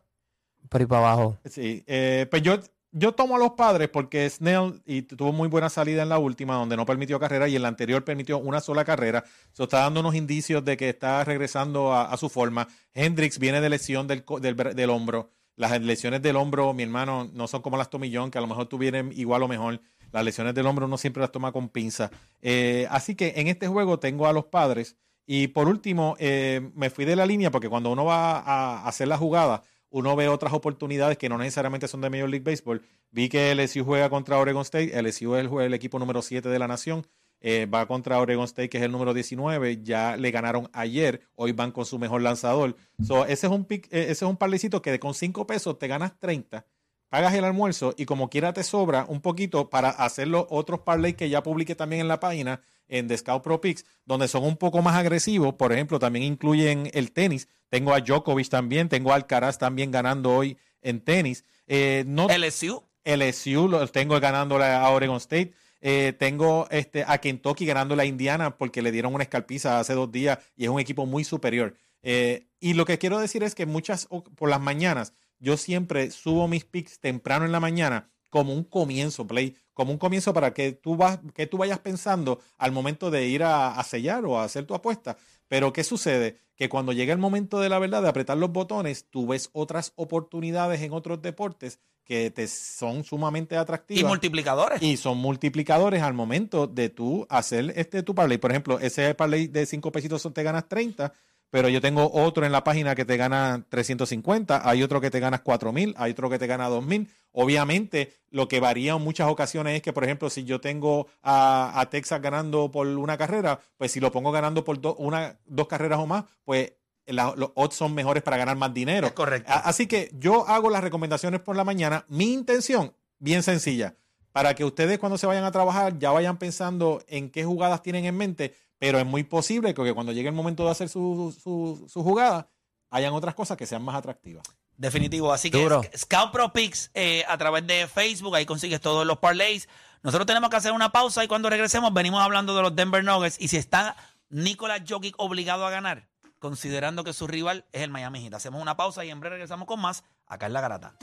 por 0.68 0.82
ahí 0.82 0.86
para 0.88 1.02
abajo. 1.14 1.38
Sí, 1.46 1.84
eh, 1.88 2.28
pues 2.30 2.42
yo, 2.44 2.58
yo 2.92 3.12
tomo 3.14 3.36
a 3.36 3.40
los 3.40 3.52
padres 3.52 3.90
porque 3.90 4.30
Snell 4.30 4.82
y 4.86 5.04
tu- 5.04 5.16
tuvo 5.16 5.32
muy 5.32 5.48
buena 5.48 5.70
salida 5.70 6.02
en 6.04 6.10
la 6.10 6.18
última, 6.18 6.56
donde 6.56 6.76
no 6.76 6.86
permitió 6.86 7.20
carrera, 7.20 7.48
y 7.48 7.56
en 7.56 7.62
la 7.62 7.68
anterior 7.68 8.04
permitió 8.04 8.38
una 8.40 8.62
sola 8.62 8.84
carrera. 8.86 9.24
Eso 9.54 9.64
está 9.64 9.80
dando 9.80 10.00
unos 10.00 10.16
indicios 10.16 10.64
de 10.66 10.76
que 10.78 10.90
está 10.90 11.24
regresando 11.24 11.94
a, 11.94 12.16
su 12.18 12.30
forma. 12.30 12.68
Hendrix 12.94 13.38
viene 13.40 13.62
de 13.62 13.70
lesión 13.70 14.08
del, 14.08 14.24
del, 14.42 14.56
del 14.56 14.90
hombro. 14.90 15.30
Las 15.56 15.80
lesiones 15.82 16.22
del 16.22 16.38
hombro, 16.38 16.74
mi 16.74 16.84
hermano, 16.84 17.30
no 17.34 17.48
son 17.48 17.62
como 17.62 17.76
las 17.78 17.90
tomillón, 17.90 18.32
que 18.32 18.38
a 18.38 18.42
lo 18.42 18.48
mejor 18.48 18.68
tuvieran 18.68 19.12
igual 19.14 19.44
o 19.44 19.48
mejor. 19.48 19.82
Las 20.12 20.24
lesiones 20.24 20.56
del 20.56 20.66
hombro 20.66 20.86
uno 20.86 20.98
siempre 20.98 21.22
las 21.22 21.32
toma 21.32 21.52
con 21.52 21.70
pinza. 21.70 22.10
Eh, 22.42 22.88
así 22.90 23.14
que 23.16 23.34
en 23.36 23.48
este 23.48 23.68
juego 23.68 24.00
tengo 24.00 24.26
a 24.26 24.34
los 24.34 24.46
padres. 24.46 24.96
Y 25.28 25.50
por 25.50 25.68
último, 25.68 26.16
eh, 26.18 26.72
me 26.74 26.90
fui 26.90 27.06
de 27.06 27.16
la 27.16 27.26
línea 27.26 27.52
porque 27.52 27.70
cuando 27.70 27.92
uno 27.92 28.06
va 28.06 28.40
a 28.40 28.88
hacer 28.88 29.08
la 29.10 29.18
jugada, 29.18 29.62
uno 29.90 30.16
ve 30.16 30.28
otras 30.28 30.54
oportunidades 30.54 31.18
que 31.18 31.30
no 31.30 31.38
necesariamente 31.38 31.88
son 31.88 32.02
de 32.02 32.10
Major 32.10 32.30
League 32.30 32.44
Baseball. 32.44 32.82
Vi 33.12 33.30
que 33.30 33.54
LSU 33.56 33.84
juega 33.84 34.10
contra 34.10 34.38
Oregon 34.38 34.62
State. 34.62 35.02
LSU 35.02 35.36
es 35.36 35.46
el, 35.46 35.60
el 35.62 35.74
equipo 35.74 36.00
número 36.00 36.22
7 36.22 36.48
de 36.50 36.60
la 36.60 36.68
nación. 36.68 37.06
Eh, 37.42 37.66
va 37.66 37.88
contra 37.88 38.20
Oregon 38.20 38.46
State, 38.46 38.70
que 38.70 38.78
es 38.78 38.84
el 38.84 38.92
número 38.92 39.14
19. 39.14 39.82
Ya 39.84 40.18
le 40.18 40.32
ganaron 40.32 40.70
ayer. 40.74 41.22
Hoy 41.36 41.54
van 41.54 41.72
con 41.72 41.86
su 41.86 41.98
mejor 41.98 42.22
lanzador. 42.22 42.76
So, 43.02 43.26
ese 43.26 43.48
es 43.48 43.54
un 43.54 43.66
pick, 43.66 43.86
eh, 43.86 44.04
ese 44.04 44.26
es 44.26 44.30
un 44.30 44.38
parlecito 44.38 44.82
que 44.82 45.00
con 45.00 45.14
5 45.14 45.48
pesos 45.48 45.80
te 45.80 45.88
ganas 45.88 46.20
30 46.20 46.66
pagas 47.10 47.34
el 47.34 47.44
almuerzo 47.44 47.94
y 47.98 48.06
como 48.06 48.30
quiera 48.30 48.54
te 48.54 48.64
sobra 48.64 49.06
un 49.10 49.22
poquito 49.22 49.70
para 49.70 49.90
hacer 49.90 50.28
los 50.28 50.46
otros 50.50 50.82
parlays 50.82 51.16
que 51.16 51.30
ya 51.30 51.44
publiqué 51.44 51.76
también 51.76 52.02
en 52.02 52.08
la 52.08 52.20
página 52.20 52.62
en 52.90 53.08
The 53.08 53.18
Scout 53.18 53.44
Pro 53.44 53.62
Picks, 53.62 53.86
donde 54.06 54.28
son 54.28 54.44
un 54.44 54.58
poco 54.58 54.82
más 54.82 54.96
agresivos. 54.96 55.54
Por 55.54 55.72
ejemplo, 55.72 56.00
también 56.00 56.26
incluyen 56.26 56.90
el 56.94 57.12
tenis. 57.12 57.48
Tengo 57.70 57.94
a 57.94 58.02
Djokovic 58.02 58.50
también, 58.50 58.90
tengo 58.90 59.12
a 59.12 59.16
Alcaraz 59.16 59.58
también 59.58 59.92
ganando 59.92 60.32
hoy 60.32 60.58
en 60.82 61.00
tenis. 61.00 61.46
Eh, 61.68 62.04
no, 62.08 62.28
LSU. 62.28 62.84
LSU 63.06 63.68
lo 63.70 63.88
tengo 63.88 64.20
ganándole 64.20 64.66
a 64.66 64.90
Oregon 64.90 65.18
State. 65.18 65.54
Eh, 65.82 66.14
tengo 66.18 66.68
este, 66.72 67.06
a 67.08 67.20
Kentucky 67.20 67.66
ganándole 67.66 68.02
a 68.04 68.06
Indiana 68.06 68.58
porque 68.58 68.82
le 68.82 68.92
dieron 68.92 69.14
una 69.14 69.24
escalpiza 69.24 69.80
hace 69.80 69.94
dos 69.94 70.12
días 70.12 70.40
y 70.58 70.66
es 70.66 70.70
un 70.70 70.80
equipo 70.80 71.06
muy 71.06 71.24
superior. 71.24 71.76
Eh, 72.02 72.48
y 72.60 72.74
lo 72.74 72.86
que 72.86 72.98
quiero 72.98 73.20
decir 73.20 73.44
es 73.44 73.56
que 73.56 73.66
muchas, 73.66 74.08
por 74.36 74.50
las 74.50 74.60
mañanas, 74.60 75.14
yo 75.40 75.56
siempre 75.56 76.12
subo 76.12 76.48
mis 76.48 76.66
picks 76.66 77.00
temprano 77.00 77.46
en 77.46 77.52
la 77.52 77.60
mañana 77.60 78.10
como 78.30 78.54
un 78.54 78.64
comienzo, 78.64 79.28
Play, 79.28 79.56
como 79.74 79.92
un 79.92 79.98
comienzo 79.98 80.34
para 80.34 80.54
que 80.54 80.72
tú, 80.72 80.96
vas, 80.96 81.20
que 81.34 81.48
tú 81.48 81.58
vayas 81.58 81.80
pensando 81.80 82.40
al 82.58 82.72
momento 82.72 83.12
de 83.12 83.28
ir 83.28 83.44
a, 83.44 83.72
a 83.72 83.84
sellar 83.84 84.26
o 84.26 84.40
a 84.40 84.44
hacer 84.44 84.66
tu 84.66 84.76
apuesta. 84.76 85.18
Pero 85.48 85.74
¿qué 85.74 85.84
sucede? 85.84 86.38
Que 86.56 86.70
cuando 86.70 86.94
llega 86.94 87.14
el 87.14 87.20
momento 87.20 87.60
de 87.60 87.70
la 87.70 87.80
verdad, 87.80 88.02
de 88.04 88.10
apretar 88.10 88.38
los 88.38 88.52
botones, 88.52 89.06
tú 89.10 89.28
ves 89.28 89.50
otras 89.54 89.94
oportunidades 89.96 90.82
en 90.82 90.94
otros 90.94 91.22
deportes 91.22 91.80
que 92.10 92.32
te 92.32 92.48
son 92.48 93.04
sumamente 93.04 93.56
atractivas. 93.56 94.02
Y 94.02 94.04
multiplicadores. 94.04 94.82
Y 94.82 94.98
son 94.98 95.20
multiplicadores 95.20 96.02
al 96.02 96.16
momento 96.16 96.66
de 96.66 96.90
tú 96.90 97.28
hacer 97.30 97.72
este 97.76 98.02
tu 98.02 98.16
parlay. 98.16 98.40
Por 98.40 98.50
ejemplo, 98.50 98.80
ese 98.80 99.14
parlay 99.14 99.46
de 99.46 99.68
5 99.68 99.92
pesitos 99.92 100.28
te 100.34 100.42
ganas 100.42 100.68
30, 100.68 101.14
pero 101.52 101.70
yo 101.70 101.82
tengo 101.82 102.12
otro 102.12 102.48
en 102.48 102.52
la 102.52 102.64
página 102.64 102.96
que 102.96 103.06
te 103.06 103.16
gana 103.16 103.64
350, 103.70 104.68
hay 104.68 104.82
otro 104.82 105.00
que 105.02 105.12
te 105.12 105.20
ganas 105.20 105.42
4000, 105.42 105.94
hay 105.98 106.12
otro 106.14 106.32
que 106.32 106.40
te 106.40 106.48
gana 106.48 106.68
2000. 106.68 107.08
Obviamente, 107.32 108.14
lo 108.32 108.48
que 108.48 108.60
varía 108.60 108.94
en 108.94 109.02
muchas 109.02 109.28
ocasiones 109.30 109.76
es 109.76 109.82
que, 109.82 109.94
por 109.94 110.04
ejemplo, 110.04 110.30
si 110.30 110.44
yo 110.44 110.60
tengo 110.60 111.08
a, 111.22 111.80
a 111.80 111.90
Texas 111.90 112.22
ganando 112.22 112.72
por 112.72 112.88
una 112.88 113.18
carrera, 113.18 113.60
pues 113.78 113.92
si 113.92 114.00
lo 114.00 114.12
pongo 114.12 114.32
ganando 114.32 114.64
por 114.64 114.80
do- 114.82 114.96
una, 114.96 115.40
dos 115.46 115.68
carreras 115.68 116.00
o 116.00 116.08
más, 116.08 116.26
pues 116.44 116.74
la- 117.06 117.34
los 117.36 117.52
odds 117.56 117.76
son 117.76 117.94
mejores 117.94 118.24
para 118.24 118.38
ganar 118.38 118.58
más 118.58 118.74
dinero. 118.74 119.08
Es 119.08 119.14
correcto. 119.14 119.52
Así 119.54 119.88
que 119.88 120.12
yo 120.20 120.48
hago 120.48 120.70
las 120.70 120.84
recomendaciones 120.84 121.40
por 121.42 121.56
la 121.56 121.64
mañana. 121.64 122.06
Mi 122.08 122.34
intención, 122.34 122.94
bien 123.20 123.42
sencilla, 123.44 123.96
para 124.32 124.54
que 124.54 124.64
ustedes 124.66 125.00
cuando 125.00 125.18
se 125.18 125.26
vayan 125.28 125.44
a 125.44 125.52
trabajar 125.52 125.98
ya 125.98 126.12
vayan 126.12 126.38
pensando 126.38 127.02
en 127.08 127.30
qué 127.32 127.46
jugadas 127.46 127.82
tienen 127.82 128.06
en 128.06 128.16
mente, 128.18 128.54
pero 128.78 129.00
es 129.00 129.06
muy 129.06 129.24
posible 129.24 129.74
que 129.74 129.94
cuando 129.94 130.12
llegue 130.14 130.30
el 130.30 130.36
momento 130.36 130.66
de 130.66 130.72
hacer 130.72 130.88
su, 130.90 131.36
su, 131.44 131.86
su 131.90 132.04
jugada, 132.04 132.48
hayan 132.92 133.14
otras 133.14 133.36
cosas 133.36 133.58
que 133.58 133.66
sean 133.66 133.84
más 133.84 133.96
atractivas. 133.96 134.44
Definitivo. 134.80 135.34
Así 135.34 135.52
que 135.52 135.62
Duro. 135.62 135.82
Scout 135.96 136.32
Pro 136.32 136.54
Picks 136.54 136.90
eh, 136.94 137.26
a 137.28 137.38
través 137.38 137.68
de 137.68 137.86
Facebook, 137.88 138.34
ahí 138.36 138.46
consigues 138.46 138.80
todos 138.80 139.06
los 139.06 139.18
parlays. 139.18 139.68
Nosotros 140.04 140.26
tenemos 140.26 140.50
que 140.50 140.56
hacer 140.56 140.72
una 140.72 140.94
pausa 140.94 141.22
y 141.22 141.28
cuando 141.28 141.50
regresemos 141.50 141.94
venimos 141.94 142.22
hablando 142.22 142.56
de 142.56 142.62
los 142.62 142.74
Denver 142.74 143.04
Nuggets 143.04 143.36
y 143.42 143.50
si 143.50 143.58
está 143.58 143.98
Nicolás 144.30 144.82
Jokic 144.88 145.16
obligado 145.18 145.66
a 145.66 145.70
ganar, 145.70 146.08
considerando 146.40 147.04
que 147.04 147.12
su 147.12 147.28
rival 147.28 147.66
es 147.74 147.82
el 147.82 147.90
Miami 147.90 148.22
Heat. 148.22 148.36
Hacemos 148.36 148.62
una 148.62 148.78
pausa 148.78 149.04
y 149.04 149.10
en 149.10 149.20
breve 149.20 149.36
regresamos 149.36 149.68
con 149.68 149.82
más 149.82 150.06
acá 150.26 150.46
en 150.46 150.54
La 150.54 150.62
Garata. 150.62 150.94